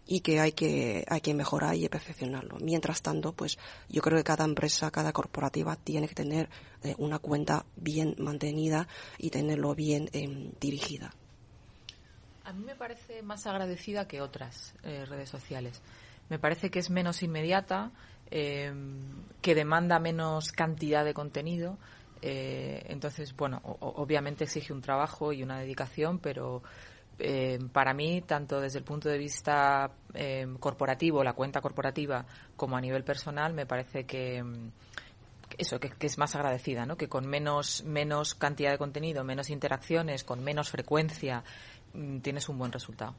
y 0.06 0.20
que 0.20 0.40
hay 0.40 0.52
que, 0.52 1.04
hay 1.08 1.20
que 1.20 1.34
mejorar 1.34 1.74
y 1.74 1.88
perfeccionarlo. 1.88 2.58
Mientras 2.60 3.02
tanto, 3.02 3.32
pues 3.32 3.58
yo 3.88 4.02
creo 4.02 4.18
que 4.18 4.24
cada 4.24 4.44
empresa, 4.44 4.90
cada 4.90 5.12
corporativa 5.12 5.76
tiene 5.76 6.08
que 6.08 6.14
tener 6.14 6.48
eh, 6.82 6.94
una 6.98 7.18
cuenta 7.18 7.64
bien 7.76 8.14
mantenida 8.18 8.88
y 9.18 9.30
tenerlo 9.30 9.74
bien 9.74 10.08
em, 10.12 10.52
dirigida. 10.60 11.14
A 12.44 12.52
mí 12.52 12.64
me 12.64 12.74
parece 12.74 13.22
más 13.22 13.46
agradecida 13.46 14.08
que 14.08 14.20
otras 14.20 14.74
eh, 14.82 15.04
redes 15.06 15.28
sociales. 15.28 15.80
Me 16.28 16.38
parece 16.38 16.70
que 16.70 16.80
es 16.80 16.90
menos 16.90 17.22
inmediata, 17.22 17.92
em, 18.30 19.00
que 19.40 19.54
demanda 19.54 19.98
menos 20.00 20.50
cantidad 20.50 21.04
de 21.04 21.14
contenido. 21.14 21.78
Eh, 22.20 22.84
entonces, 22.88 23.36
bueno, 23.36 23.60
obviamente 23.80 24.44
exige 24.44 24.72
un 24.72 24.80
trabajo 24.80 25.32
y 25.32 25.42
una 25.42 25.60
dedicación, 25.60 26.18
pero 26.18 26.62
eh, 27.18 27.58
para 27.72 27.94
mí, 27.94 28.22
tanto 28.22 28.60
desde 28.60 28.78
el 28.78 28.84
punto 28.84 29.08
de 29.08 29.18
vista 29.18 29.90
eh, 30.14 30.46
corporativo, 30.58 31.22
la 31.22 31.34
cuenta 31.34 31.60
corporativa, 31.60 32.24
como 32.56 32.76
a 32.76 32.80
nivel 32.80 33.04
personal, 33.04 33.52
me 33.52 33.66
parece 33.66 34.04
que 34.04 34.42
mm, 34.42 34.70
eso, 35.58 35.78
que, 35.78 35.92
es 36.00 36.18
más 36.18 36.34
agradecida, 36.34 36.86
¿no? 36.86 36.96
Que 36.96 37.08
con 37.08 37.26
menos, 37.26 37.84
menos 37.84 38.34
cantidad 38.34 38.70
de 38.70 38.78
contenido, 38.78 39.24
menos 39.24 39.50
interacciones, 39.50 40.24
con 40.24 40.42
menos 40.42 40.70
frecuencia, 40.70 41.44
mm, 41.94 42.18
tienes 42.18 42.48
un 42.48 42.58
buen 42.58 42.72
resultado. 42.72 43.14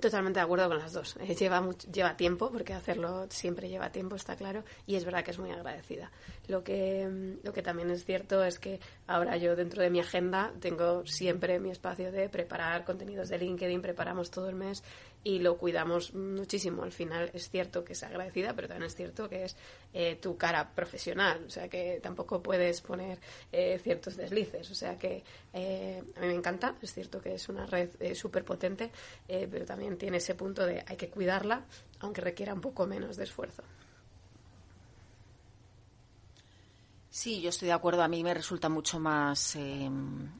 Totalmente 0.00 0.40
de 0.40 0.44
acuerdo 0.44 0.68
con 0.68 0.78
las 0.78 0.92
dos. 0.92 1.16
Eh, 1.20 1.34
lleva, 1.34 1.68
lleva 1.92 2.16
tiempo, 2.16 2.50
porque 2.50 2.72
hacerlo 2.72 3.26
siempre 3.28 3.68
lleva 3.68 3.92
tiempo, 3.92 4.16
está 4.16 4.36
claro, 4.36 4.64
y 4.86 4.96
es 4.96 5.04
verdad 5.04 5.22
que 5.22 5.32
es 5.32 5.38
muy 5.38 5.50
agradecida. 5.50 6.10
Lo 6.48 6.64
que, 6.64 7.06
mm, 7.06 7.46
lo 7.46 7.52
que 7.52 7.62
también 7.62 7.90
es 7.90 8.04
cierto 8.04 8.42
es 8.42 8.58
que 8.58 8.80
ahora 9.06 9.36
yo 9.36 9.54
dentro 9.54 9.82
de 9.82 9.90
mi 9.90 10.00
agenda 10.00 10.52
tengo 10.60 11.06
siempre 11.06 11.60
mi 11.60 11.70
espacio 11.70 12.10
de 12.10 12.28
preparar 12.30 12.84
contenidos 12.84 13.28
de 13.28 13.38
LinkedIn, 13.38 13.82
preparamos 13.82 14.30
todo 14.30 14.48
el 14.48 14.54
mes 14.54 14.82
y 15.24 15.38
lo 15.38 15.56
cuidamos 15.56 16.14
muchísimo. 16.14 16.82
Al 16.82 16.92
final 16.92 17.30
es 17.32 17.50
cierto 17.50 17.84
que 17.84 17.92
es 17.92 18.02
agradecida, 18.02 18.54
pero 18.54 18.68
también 18.68 18.86
es 18.86 18.96
cierto 18.96 19.28
que 19.28 19.44
es 19.44 19.56
eh, 19.92 20.16
tu 20.16 20.36
cara 20.36 20.72
profesional, 20.74 21.44
o 21.46 21.50
sea 21.50 21.68
que 21.68 22.00
tampoco 22.02 22.42
puedes 22.42 22.80
poner 22.80 23.18
eh, 23.50 23.78
ciertos 23.82 24.16
deslices. 24.16 24.70
O 24.70 24.74
sea 24.74 24.98
que 24.98 25.22
eh, 25.52 26.02
a 26.16 26.20
mí 26.20 26.26
me 26.26 26.34
encanta, 26.34 26.76
es 26.80 26.92
cierto 26.92 27.20
que 27.20 27.34
es 27.34 27.48
una 27.48 27.66
red 27.66 27.90
súper 28.14 28.44
potente, 28.44 28.90
pero 29.26 29.64
también 29.64 29.96
tiene 29.96 30.18
ese 30.18 30.34
punto 30.34 30.66
de 30.66 30.84
hay 30.86 30.96
que 30.96 31.08
cuidarla, 31.08 31.64
aunque 32.00 32.20
requiera 32.20 32.54
un 32.54 32.60
poco 32.60 32.86
menos 32.86 33.16
de 33.16 33.24
esfuerzo. 33.24 33.62
Sí, 37.14 37.42
yo 37.42 37.50
estoy 37.50 37.66
de 37.66 37.74
acuerdo. 37.74 38.02
A 38.02 38.08
mí 38.08 38.24
me 38.24 38.32
resulta 38.32 38.70
mucho 38.70 38.98
más 38.98 39.54
eh, 39.56 39.90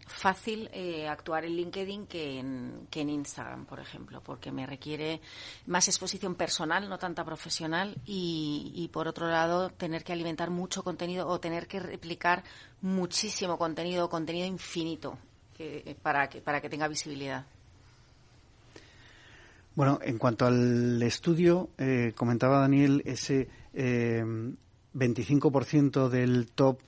fácil 0.07 0.71
eh, 0.73 1.07
actuar 1.07 1.45
en 1.45 1.55
LinkedIn 1.55 2.07
que 2.07 2.39
en, 2.39 2.87
que 2.91 3.03
en 3.03 3.11
Instagram, 3.11 3.67
por 3.67 3.79
ejemplo, 3.79 4.23
porque 4.25 4.51
me 4.51 4.65
requiere 4.65 5.21
más 5.67 5.87
exposición 5.89 6.35
personal, 6.35 6.89
no 6.89 6.99
tanta 6.99 7.27
profesional, 7.27 7.95
y, 8.07 8.89
por 8.91 9.07
otro 9.07 9.29
lado, 9.29 9.69
tener 9.69 10.03
que 10.03 10.15
alimentar 10.15 10.49
mucho 10.49 10.83
contenido 10.83 11.29
o 11.29 11.39
tener 11.39 11.67
que 11.67 11.79
replicar 11.79 12.43
muchísimo 12.81 13.59
contenido, 13.59 14.09
contenido 14.09 14.47
infinito, 14.47 15.19
para, 16.01 16.31
que, 16.31 16.41
para 16.41 16.63
que 16.63 16.71
tenga 16.71 16.89
visibilidad. 16.89 17.45
Bueno, 19.75 19.99
en 20.03 20.17
cuanto 20.17 20.47
al 20.47 21.03
estudio, 21.03 21.69
eh, 21.77 22.15
comentaba 22.17 22.61
Daniel 22.61 23.03
ese 23.05 23.51
25% 24.95 26.09
del 26.09 26.49
top 26.53 26.81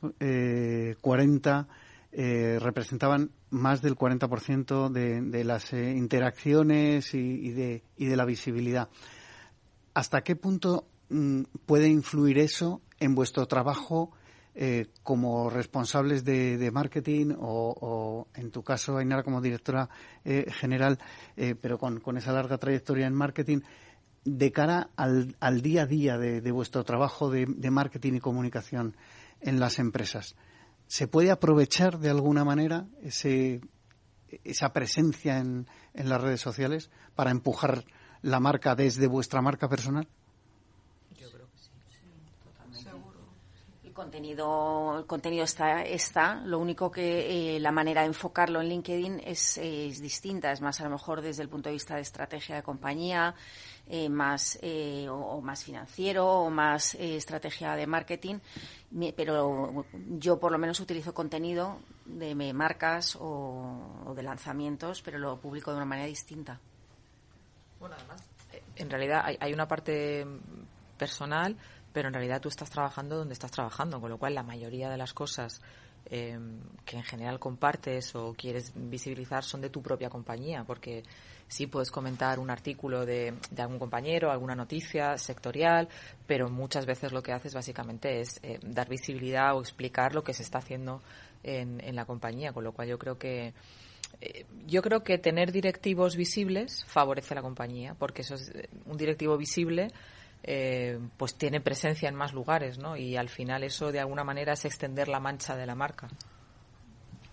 40 1.00 1.68
eh, 1.68 1.74
eh, 2.16 2.58
representaban 2.60 3.30
más 3.50 3.82
del 3.82 3.96
40% 3.96 4.90
de, 4.90 5.20
de 5.20 5.44
las 5.44 5.72
eh, 5.72 5.92
interacciones 5.96 7.14
y, 7.14 7.50
de, 7.50 7.82
y 7.96 8.06
de 8.06 8.16
la 8.16 8.24
visibilidad. 8.24 8.88
¿Hasta 9.94 10.22
qué 10.22 10.36
punto 10.36 10.86
mm, 11.08 11.42
puede 11.66 11.88
influir 11.88 12.38
eso 12.38 12.82
en 13.00 13.14
vuestro 13.14 13.46
trabajo 13.46 14.12
eh, 14.56 14.86
como 15.02 15.50
responsables 15.50 16.24
de, 16.24 16.70
marketing 16.72 17.34
o, 17.40 18.28
en 18.36 18.52
tu 18.52 18.62
caso, 18.62 18.96
Ainara, 18.96 19.24
como 19.24 19.40
directora 19.40 19.88
eh, 20.24 20.46
general, 20.48 21.00
eh, 21.36 21.56
pero 21.60 21.76
con, 21.76 22.00
esa 22.16 22.32
larga 22.32 22.56
trayectoria 22.58 23.08
en 23.08 23.14
marketing, 23.14 23.62
de 24.24 24.52
cara 24.52 24.90
al, 24.96 25.36
día 25.62 25.82
a 25.82 25.86
día 25.86 26.18
de, 26.18 26.50
vuestro 26.50 26.84
trabajo 26.84 27.30
de, 27.30 27.46
marketing 27.70 28.14
y 28.14 28.20
comunicación 28.20 28.96
en 29.40 29.60
las 29.60 29.78
empresas, 29.78 30.36
¿se 30.86 31.08
puede 31.08 31.30
aprovechar 31.30 31.98
de 31.98 32.10
alguna 32.10 32.44
manera 32.44 32.86
ese, 33.02 33.60
esa 34.44 34.72
presencia 34.72 35.38
en, 35.38 35.66
en 35.92 36.08
las 36.08 36.20
redes 36.20 36.40
sociales 36.40 36.90
para 37.14 37.30
empujar 37.30 37.84
la 38.22 38.40
marca 38.40 38.74
desde 38.74 39.06
vuestra 39.06 39.42
marca 39.42 39.68
personal? 39.68 40.08
contenido, 43.94 44.98
el 44.98 45.06
contenido 45.06 45.44
está, 45.44 45.82
está. 45.82 46.34
Lo 46.44 46.58
único 46.58 46.90
que 46.90 47.56
eh, 47.56 47.60
la 47.60 47.72
manera 47.72 48.02
de 48.02 48.08
enfocarlo 48.08 48.60
en 48.60 48.68
LinkedIn 48.68 49.22
es, 49.24 49.58
distinta. 50.00 50.52
Es 50.52 50.60
más, 50.60 50.80
a 50.80 50.84
lo 50.84 50.90
mejor 50.90 51.22
desde 51.22 51.42
el 51.42 51.48
punto 51.48 51.70
de 51.70 51.74
vista 51.74 51.94
de 51.94 52.02
estrategia 52.02 52.56
de 52.56 52.62
compañía, 52.62 53.34
eh, 53.88 54.08
más 54.08 54.58
eh, 54.62 55.06
o, 55.08 55.40
más 55.40 55.64
financiero 55.64 56.26
o 56.26 56.50
más 56.50 56.94
estrategia 56.94 57.74
de 57.76 57.86
marketing. 57.86 58.36
Pero 59.16 59.86
yo 60.18 60.38
por 60.38 60.52
lo 60.52 60.58
menos 60.58 60.80
utilizo 60.80 61.12
contenido 61.12 61.78
de 62.04 62.34
marcas 62.52 63.16
o, 63.20 64.12
de 64.14 64.22
lanzamientos, 64.22 65.02
pero 65.02 65.18
lo 65.18 65.40
publico 65.40 65.70
de 65.70 65.76
una 65.78 65.86
manera 65.86 66.06
distinta. 66.06 66.60
Bueno, 67.80 67.96
además, 67.98 68.22
en 68.76 68.88
realidad 68.88 69.22
hay, 69.24 69.36
hay 69.40 69.52
una 69.52 69.66
parte 69.66 70.26
personal 70.96 71.56
pero 71.94 72.08
en 72.08 72.14
realidad 72.14 72.40
tú 72.40 72.48
estás 72.48 72.70
trabajando 72.70 73.16
donde 73.16 73.34
estás 73.34 73.52
trabajando, 73.52 74.00
con 74.00 74.10
lo 74.10 74.18
cual 74.18 74.34
la 74.34 74.42
mayoría 74.42 74.90
de 74.90 74.96
las 74.96 75.14
cosas 75.14 75.62
eh, 76.06 76.38
que 76.84 76.96
en 76.96 77.02
general 77.02 77.38
compartes 77.38 78.14
o 78.14 78.34
quieres 78.34 78.72
visibilizar 78.74 79.44
son 79.44 79.60
de 79.60 79.70
tu 79.70 79.82
propia 79.82 80.10
compañía, 80.10 80.64
porque 80.64 81.02
sí 81.48 81.66
puedes 81.66 81.90
comentar 81.90 82.38
un 82.38 82.50
artículo 82.50 83.04
de, 83.06 83.34
algún 83.56 83.78
compañero, 83.78 84.30
alguna 84.30 84.54
noticia 84.54 85.16
sectorial, 85.18 85.88
pero 86.26 86.48
muchas 86.48 86.86
veces 86.86 87.12
lo 87.12 87.22
que 87.22 87.32
haces 87.32 87.54
básicamente 87.54 88.20
es 88.20 88.40
eh, 88.42 88.58
dar 88.62 88.88
visibilidad 88.88 89.56
o 89.56 89.60
explicar 89.60 90.14
lo 90.14 90.22
que 90.22 90.34
se 90.34 90.42
está 90.42 90.58
haciendo 90.58 91.02
en, 91.42 91.80
en 91.80 91.96
la 91.96 92.04
compañía, 92.04 92.52
con 92.52 92.64
lo 92.64 92.72
cual 92.72 92.88
yo 92.88 92.98
creo 92.98 93.18
que 93.18 93.54
eh, 94.20 94.46
yo 94.66 94.82
creo 94.82 95.02
que 95.02 95.18
tener 95.18 95.52
directivos 95.52 96.16
visibles 96.16 96.84
favorece 96.86 97.34
a 97.34 97.36
la 97.36 97.42
compañía, 97.42 97.94
porque 97.94 98.22
eso 98.22 98.34
es 98.34 98.52
un 98.86 98.96
directivo 98.96 99.36
visible 99.36 99.88
eh, 100.46 100.98
pues 101.16 101.36
tiene 101.36 101.62
presencia 101.62 102.08
en 102.08 102.14
más 102.14 102.34
lugares, 102.34 102.76
¿no? 102.76 102.96
Y 102.96 103.16
al 103.16 103.30
final 103.30 103.64
eso 103.64 103.90
de 103.90 104.00
alguna 104.00 104.24
manera 104.24 104.52
es 104.52 104.66
extender 104.66 105.08
la 105.08 105.18
mancha 105.18 105.56
de 105.56 105.64
la 105.64 105.74
marca. 105.74 106.08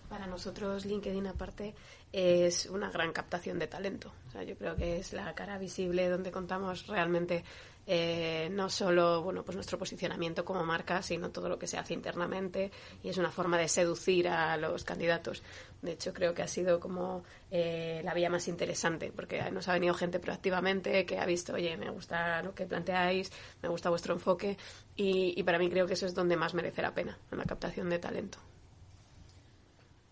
Para 0.08 0.26
nosotros 0.26 0.86
LinkedIn 0.86 1.26
aparte 1.26 1.74
es 2.10 2.66
una 2.66 2.90
gran 2.90 3.12
captación 3.12 3.58
de 3.58 3.66
talento. 3.66 4.12
O 4.28 4.30
sea, 4.30 4.42
yo 4.42 4.56
creo 4.56 4.76
que 4.76 4.96
es 4.96 5.12
la 5.12 5.34
cara 5.34 5.58
visible 5.58 6.08
donde 6.08 6.30
contamos 6.30 6.86
realmente 6.86 7.44
eh, 7.86 8.48
no 8.52 8.70
solo 8.70 9.22
bueno 9.22 9.42
pues 9.42 9.56
nuestro 9.56 9.76
posicionamiento 9.76 10.44
como 10.44 10.64
marca, 10.64 11.02
sino 11.02 11.30
todo 11.30 11.48
lo 11.48 11.58
que 11.58 11.66
se 11.66 11.78
hace 11.78 11.94
internamente 11.94 12.70
y 13.02 13.08
es 13.08 13.18
una 13.18 13.30
forma 13.30 13.58
de 13.58 13.68
seducir 13.68 14.28
a 14.28 14.56
los 14.56 14.84
candidatos. 14.84 15.42
De 15.82 15.92
hecho, 15.92 16.12
creo 16.12 16.32
que 16.32 16.42
ha 16.42 16.48
sido 16.48 16.78
como 16.78 17.24
eh, 17.50 18.00
la 18.04 18.14
vía 18.14 18.30
más 18.30 18.46
interesante, 18.46 19.12
porque 19.14 19.50
nos 19.50 19.68
ha 19.68 19.72
venido 19.72 19.94
gente 19.94 20.20
proactivamente 20.20 21.04
que 21.04 21.18
ha 21.18 21.26
visto, 21.26 21.54
oye, 21.54 21.76
me 21.76 21.90
gusta 21.90 22.40
lo 22.42 22.54
que 22.54 22.66
planteáis, 22.66 23.32
me 23.62 23.68
gusta 23.68 23.90
vuestro 23.90 24.14
enfoque 24.14 24.56
y, 24.94 25.42
para 25.42 25.58
mí 25.58 25.68
creo 25.68 25.86
que 25.86 25.94
eso 25.94 26.06
es 26.06 26.14
donde 26.14 26.36
más 26.36 26.54
merece 26.54 26.82
la 26.82 26.94
pena, 26.94 27.18
en 27.32 27.38
la 27.38 27.44
captación 27.44 27.90
de 27.90 27.98
talento. 27.98 28.38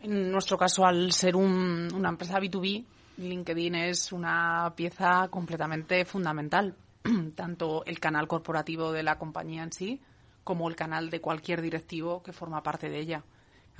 En 0.00 0.32
nuestro 0.32 0.58
caso, 0.58 0.84
al 0.84 1.12
ser 1.12 1.36
una 1.36 2.08
empresa 2.08 2.40
B2B, 2.40 2.84
LinkedIn 3.18 3.74
es 3.76 4.12
una 4.12 4.72
pieza 4.74 5.28
completamente 5.30 6.04
fundamental 6.04 6.74
tanto 7.34 7.84
el 7.84 8.00
canal 8.00 8.26
corporativo 8.26 8.92
de 8.92 9.02
la 9.02 9.18
compañía 9.18 9.62
en 9.62 9.72
sí 9.72 10.00
como 10.44 10.68
el 10.68 10.76
canal 10.76 11.10
de 11.10 11.20
cualquier 11.20 11.62
directivo 11.62 12.22
que 12.22 12.32
forma 12.32 12.62
parte 12.62 12.88
de 12.88 12.98
ella. 12.98 13.24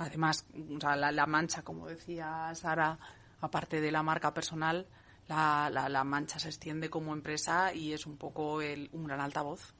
Además, 0.01 0.45
la, 0.81 1.25
mancha, 1.27 1.61
como 1.61 1.87
decía 1.87 2.51
Sara, 2.55 2.97
aparte 3.39 3.79
de 3.79 3.91
la 3.91 4.01
marca 4.01 4.33
personal, 4.33 4.87
la, 5.27 5.69
la, 5.69 6.03
mancha 6.03 6.39
se 6.39 6.49
extiende 6.49 6.89
como 6.89 7.13
empresa 7.13 7.71
y 7.71 7.93
es 7.93 8.07
un 8.07 8.17
poco 8.17 8.63
el, 8.63 8.89
un 8.93 9.05
gran 9.05 9.21
altavoz. 9.21 9.75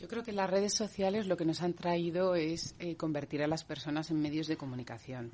Yo 0.00 0.08
creo 0.08 0.24
que 0.24 0.32
las 0.32 0.50
redes 0.50 0.74
sociales 0.74 1.28
lo 1.28 1.36
que 1.36 1.44
nos 1.44 1.62
han 1.62 1.74
traído 1.74 2.34
es 2.34 2.74
eh, 2.80 2.96
convertir 2.96 3.44
a 3.44 3.46
las 3.46 3.62
personas 3.62 4.10
en 4.10 4.20
medios 4.20 4.48
de 4.48 4.56
comunicación. 4.56 5.30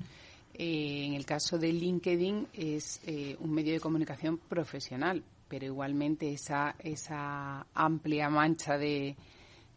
Eh, 0.53 1.05
en 1.07 1.15
el 1.15 1.25
caso 1.25 1.57
de 1.57 1.73
LinkedIn 1.73 2.49
es 2.53 3.01
eh, 3.07 3.35
un 3.39 3.51
medio 3.51 3.73
de 3.73 3.79
comunicación 3.79 4.37
profesional, 4.37 5.23
pero 5.47 5.65
igualmente 5.65 6.31
esa, 6.31 6.75
esa 6.77 7.65
amplia 7.73 8.29
mancha 8.29 8.77
de, 8.77 9.15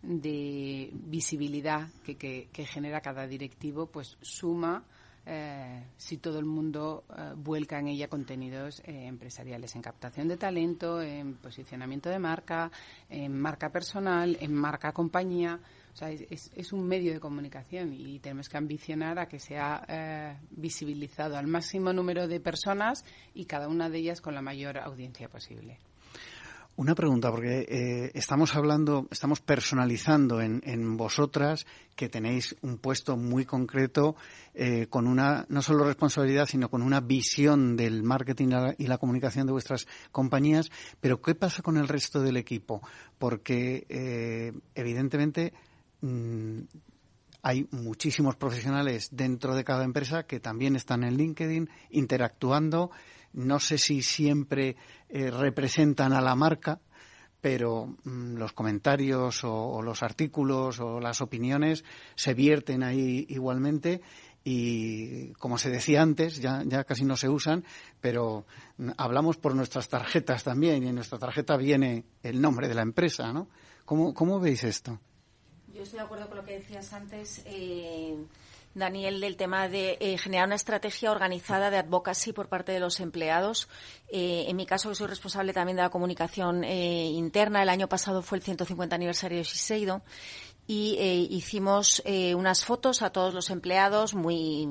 de 0.03 0.91
visibilidad 0.93 1.89
que, 2.05 2.49
genera 2.67 3.01
cada 3.01 3.27
directivo, 3.27 3.87
pues 3.87 4.17
suma 4.21 4.85
eh, 5.25 5.85
si 5.97 6.19
todo 6.19 6.41
el 6.41 6.45
mundo 6.45 7.05
eh, 7.17 7.35
vuelca 7.37 7.79
en 7.79 7.87
ella 7.87 8.09
contenidos 8.09 8.81
eh, 8.81 9.07
empresariales, 9.07 9.77
en 9.77 9.83
captación 9.83 10.27
de 10.27 10.37
talento, 10.37 11.01
en 11.01 11.37
posicionamiento 11.37 12.11
de 12.11 12.19
marca, 12.19 12.73
en 13.09 13.39
marca 13.41 13.71
personal, 13.71 14.37
en 14.41 14.53
marca 14.53 14.93
compañía. 14.93 15.61
O 15.93 15.97
sea, 15.97 16.11
es, 16.11 16.51
es, 16.57 16.73
un 16.73 16.89
medio 16.89 17.13
de 17.13 17.21
comunicación 17.21 17.93
y 17.93 18.19
tenemos 18.19 18.49
que 18.49 18.57
ambicionar 18.57 19.19
a 19.19 19.29
que 19.29 19.39
sea 19.39 20.41
visibilizado 20.51 21.37
al 21.37 21.47
máximo 21.47 21.93
número 21.93 22.27
de 22.27 22.41
personas 22.41 23.05
y 23.35 23.45
cada 23.45 23.69
una 23.69 23.91
de 23.91 23.99
ellas 23.99 24.23
con 24.23 24.35
la 24.35 24.41
mayor 24.41 24.79
audiencia 24.79 25.29
posible. 25.29 25.79
Una 26.75 26.95
pregunta, 26.95 27.31
porque 27.31 27.67
eh, 27.69 28.11
estamos 28.15 28.57
hablando, 28.57 29.07
estamos 29.11 29.41
personalizando 29.41 30.41
en, 30.41 30.63
en, 30.65 30.97
vosotras 30.97 31.67
que 31.95 32.09
tenéis 32.09 32.57
un 32.63 32.79
puesto 32.79 33.17
muy 33.17 33.45
concreto 33.45 34.17
eh, 34.55 34.87
con 34.89 35.07
una, 35.07 35.45
no 35.51 35.61
solo 35.61 35.85
responsabilidad, 35.85 36.47
sino 36.47 36.71
con 36.71 36.83
una 36.83 37.01
visión 37.01 37.77
del 37.77 38.03
marketing 38.03 38.49
y 38.79 38.87
la 38.87 38.99
comunicación 38.99 39.47
de 39.47 39.53
vuestras 39.53 39.87
compañías. 40.13 40.71
Pero, 41.01 41.21
¿qué 41.21 41.35
pasa 41.35 41.63
con 41.63 41.77
el 41.77 41.89
resto 41.89 42.23
del 42.23 42.39
equipo? 42.39 42.81
Porque, 43.19 43.87
eh, 43.91 44.53
evidentemente, 44.75 45.53
Mm, 46.03 46.63
hay 47.43 47.67
muchísimos 47.73 48.37
profesionales 48.37 49.09
dentro 49.11 49.55
de 49.55 49.65
cada 49.65 49.85
empresa 49.85 50.23
que 50.23 50.39
también 50.39 50.77
están 50.77 51.03
en 51.03 51.17
LinkedIn 51.17 51.69
interactuando. 51.91 52.91
No 53.33 53.59
sé 53.59 53.79
si 53.79 54.03
siempre 54.03 54.77
eh, 55.09 55.31
representan 55.31 56.13
a 56.13 56.21
la 56.21 56.37
marca, 56.37 56.81
pero 57.41 57.97
mm, 58.05 58.37
los 58.37 58.53
comentarios 58.53 59.43
o, 59.43 59.83
los 59.83 60.05
artículos 60.05 60.79
o 60.79 61.01
las 61.01 61.21
opiniones 61.21 61.85
se 62.15 62.33
vierten 62.33 62.85
ahí 62.85 63.27
igualmente 63.29 64.01
y 64.45 65.33
como 65.35 65.59
se 65.59 65.71
decía 65.71 66.03
antes, 66.03 66.41
ya, 66.41 66.85
casi 66.85 67.05
no 67.05 67.17
se 67.17 67.29
usan, 67.29 67.65
pero 68.01 68.47
mm, 68.79 68.91
hablamos 68.97 69.37
por 69.37 69.57
nuestras 69.57 69.89
tarjetas 69.89 70.45
también 70.45 70.85
y 70.85 70.89
en 70.89 70.95
nuestra 70.95 71.19
tarjeta 71.19 71.57
viene 71.57 72.05
el 72.23 72.41
nombre 72.41 72.69
de 72.69 72.75
la 72.75 72.83
empresa, 72.83 73.33
¿no? 73.33 73.49
¿Cómo, 73.85 74.15
cómo 74.15 74.39
veis 74.39 74.63
esto? 74.63 75.01
Yo 75.75 75.85
estoy 75.85 76.01
de 76.01 76.05
acuerdo 76.05 76.29
con 76.29 76.37
lo 76.37 76.45
que 76.45 76.59
decías 76.59 76.93
antes. 76.93 77.43
Eh, 77.47 78.17
Daniel, 78.75 79.21
del 79.21 79.37
tema 79.37 79.69
de 79.69 79.97
eh, 80.01 80.19
generar 80.19 80.47
una 80.47 80.57
estrategia 80.57 81.11
organizada 81.11 81.71
de 81.71 81.79
advocacy 81.79 82.33
por 82.33 82.49
parte 82.49 82.73
de 82.73 82.81
los 82.81 83.01
empleados. 83.01 83.69
Eh, 84.09 84.45
en 84.49 84.57
mi 84.57 84.67
caso, 84.67 84.91
que 84.91 84.95
soy 84.95 85.07
responsable 85.07 85.55
también 85.55 85.77
de 85.77 85.83
la 85.83 85.91
comunicación 85.91 86.63
interna, 86.65 87.63
el 87.63 87.71
año 87.71 87.89
pasado 87.89 88.23
fue 88.23 88.39
el 88.39 88.45
150 88.45 88.95
aniversario 88.95 89.39
de 89.39 89.45
Shiseido 89.45 90.03
y 90.67 90.97
hicimos 91.31 92.03
unas 92.35 92.65
fotos 92.65 93.03
a 93.03 93.11
todos 93.11 93.35
los 93.35 93.51
empleados 93.51 94.15
muy 94.15 94.69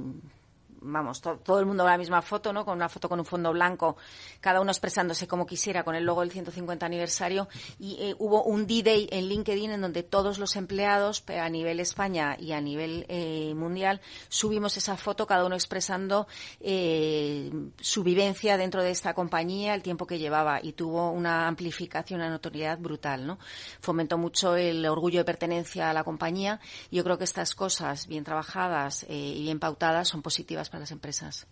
vamos, 0.82 1.22
todo 1.22 1.60
el 1.60 1.66
mundo 1.66 1.86
la 1.86 1.98
misma 1.98 2.22
foto, 2.22 2.52
¿no? 2.52 2.66
Con 2.66 2.76
una 2.76 2.90
foto 2.90 3.08
con 3.08 3.20
un 3.20 3.26
fondo 3.26 3.52
blanco, 3.52 3.98
cada 4.40 4.62
uno 4.62 4.72
expresándose 4.72 5.28
como 5.28 5.46
quisiera 5.46 5.84
con 5.84 5.96
el 5.96 6.04
logo 6.04 6.22
del 6.22 6.32
150 6.32 6.86
aniversario. 6.86 7.48
Y 7.80 7.98
eh, 8.00 8.16
hubo 8.20 8.44
un 8.44 8.66
D-Day 8.66 9.10
en 9.12 9.28
LinkedIn 9.28 9.72
en 9.72 9.82
donde 9.82 10.04
todos 10.04 10.40
los 10.40 10.56
empleados 10.56 11.24
a 11.28 11.50
nivel 11.50 11.80
España 11.80 12.36
y 12.40 12.52
a 12.52 12.62
nivel 12.62 13.06
eh, 13.08 13.54
mundial 13.56 14.02
subimos 14.30 14.76
esa 14.78 14.98
foto, 14.98 15.28
cada 15.28 15.46
uno 15.46 15.56
expresando 15.56 16.28
eh, 16.60 17.52
su 17.80 18.04
vivencia 18.04 18.58
dentro 18.58 18.84
de 18.84 18.92
esta 18.92 19.14
compañía, 19.14 19.76
el 19.76 19.82
tiempo 19.82 20.08
que 20.08 20.20
llevaba 20.20 20.60
y 20.62 20.74
tuvo 20.74 21.12
una 21.12 21.48
amplificación, 21.48 22.20
una 22.20 22.30
notoriedad 22.30 22.78
brutal, 22.78 23.28
¿no? 23.28 23.40
Fomentó 23.80 24.18
mucho 24.18 24.56
el 24.56 24.86
orgullo 24.86 25.20
de 25.20 25.26
pertenencia 25.26 25.90
a 25.90 25.94
la 25.94 26.04
compañía 26.04 26.60
yo 26.92 27.04
creo 27.04 27.18
que 27.18 27.24
estas 27.24 27.56
cosas 27.56 28.08
bien 28.08 28.24
trabajadas 28.24 29.06
y 29.08 29.44
bien 29.44 29.60
pautadas 29.60 30.08
son 30.08 30.22
positivas 30.22 30.70
para 30.72 30.80
las 30.80 30.92
empresas. 30.92 31.48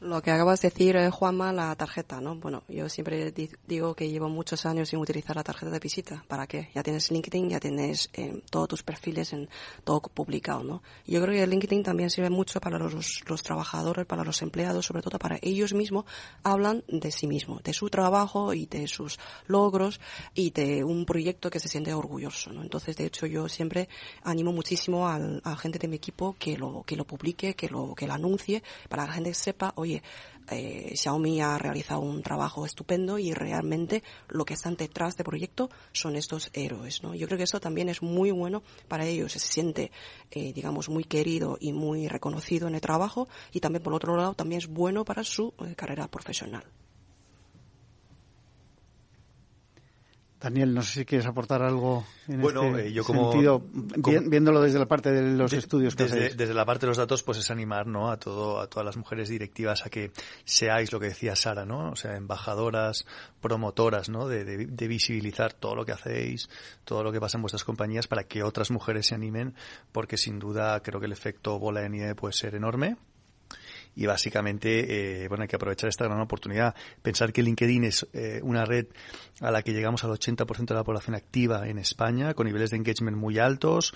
Lo 0.00 0.20
que 0.20 0.30
acabas 0.30 0.60
de 0.60 0.68
decir, 0.68 0.94
eh, 0.96 1.10
Juanma, 1.10 1.54
la 1.54 1.74
tarjeta, 1.74 2.20
¿no? 2.20 2.36
Bueno, 2.36 2.64
yo 2.68 2.86
siempre 2.90 3.32
digo 3.66 3.94
que 3.94 4.10
llevo 4.10 4.28
muchos 4.28 4.66
años 4.66 4.90
sin 4.90 4.98
utilizar 4.98 5.36
la 5.36 5.42
tarjeta 5.42 5.72
de 5.72 5.78
visita. 5.78 6.22
¿Para 6.28 6.46
qué? 6.46 6.68
Ya 6.74 6.82
tienes 6.82 7.10
LinkedIn, 7.10 7.48
ya 7.48 7.58
tienes 7.58 8.10
eh, 8.12 8.42
todos 8.50 8.68
tus 8.68 8.82
perfiles 8.82 9.32
en 9.32 9.48
todo 9.84 10.02
publicado, 10.02 10.62
¿no? 10.64 10.82
Yo 11.06 11.22
creo 11.22 11.34
que 11.34 11.46
LinkedIn 11.46 11.82
también 11.82 12.10
sirve 12.10 12.28
mucho 12.28 12.60
para 12.60 12.78
los, 12.78 13.22
los 13.26 13.42
trabajadores, 13.42 14.04
para 14.04 14.22
los 14.22 14.42
empleados, 14.42 14.84
sobre 14.84 15.00
todo 15.00 15.18
para 15.18 15.38
ellos 15.40 15.72
mismos, 15.72 16.04
hablan 16.42 16.84
de 16.88 17.10
sí 17.10 17.26
mismos, 17.26 17.62
de 17.62 17.72
su 17.72 17.88
trabajo 17.88 18.52
y 18.52 18.66
de 18.66 18.88
sus 18.88 19.18
logros 19.46 19.98
y 20.34 20.50
de 20.50 20.84
un 20.84 21.06
proyecto 21.06 21.48
que 21.48 21.58
se 21.58 21.68
siente 21.68 21.94
orgulloso, 21.94 22.52
¿no? 22.52 22.62
Entonces, 22.62 22.98
de 22.98 23.06
hecho, 23.06 23.24
yo 23.24 23.48
siempre 23.48 23.88
animo 24.22 24.52
muchísimo 24.52 25.08
al, 25.08 25.40
a 25.42 25.56
gente 25.56 25.78
de 25.78 25.88
mi 25.88 25.96
equipo 25.96 26.36
que 26.38 26.58
lo, 26.58 26.82
que 26.82 26.96
lo 26.96 27.06
publique, 27.06 27.54
que 27.54 27.70
lo, 27.70 27.94
que 27.94 28.06
lo 28.06 28.12
anuncie, 28.12 28.62
para 28.90 29.04
que 29.04 29.08
la 29.08 29.14
gente 29.14 29.32
sepa, 29.32 29.72
eh, 29.94 30.92
Xiaomi 30.94 31.40
ha 31.40 31.58
realizado 31.58 32.00
un 32.00 32.22
trabajo 32.22 32.64
estupendo 32.64 33.18
y 33.18 33.32
realmente 33.32 34.02
lo 34.28 34.44
que 34.44 34.54
están 34.54 34.76
detrás 34.76 35.16
del 35.16 35.24
proyecto 35.24 35.70
son 35.92 36.16
estos 36.16 36.50
héroes, 36.52 37.02
¿no? 37.02 37.14
Yo 37.14 37.26
creo 37.26 37.38
que 37.38 37.44
eso 37.44 37.60
también 37.60 37.88
es 37.88 38.02
muy 38.02 38.30
bueno 38.30 38.62
para 38.88 39.06
ellos, 39.06 39.32
se 39.32 39.38
siente, 39.38 39.90
eh, 40.30 40.52
digamos, 40.52 40.88
muy 40.88 41.04
querido 41.04 41.58
y 41.60 41.72
muy 41.72 42.08
reconocido 42.08 42.68
en 42.68 42.74
el 42.74 42.80
trabajo 42.80 43.28
y 43.52 43.60
también 43.60 43.82
por 43.82 43.94
otro 43.94 44.16
lado 44.16 44.34
también 44.34 44.60
es 44.60 44.68
bueno 44.68 45.04
para 45.04 45.24
su 45.24 45.52
eh, 45.58 45.74
carrera 45.74 46.08
profesional. 46.08 46.64
Daniel, 50.40 50.74
no 50.74 50.82
sé 50.82 51.00
si 51.00 51.04
quieres 51.06 51.26
aportar 51.26 51.62
algo 51.62 52.04
en 52.28 52.42
bueno, 52.42 52.64
este 52.64 52.88
eh, 52.88 52.92
yo 52.92 53.04
como, 53.04 53.32
sentido, 53.32 53.62
viéndolo 54.28 54.60
desde 54.60 54.78
la 54.78 54.86
parte 54.86 55.10
de 55.10 55.22
los 55.34 55.52
estudios 55.54 55.96
que 55.96 56.04
desde, 56.04 56.34
desde, 56.34 56.52
la 56.52 56.66
parte 56.66 56.84
de 56.84 56.88
los 56.88 56.98
datos, 56.98 57.22
pues 57.22 57.38
es 57.38 57.50
animar, 57.50 57.86
¿no? 57.86 58.10
A 58.10 58.18
todo, 58.18 58.60
a 58.60 58.66
todas 58.66 58.84
las 58.84 58.98
mujeres 58.98 59.30
directivas 59.30 59.86
a 59.86 59.90
que 59.90 60.12
seáis 60.44 60.92
lo 60.92 61.00
que 61.00 61.06
decía 61.06 61.34
Sara, 61.36 61.64
¿no? 61.64 61.90
O 61.90 61.96
sea, 61.96 62.16
embajadoras, 62.16 63.06
promotoras, 63.40 64.10
¿no? 64.10 64.28
De, 64.28 64.44
de, 64.44 64.66
de 64.66 64.88
visibilizar 64.88 65.54
todo 65.54 65.74
lo 65.74 65.86
que 65.86 65.92
hacéis, 65.92 66.50
todo 66.84 67.02
lo 67.02 67.12
que 67.12 67.20
pasa 67.20 67.38
en 67.38 67.42
vuestras 67.42 67.64
compañías 67.64 68.06
para 68.06 68.24
que 68.24 68.42
otras 68.42 68.70
mujeres 68.70 69.06
se 69.06 69.14
animen, 69.14 69.54
porque 69.90 70.18
sin 70.18 70.38
duda 70.38 70.80
creo 70.80 71.00
que 71.00 71.06
el 71.06 71.12
efecto 71.12 71.58
bola 71.58 71.80
de 71.80 71.88
nieve 71.88 72.14
puede 72.14 72.34
ser 72.34 72.54
enorme 72.54 72.96
y 73.96 74.06
básicamente 74.06 75.24
eh, 75.24 75.28
bueno 75.28 75.42
hay 75.42 75.48
que 75.48 75.56
aprovechar 75.56 75.88
esta 75.88 76.04
gran 76.04 76.20
oportunidad 76.20 76.74
pensar 77.02 77.32
que 77.32 77.42
LinkedIn 77.42 77.84
es 77.84 78.06
eh, 78.12 78.40
una 78.42 78.64
red 78.64 78.86
a 79.40 79.50
la 79.50 79.62
que 79.62 79.72
llegamos 79.72 80.04
al 80.04 80.10
80% 80.10 80.66
de 80.66 80.74
la 80.74 80.84
población 80.84 81.16
activa 81.16 81.66
en 81.66 81.78
España 81.78 82.34
con 82.34 82.46
niveles 82.46 82.70
de 82.70 82.76
engagement 82.76 83.16
muy 83.16 83.38
altos 83.38 83.94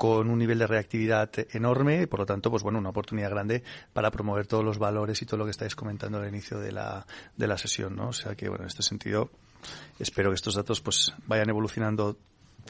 con 0.00 0.30
un 0.30 0.38
nivel 0.38 0.58
de 0.58 0.66
reactividad 0.66 1.30
enorme, 1.52 2.06
por 2.06 2.20
lo 2.20 2.24
tanto, 2.24 2.50
pues 2.50 2.62
bueno, 2.62 2.78
una 2.78 2.88
oportunidad 2.88 3.28
grande 3.28 3.62
para 3.92 4.10
promover 4.10 4.46
todos 4.46 4.64
los 4.64 4.78
valores 4.78 5.20
y 5.20 5.26
todo 5.26 5.36
lo 5.36 5.44
que 5.44 5.50
estáis 5.50 5.76
comentando 5.76 6.16
al 6.16 6.26
inicio 6.26 6.58
de 6.58 6.72
la, 6.72 7.06
de 7.36 7.46
la 7.46 7.58
sesión, 7.58 7.96
¿no? 7.96 8.08
O 8.08 8.12
sea 8.14 8.34
que, 8.34 8.48
bueno, 8.48 8.64
en 8.64 8.68
este 8.68 8.82
sentido, 8.82 9.30
espero 9.98 10.30
que 10.30 10.36
estos 10.36 10.54
datos 10.54 10.80
pues 10.80 11.12
vayan 11.26 11.50
evolucionando 11.50 12.16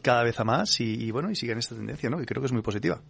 cada 0.03 0.25
vez 0.25 0.41
a 0.41 0.45
más 0.45 0.81
y, 0.81 1.05
y 1.05 1.13
bueno, 1.13 1.31
y 1.31 1.37
sigan 1.37 1.59
esta 1.59 1.77
tendencia, 1.77 2.11
¿no? 2.11 2.21
Y 2.21 2.27
creo 2.27 2.43
que 2.43 2.47
es 2.47 2.53
muy 2.53 2.63
positiva. 2.63 3.01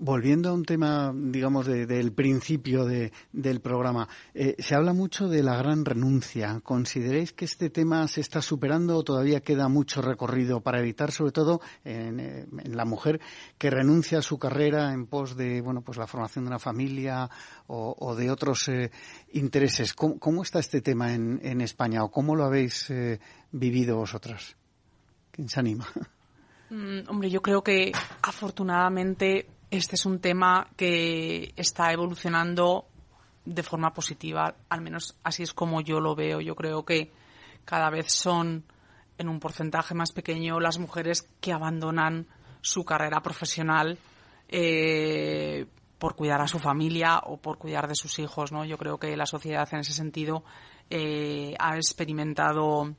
Volviendo 0.00 0.50
a 0.50 0.52
un 0.52 0.64
tema, 0.64 1.12
digamos, 1.12 1.66
del 1.66 2.12
principio 2.12 2.84
del 2.84 3.60
programa, 3.60 4.08
eh, 4.32 4.54
se 4.60 4.76
habla 4.76 4.92
mucho 4.92 5.26
de 5.26 5.42
la 5.42 5.56
gran 5.56 5.84
renuncia. 5.84 6.60
¿Consideráis 6.62 7.32
que 7.32 7.44
este 7.44 7.68
tema 7.68 8.06
se 8.06 8.20
está 8.20 8.40
superando 8.40 8.96
o 8.96 9.02
todavía 9.02 9.40
queda 9.40 9.68
mucho 9.68 10.00
recorrido 10.00 10.60
para 10.60 10.78
evitar, 10.78 11.10
sobre 11.10 11.32
todo, 11.32 11.60
en, 11.84 12.20
eh, 12.20 12.46
la 12.66 12.84
mujer 12.84 13.20
que 13.58 13.70
renuncia 13.70 14.18
a 14.18 14.22
su 14.22 14.38
carrera 14.38 14.92
en 14.92 15.06
pos 15.06 15.36
de, 15.36 15.60
bueno, 15.60 15.82
pues 15.82 15.98
la 15.98 16.06
formación 16.06 16.44
de 16.44 16.50
una 16.50 16.60
familia 16.60 17.28
o, 17.66 18.14
de 18.14 18.30
otros 18.30 18.68
eh, 18.68 18.92
intereses? 19.32 19.94
¿Cómo, 19.94 20.42
está 20.44 20.60
este 20.60 20.80
tema 20.80 21.12
en, 21.12 21.40
en, 21.42 21.60
España 21.60 22.04
o 22.04 22.10
cómo 22.12 22.36
lo 22.36 22.44
habéis 22.44 22.92
vivido 23.50 23.96
vosotras? 23.96 24.56
¿Quién 25.32 25.48
se 25.48 25.58
anima? 25.58 25.88
Mm, 26.70 27.08
hombre, 27.08 27.30
yo 27.30 27.40
creo 27.40 27.62
que 27.62 27.92
afortunadamente 28.20 29.46
este 29.70 29.96
es 29.96 30.06
un 30.06 30.20
tema 30.20 30.68
que 30.76 31.52
está 31.56 31.92
evolucionando 31.92 32.86
de 33.44 33.62
forma 33.62 33.92
positiva, 33.92 34.54
al 34.68 34.80
menos 34.80 35.16
así 35.22 35.42
es 35.42 35.54
como 35.54 35.80
yo 35.80 36.00
lo 36.00 36.14
veo. 36.14 36.40
Yo 36.40 36.54
creo 36.54 36.84
que 36.84 37.10
cada 37.64 37.90
vez 37.90 38.12
son 38.12 38.64
en 39.16 39.28
un 39.28 39.40
porcentaje 39.40 39.94
más 39.94 40.12
pequeño 40.12 40.60
las 40.60 40.78
mujeres 40.78 41.28
que 41.40 41.52
abandonan 41.52 42.26
su 42.60 42.84
carrera 42.84 43.20
profesional 43.20 43.98
eh, 44.48 45.66
por 45.98 46.14
cuidar 46.14 46.40
a 46.40 46.48
su 46.48 46.58
familia 46.58 47.18
o 47.24 47.36
por 47.38 47.58
cuidar 47.58 47.88
de 47.88 47.94
sus 47.94 48.18
hijos. 48.18 48.52
¿no? 48.52 48.64
Yo 48.64 48.78
creo 48.78 48.98
que 48.98 49.16
la 49.16 49.26
sociedad 49.26 49.68
en 49.72 49.80
ese 49.80 49.92
sentido 49.92 50.44
eh, 50.90 51.54
ha 51.58 51.76
experimentado 51.76 52.94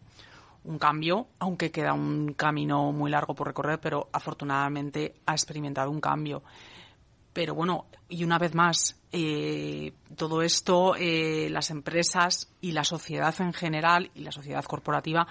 un 0.63 0.77
cambio, 0.77 1.27
aunque 1.39 1.71
queda 1.71 1.93
un 1.93 2.33
camino 2.33 2.91
muy 2.91 3.09
largo 3.09 3.33
por 3.33 3.47
recorrer, 3.47 3.79
pero 3.79 4.09
afortunadamente 4.11 5.15
ha 5.25 5.33
experimentado 5.33 5.89
un 5.89 6.01
cambio. 6.01 6.43
Pero 7.33 7.55
bueno, 7.55 7.85
y 8.09 8.23
una 8.23 8.37
vez 8.37 8.55
más, 8.55 8.99
eh, 9.11 9.93
todo 10.15 10.41
esto, 10.41 10.95
eh, 10.95 11.47
las 11.49 11.69
empresas 11.69 12.51
y 12.59 12.71
la 12.71 12.83
sociedad 12.83 13.33
en 13.39 13.53
general 13.53 14.11
y 14.15 14.21
la 14.21 14.31
sociedad 14.31 14.63
corporativa 14.65 15.27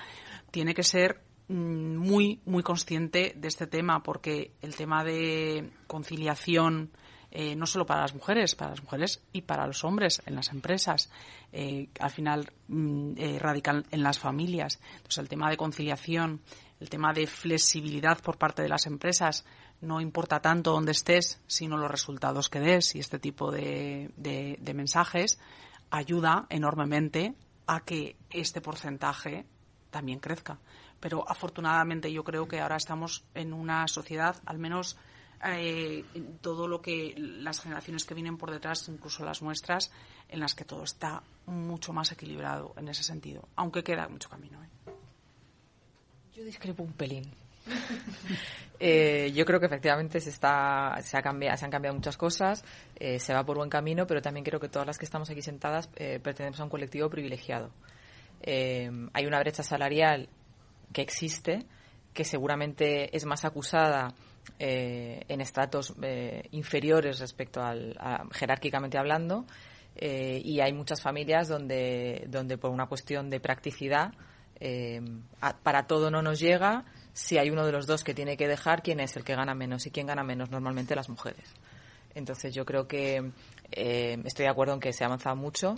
tiene 0.50 0.74
que 0.74 0.82
ser 0.82 1.20
mm, 1.48 1.96
muy, 1.96 2.40
muy 2.46 2.62
consciente 2.62 3.34
de 3.36 3.48
este 3.48 3.66
tema, 3.66 4.02
porque 4.02 4.52
el 4.62 4.74
tema 4.76 5.04
de 5.04 5.70
conciliación, 5.86 6.90
eh, 7.30 7.54
no 7.54 7.66
solo 7.66 7.84
para 7.84 8.02
las 8.02 8.14
mujeres, 8.14 8.54
para 8.54 8.70
las 8.70 8.82
mujeres 8.82 9.22
y 9.32 9.42
para 9.42 9.66
los 9.66 9.84
hombres 9.84 10.22
en 10.24 10.34
las 10.34 10.48
empresas, 10.50 11.10
eh, 11.52 11.88
al 12.00 12.10
final 12.10 12.50
mm, 12.68 13.12
eh, 13.16 13.38
radican 13.38 13.84
en 13.90 14.02
las 14.02 14.18
familias. 14.18 14.80
Entonces, 14.96 15.18
el 15.18 15.28
tema 15.28 15.50
de 15.50 15.56
conciliación, 15.56 16.40
el 16.80 16.88
tema 16.88 17.12
de 17.12 17.26
flexibilidad 17.26 18.20
por 18.22 18.38
parte 18.38 18.62
de 18.62 18.68
las 18.68 18.86
empresas, 18.86 19.44
no 19.80 20.00
importa 20.00 20.40
tanto 20.40 20.72
dónde 20.72 20.92
estés, 20.92 21.40
sino 21.46 21.76
los 21.76 21.90
resultados 21.90 22.48
que 22.48 22.60
des 22.60 22.94
y 22.94 23.00
este 23.00 23.18
tipo 23.18 23.52
de 23.52 24.10
mensajes 24.74 25.38
ayuda 25.90 26.46
enormemente 26.50 27.34
a 27.66 27.80
que 27.80 28.16
este 28.30 28.60
porcentaje 28.60 29.46
también 29.90 30.18
crezca. 30.18 30.58
Pero 31.00 31.24
afortunadamente 31.28 32.12
yo 32.12 32.24
creo 32.24 32.48
que 32.48 32.60
ahora 32.60 32.76
estamos 32.76 33.24
en 33.34 33.52
una 33.52 33.86
sociedad, 33.86 34.36
al 34.46 34.58
menos 34.58 34.96
eh, 35.44 36.04
todo 36.40 36.66
lo 36.66 36.80
que 36.80 37.14
las 37.16 37.60
generaciones 37.60 38.04
que 38.04 38.14
vienen 38.14 38.36
por 38.36 38.50
detrás, 38.50 38.88
incluso 38.88 39.24
las 39.24 39.42
nuestras, 39.42 39.90
en 40.28 40.40
las 40.40 40.54
que 40.54 40.64
todo 40.64 40.84
está 40.84 41.22
mucho 41.46 41.92
más 41.92 42.12
equilibrado 42.12 42.74
en 42.76 42.88
ese 42.88 43.02
sentido, 43.02 43.48
aunque 43.56 43.82
queda 43.82 44.08
mucho 44.08 44.28
camino. 44.28 44.62
¿eh? 44.62 44.68
Yo 46.34 46.44
discrepo 46.44 46.82
un 46.82 46.92
pelín. 46.92 47.24
eh, 48.80 49.32
yo 49.34 49.44
creo 49.44 49.60
que 49.60 49.66
efectivamente 49.66 50.20
se, 50.20 50.30
está, 50.30 50.96
se, 51.02 51.16
ha 51.16 51.22
cambiado, 51.22 51.56
se 51.56 51.64
han 51.64 51.70
cambiado 51.70 51.96
muchas 51.96 52.16
cosas, 52.16 52.64
eh, 52.96 53.18
se 53.18 53.34
va 53.34 53.44
por 53.44 53.56
buen 53.56 53.70
camino, 53.70 54.06
pero 54.06 54.22
también 54.22 54.44
creo 54.44 54.60
que 54.60 54.68
todas 54.68 54.86
las 54.86 54.98
que 54.98 55.04
estamos 55.04 55.28
aquí 55.30 55.42
sentadas 55.42 55.90
eh, 55.96 56.20
pertenecemos 56.22 56.60
a 56.60 56.64
un 56.64 56.70
colectivo 56.70 57.10
privilegiado. 57.10 57.70
Eh, 58.40 58.90
hay 59.12 59.26
una 59.26 59.40
brecha 59.40 59.62
salarial 59.62 60.28
que 60.92 61.02
existe, 61.02 61.66
que 62.14 62.24
seguramente 62.24 63.16
es 63.16 63.24
más 63.24 63.44
acusada 63.44 64.14
eh, 64.58 65.22
en 65.28 65.40
estratos 65.40 65.94
eh, 66.02 66.48
inferiores 66.50 67.20
respecto 67.20 67.62
al 67.62 67.96
jerárquicamente 68.32 68.98
hablando 68.98 69.46
eh, 69.94 70.40
y 70.44 70.60
hay 70.60 70.72
muchas 70.72 71.00
familias 71.00 71.48
donde 71.48 72.26
donde 72.28 72.58
por 72.58 72.70
una 72.70 72.86
cuestión 72.86 73.30
de 73.30 73.40
practicidad 73.40 74.12
para 75.62 75.86
todo 75.86 76.10
no 76.10 76.20
nos 76.20 76.40
llega 76.40 76.84
si 77.12 77.38
hay 77.38 77.50
uno 77.50 77.64
de 77.64 77.70
los 77.70 77.86
dos 77.86 78.02
que 78.02 78.14
tiene 78.14 78.36
que 78.36 78.48
dejar 78.48 78.82
quién 78.82 78.98
es 78.98 79.16
el 79.16 79.22
que 79.22 79.36
gana 79.36 79.54
menos 79.54 79.86
y 79.86 79.92
quién 79.92 80.08
gana 80.08 80.24
menos 80.24 80.50
normalmente 80.50 80.96
las 80.96 81.08
mujeres. 81.08 81.54
Entonces 82.14 82.52
yo 82.52 82.64
creo 82.64 82.88
que 82.88 83.30
estoy 83.70 84.44
de 84.44 84.50
acuerdo 84.50 84.74
en 84.74 84.80
que 84.80 84.92
se 84.92 85.04
ha 85.04 85.06
avanzado 85.06 85.36
mucho 85.36 85.76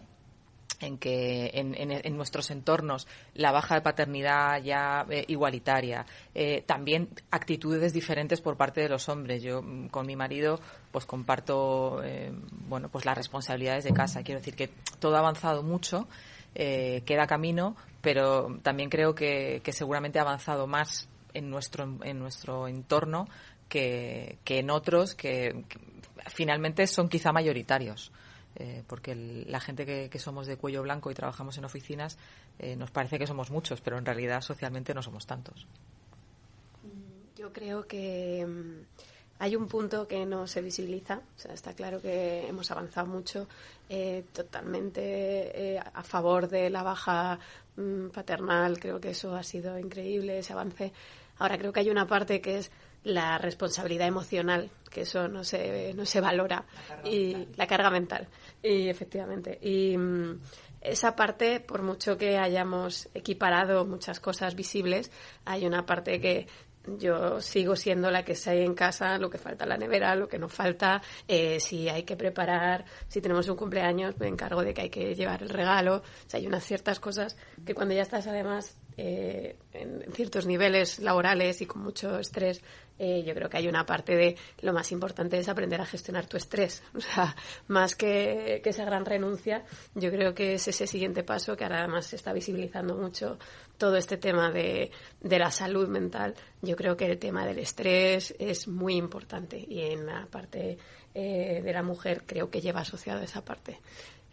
en 0.81 0.99
que 0.99 1.51
en, 1.55 2.17
nuestros 2.17 2.51
entornos 2.51 3.07
la 3.35 3.53
baja 3.53 3.75
de 3.75 3.83
paternidad 3.83 4.63
ya 4.63 5.07
eh, 5.11 5.25
igualitaria, 5.29 6.07
eh, 6.35 6.63
también 6.67 7.09
actitudes 7.31 7.93
diferentes 7.93 8.41
por 8.41 8.57
parte 8.57 8.81
de 8.81 8.89
los 8.89 9.09
hombres. 9.09 9.43
Yo 9.43 9.63
mm, 9.63 9.89
con 9.89 10.07
mi 10.07 10.17
marido 10.17 10.59
pues 10.91 11.05
comparto 11.07 12.03
eh, 12.03 12.33
bueno 12.69 12.89
pues 12.89 13.05
las 13.05 13.17
responsabilidades 13.17 13.85
de 13.85 13.93
casa. 13.93 14.23
Quiero 14.23 14.41
decir 14.41 14.57
que 14.57 14.71
todo 14.99 15.17
ha 15.17 15.21
avanzado 15.21 15.63
mucho, 15.63 16.09
queda 16.53 17.27
camino, 17.29 17.77
pero 18.01 18.59
también 18.63 18.91
creo 18.91 19.15
que, 19.15 19.63
seguramente 19.73 20.19
ha 20.19 20.23
avanzado 20.23 20.67
más 20.67 21.09
en 21.33 21.49
nuestro 21.49 21.99
en 22.03 22.19
nuestro 22.19 22.67
entorno 22.67 23.29
que 23.69 24.39
en 24.47 24.71
otros 24.71 25.15
que 25.15 25.65
finalmente 26.27 26.87
son 26.89 27.09
quizá 27.09 27.31
mayoritarios. 27.31 28.11
Eh, 28.57 28.83
porque 28.87 29.15
la 29.15 29.61
gente 29.61 29.87
que, 29.87 30.19
somos 30.19 30.47
de 30.47 30.57
cuello 30.57 30.83
blanco 30.83 31.11
y 31.11 31.15
trabajamos 31.15 31.57
en 31.59 31.65
oficinas 31.65 32.19
eh, 32.59 32.77
nos 32.77 32.91
parece 32.91 33.19
que 33.19 33.27
somos 33.27 33.51
muchos, 33.51 33.81
pero 33.81 33.97
en 33.97 34.05
realidad 34.05 34.41
socialmente 34.41 34.93
no 34.93 35.03
somos 35.03 35.27
tantos. 35.27 35.67
Yo 37.37 37.53
creo 37.53 37.87
que 37.87 38.45
mm, 38.47 38.83
hay 39.39 39.57
un 39.57 39.69
punto 39.69 40.07
que 40.07 40.27
no 40.27 40.47
se 40.47 40.61
visibiliza. 40.61 41.21
O 41.37 41.39
sea, 41.39 41.55
está 41.55 41.75
claro 41.75 42.03
que 42.03 42.49
hemos 42.49 42.71
avanzado 42.71 43.07
mucho 43.07 43.49
eh, 43.89 44.25
totalmente 44.33 45.81
a 45.95 46.03
favor 46.03 46.49
de 46.49 46.71
la 46.71 46.83
baja 46.83 47.39
mm, 47.77 48.09
paternal. 48.09 48.79
Creo 48.81 49.01
que 49.01 49.11
eso 49.11 49.35
ha 49.35 49.45
sido 49.45 49.79
increíble, 49.79 50.41
ese 50.41 50.53
avance. 50.53 50.93
Ahora 51.39 51.57
creo 51.57 51.73
que 51.73 51.81
hay 51.81 51.91
una 51.91 52.07
parte 52.07 52.41
que 52.41 52.59
es 52.59 52.71
la 53.05 53.39
responsabilidad 53.39 54.07
emocional, 54.07 54.71
que 54.91 55.03
eso 55.03 55.29
no 55.29 55.45
se, 55.45 55.95
no 55.95 56.05
se 56.05 56.21
valora. 56.21 56.65
y 57.05 57.49
la 57.57 57.67
carga 57.67 57.91
mental. 57.91 58.29
Y 58.63 58.89
efectivamente. 58.89 59.59
Y 59.63 59.97
mm, 59.97 60.41
esa 60.81 61.15
parte, 61.15 61.61
por 61.61 61.83
mucho 61.83 62.17
que 62.17 62.39
hayamos 62.39 63.09
equiparado 63.15 63.85
muchas 63.85 64.21
cosas 64.21 64.55
visibles, 64.55 65.11
hay 65.45 65.67
una 65.67 65.85
parte 65.87 66.21
que 66.21 66.47
yo 66.99 67.41
sigo 67.41 67.77
siendo 67.77 68.11
la 68.11 68.25
que 68.25 68.33
está 68.33 68.55
en 68.55 68.75
casa, 68.75 69.19
lo 69.19 69.29
que 69.29 69.39
falta 69.39 69.65
en 69.65 69.71
la 69.71 69.77
nevera, 69.77 70.15
lo 70.15 70.29
que 70.29 70.39
no 70.39 70.49
falta, 70.49 71.03
eh, 71.29 71.61
si 71.61 71.89
hay 71.89 72.05
que 72.05 72.17
preparar, 72.17 72.85
si 73.09 73.21
tenemos 73.21 73.49
un 73.49 73.57
cumpleaños, 73.57 74.19
me 74.19 74.29
encargo 74.29 74.63
de 74.65 74.73
que 74.73 74.83
hay 74.83 74.91
que 74.91 75.15
llevar 75.15 75.43
el 75.43 75.51
regalo. 75.51 75.97
O 75.97 76.03
sea, 76.27 76.41
hay 76.41 76.47
unas 76.47 76.65
ciertas 76.65 76.99
cosas 76.99 77.37
que 77.65 77.75
cuando 77.75 77.95
ya 77.95 78.03
estás 78.03 78.27
además 78.27 78.80
eh, 79.03 79.57
en 79.73 80.13
ciertos 80.13 80.45
niveles 80.45 80.99
laborales 80.99 81.63
y 81.63 81.67
con 81.67 81.83
mucho 81.83 82.19
estrés, 82.19 82.61
eh, 82.99 83.23
yo 83.25 83.33
creo 83.33 83.49
que 83.49 83.57
hay 83.57 83.67
una 83.67 83.87
parte 83.87 84.15
de 84.15 84.37
lo 84.61 84.75
más 84.75 84.93
importante 84.93 85.39
es 85.39 85.49
aprender 85.49 85.81
a 85.81 85.87
gestionar 85.87 86.27
tu 86.27 86.37
estrés. 86.37 86.83
O 86.95 87.01
sea, 87.01 87.35
más 87.69 87.95
que, 87.95 88.61
esa 88.63 88.85
gran 88.85 89.07
renuncia, 89.07 89.65
yo 89.95 90.11
creo 90.11 90.35
que 90.35 90.53
es 90.55 90.69
ese 90.69 90.87
siguiente 90.87 91.23
paso 91.23 91.57
que 91.57 91.65
ahora 91.65 91.79
además 91.79 92.07
se 92.07 92.17
está 92.17 92.35
visibilizando 92.35 92.95
mucho 92.95 93.39
todo 93.79 93.97
este 93.97 94.19
tema 94.19 94.51
de, 94.51 94.91
de 95.23 95.39
la 95.39 95.51
salud 95.51 95.89
mental. 95.89 96.35
Yo 96.61 96.77
creo 96.77 96.95
que 96.95 97.07
el 97.07 97.19
tema 97.19 97.47
del 97.47 97.61
estrés 97.61 98.35
es 98.39 98.69
muy 98.69 98.97
importante 98.97 99.57
y 99.67 99.81
en 99.81 100.05
la 100.05 100.27
parte 100.27 100.77
eh, 101.15 101.63
de 101.65 101.73
la 101.73 101.83
mujer 101.83 102.25
creo 102.27 102.51
que 102.51 102.61
lleva 102.61 102.81
asociado 102.83 103.23
esa 103.23 103.43
parte. 103.45 103.81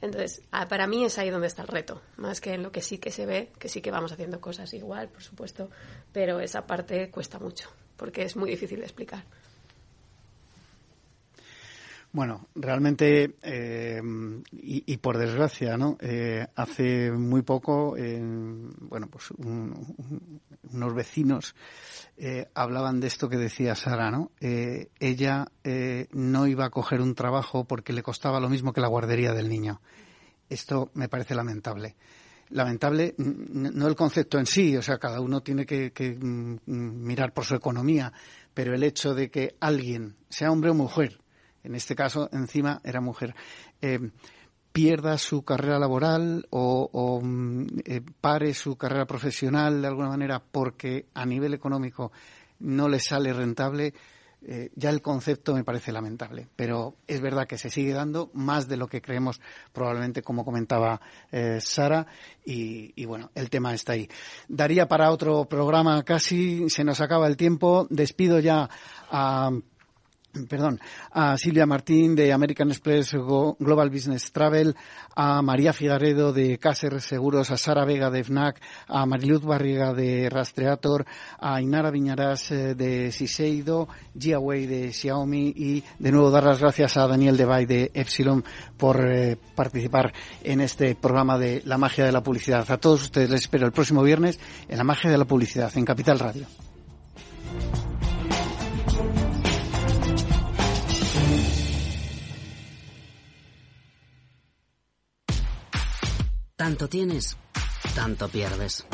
Entonces, 0.02 0.42
para 0.70 0.88
mí 0.88 1.06
es 1.06 1.18
ahí 1.18 1.30
donde 1.30 1.48
está 1.48 1.64
el 1.64 1.68
reto, 1.68 2.02
más 2.18 2.40
que 2.40 2.54
en 2.54 2.64
lo 2.64 2.72
que 2.72 2.82
sí 2.82 3.00
que 3.00 3.12
se 3.12 3.26
ve, 3.26 3.52
que 3.58 3.68
sí 3.68 3.82
que 3.82 3.92
vamos 3.92 4.12
haciendo 4.12 4.40
cosas 4.40 4.74
igual, 4.74 5.10
por 5.10 5.24
supuesto, 5.24 5.70
pero 6.14 6.40
esa 6.40 6.68
parte 6.68 7.10
cuesta 7.10 7.40
mucho 7.40 7.70
porque 7.98 8.22
es 8.22 8.36
muy 8.36 8.50
difícil 8.52 8.80
de 8.80 8.86
explicar. 8.86 9.24
Bueno, 12.14 12.48
realmente, 12.56 13.36
eh, 13.44 14.02
y, 14.52 14.98
por 14.98 15.18
desgracia, 15.18 15.78
¿no? 15.78 15.98
Eh, 16.00 16.48
hace 16.56 17.12
muy 17.12 17.42
poco, 17.42 17.96
bueno, 17.96 19.08
pues 19.08 19.30
unos 19.32 20.94
vecinos 20.96 21.54
eh, 22.18 22.48
hablaban 22.56 23.00
de 23.00 23.08
esto 23.08 23.30
que 23.30 23.38
decía 23.38 23.76
Sara, 23.76 24.10
¿no? 24.10 24.32
ella 24.40 25.52
no 26.12 26.48
iba 26.48 26.66
a 26.66 26.70
coger 26.70 27.02
un 27.02 27.14
trabajo 27.14 27.66
porque 27.66 27.94
le 27.94 28.04
costaba 28.04 28.40
lo 28.40 28.50
mismo 28.50 28.74
que 28.74 28.82
la 28.82 28.88
guardería 28.88 29.34
del 29.34 29.50
niño. 29.50 29.82
Esto 30.50 30.90
me 30.94 31.10
parece 31.10 31.36
lamentable 31.36 31.96
lamentable, 32.50 33.14
no 33.18 33.88
el 33.88 33.96
concepto 33.96 34.40
en 34.40 34.46
sí, 34.46 34.78
o 34.78 34.82
sea, 34.82 34.98
cada 34.98 35.20
uno 35.20 35.42
tiene 35.42 35.66
que, 35.66 35.92
mm, 36.18 36.58
mirar 36.66 37.34
por 37.34 37.44
su 37.44 37.56
economía, 37.56 38.14
pero 38.54 38.74
el 38.74 38.84
hecho 38.84 39.14
de 39.14 39.30
que 39.30 39.56
alguien, 39.60 40.16
sea 40.30 40.52
hombre 40.52 40.72
o 40.72 40.74
mujer, 40.74 41.20
en 41.68 41.76
este 41.76 41.96
caso 41.96 42.30
encima 42.32 42.80
era 42.84 43.02
mujer, 43.02 43.36
eh, 43.82 44.00
pierda 44.72 45.18
su 45.18 45.44
carrera 45.44 45.78
laboral 45.78 46.48
o, 46.50 47.20
mm, 47.22 47.66
eh, 47.84 48.02
pare 48.22 48.54
su 48.54 48.78
carrera 48.78 49.06
profesional 49.06 49.82
de 49.82 49.88
alguna 49.88 50.08
manera 50.08 50.40
porque 50.40 51.08
a 51.14 51.26
nivel 51.26 51.54
económico 51.54 52.12
no 52.60 52.88
le 52.88 53.00
sale 53.00 53.34
rentable, 53.34 53.94
eh, 54.42 54.70
ya 54.76 54.92
el 54.92 55.02
concepto 55.02 55.54
me 55.54 55.64
parece 55.66 55.92
lamentable, 55.92 56.48
pero 56.56 56.96
es 57.06 57.20
verdad 57.20 57.48
que 57.48 57.58
se 57.58 57.70
sigue 57.70 57.92
dando 57.92 58.30
más 58.34 58.70
de 58.70 58.78
lo 58.78 58.88
que 58.88 59.02
creemos 59.02 59.42
probablemente, 59.74 60.22
como 60.22 60.46
comentaba 60.46 61.02
Sara, 61.60 62.06
y, 62.46 63.04
bueno, 63.06 63.32
el 63.36 63.50
tema 63.50 63.74
está 63.74 63.94
ahí. 63.94 64.08
Daría 64.48 64.88
para 64.88 65.12
otro 65.12 65.46
programa 65.46 66.04
casi, 66.04 66.70
se 66.70 66.84
nos 66.84 67.02
acaba 67.02 67.28
el 67.28 67.36
tiempo, 67.36 67.88
despido 67.90 68.40
ya 68.40 68.70
a 69.10 69.52
perdón, 70.50 70.80
a 71.12 71.38
Silvia 71.38 71.66
Martín 71.66 72.16
de 72.16 72.32
American 72.32 72.70
Express 72.70 73.14
Global 73.14 73.90
Business 73.90 74.32
Travel, 74.32 74.76
a 75.16 75.42
María 75.42 75.74
Figaredo 75.74 76.34
de 76.34 76.58
Cáceres 76.58 77.06
Seguros, 77.06 77.50
a 77.52 77.58
Sara 77.58 77.86
Vega 77.86 78.10
de 78.10 78.24
FNAC, 78.24 78.62
a 78.88 79.06
Mariluz 79.06 79.44
Barriga 79.44 79.94
de 79.94 80.30
Rastreator, 80.30 81.06
a 81.40 81.62
Inara 81.62 81.92
Viñarás 81.92 82.52
eh, 82.52 82.76
de 82.76 83.12
Siseido, 83.12 83.88
Giawei 84.14 84.66
de 84.66 84.94
Xiaomi 84.94 85.54
y 85.56 85.84
de 86.00 86.12
nuevo 86.12 86.30
dar 86.30 86.44
las 86.44 86.60
gracias 86.60 86.98
a 86.98 87.08
Daniel 87.08 87.38
Debay 87.38 87.66
de 87.66 87.92
Epsilon 87.94 88.44
por 88.78 89.08
eh, 89.08 89.38
participar 89.56 90.14
en 90.44 90.62
este 90.62 90.96
programa 90.96 91.38
de 91.38 91.62
La 91.66 91.78
Magia 91.78 92.06
de 92.06 92.12
la 92.12 92.24
Publicidad. 92.24 92.70
A 92.70 92.78
todos 92.78 93.04
ustedes 93.04 93.30
les 93.30 93.42
espero 93.42 93.66
el 93.66 93.72
próximo 93.72 94.04
viernes 94.04 94.40
en 94.68 94.78
La 94.78 94.84
Magia 94.84 95.10
de 95.10 95.18
la 95.18 95.26
Publicidad 95.26 95.76
en 95.76 95.86
Capital 95.86 96.20
Radio. 96.20 96.67
Tanto 106.68 106.90
tienes, 106.90 107.38
tanto 107.96 108.28
pierdes. 108.28 108.86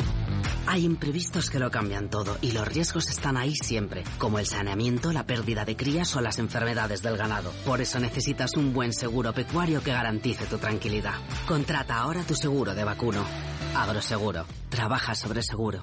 Hay 0.68 0.84
imprevistos 0.84 1.50
que 1.50 1.58
lo 1.58 1.72
cambian 1.72 2.08
todo 2.08 2.38
y 2.40 2.52
los 2.52 2.68
riesgos 2.68 3.10
están 3.10 3.36
ahí 3.36 3.56
siempre, 3.56 4.04
como 4.18 4.38
el 4.38 4.46
saneamiento, 4.46 5.10
la 5.10 5.26
pérdida 5.26 5.64
de 5.64 5.74
crías 5.74 6.14
o 6.14 6.20
las 6.20 6.38
enfermedades 6.38 7.02
del 7.02 7.16
ganado. 7.16 7.50
Por 7.66 7.80
eso 7.80 7.98
necesitas 7.98 8.52
un 8.56 8.72
buen 8.72 8.92
seguro 8.92 9.32
pecuario 9.32 9.82
que 9.82 9.90
garantice 9.90 10.46
tu 10.46 10.58
tranquilidad. 10.58 11.14
Contrata 11.48 11.96
ahora 11.96 12.22
tu 12.22 12.36
seguro 12.36 12.76
de 12.76 12.84
vacuno. 12.84 13.24
Agroseguro. 13.74 14.46
Trabaja 14.70 15.16
sobre 15.16 15.42
seguro. 15.42 15.82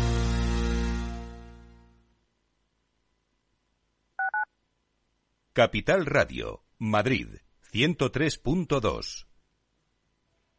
Capital 5.53 6.05
Radio, 6.05 6.63
Madrid, 6.77 7.41
103.2. 7.73 9.30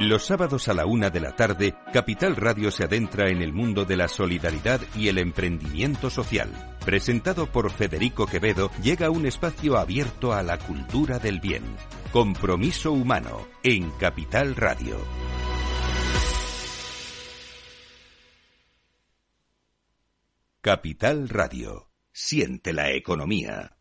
Los 0.00 0.26
sábados 0.26 0.68
a 0.68 0.74
la 0.74 0.86
una 0.86 1.10
de 1.10 1.18
la 1.18 1.34
tarde, 1.34 1.74
Capital 1.92 2.36
Radio 2.36 2.70
se 2.70 2.84
adentra 2.84 3.30
en 3.30 3.42
el 3.42 3.52
mundo 3.52 3.84
de 3.84 3.96
la 3.96 4.06
solidaridad 4.06 4.80
y 4.94 5.08
el 5.08 5.18
emprendimiento 5.18 6.08
social. 6.08 6.50
Presentado 6.84 7.50
por 7.50 7.72
Federico 7.72 8.24
Quevedo, 8.26 8.70
llega 8.80 9.10
un 9.10 9.26
espacio 9.26 9.76
abierto 9.76 10.32
a 10.32 10.44
la 10.44 10.56
cultura 10.56 11.18
del 11.18 11.40
bien. 11.40 11.64
Compromiso 12.12 12.92
humano 12.92 13.48
en 13.64 13.90
Capital 13.90 14.54
Radio. 14.54 14.98
Capital 20.60 21.28
Radio. 21.28 21.90
Siente 22.12 22.72
la 22.72 22.92
economía. 22.92 23.77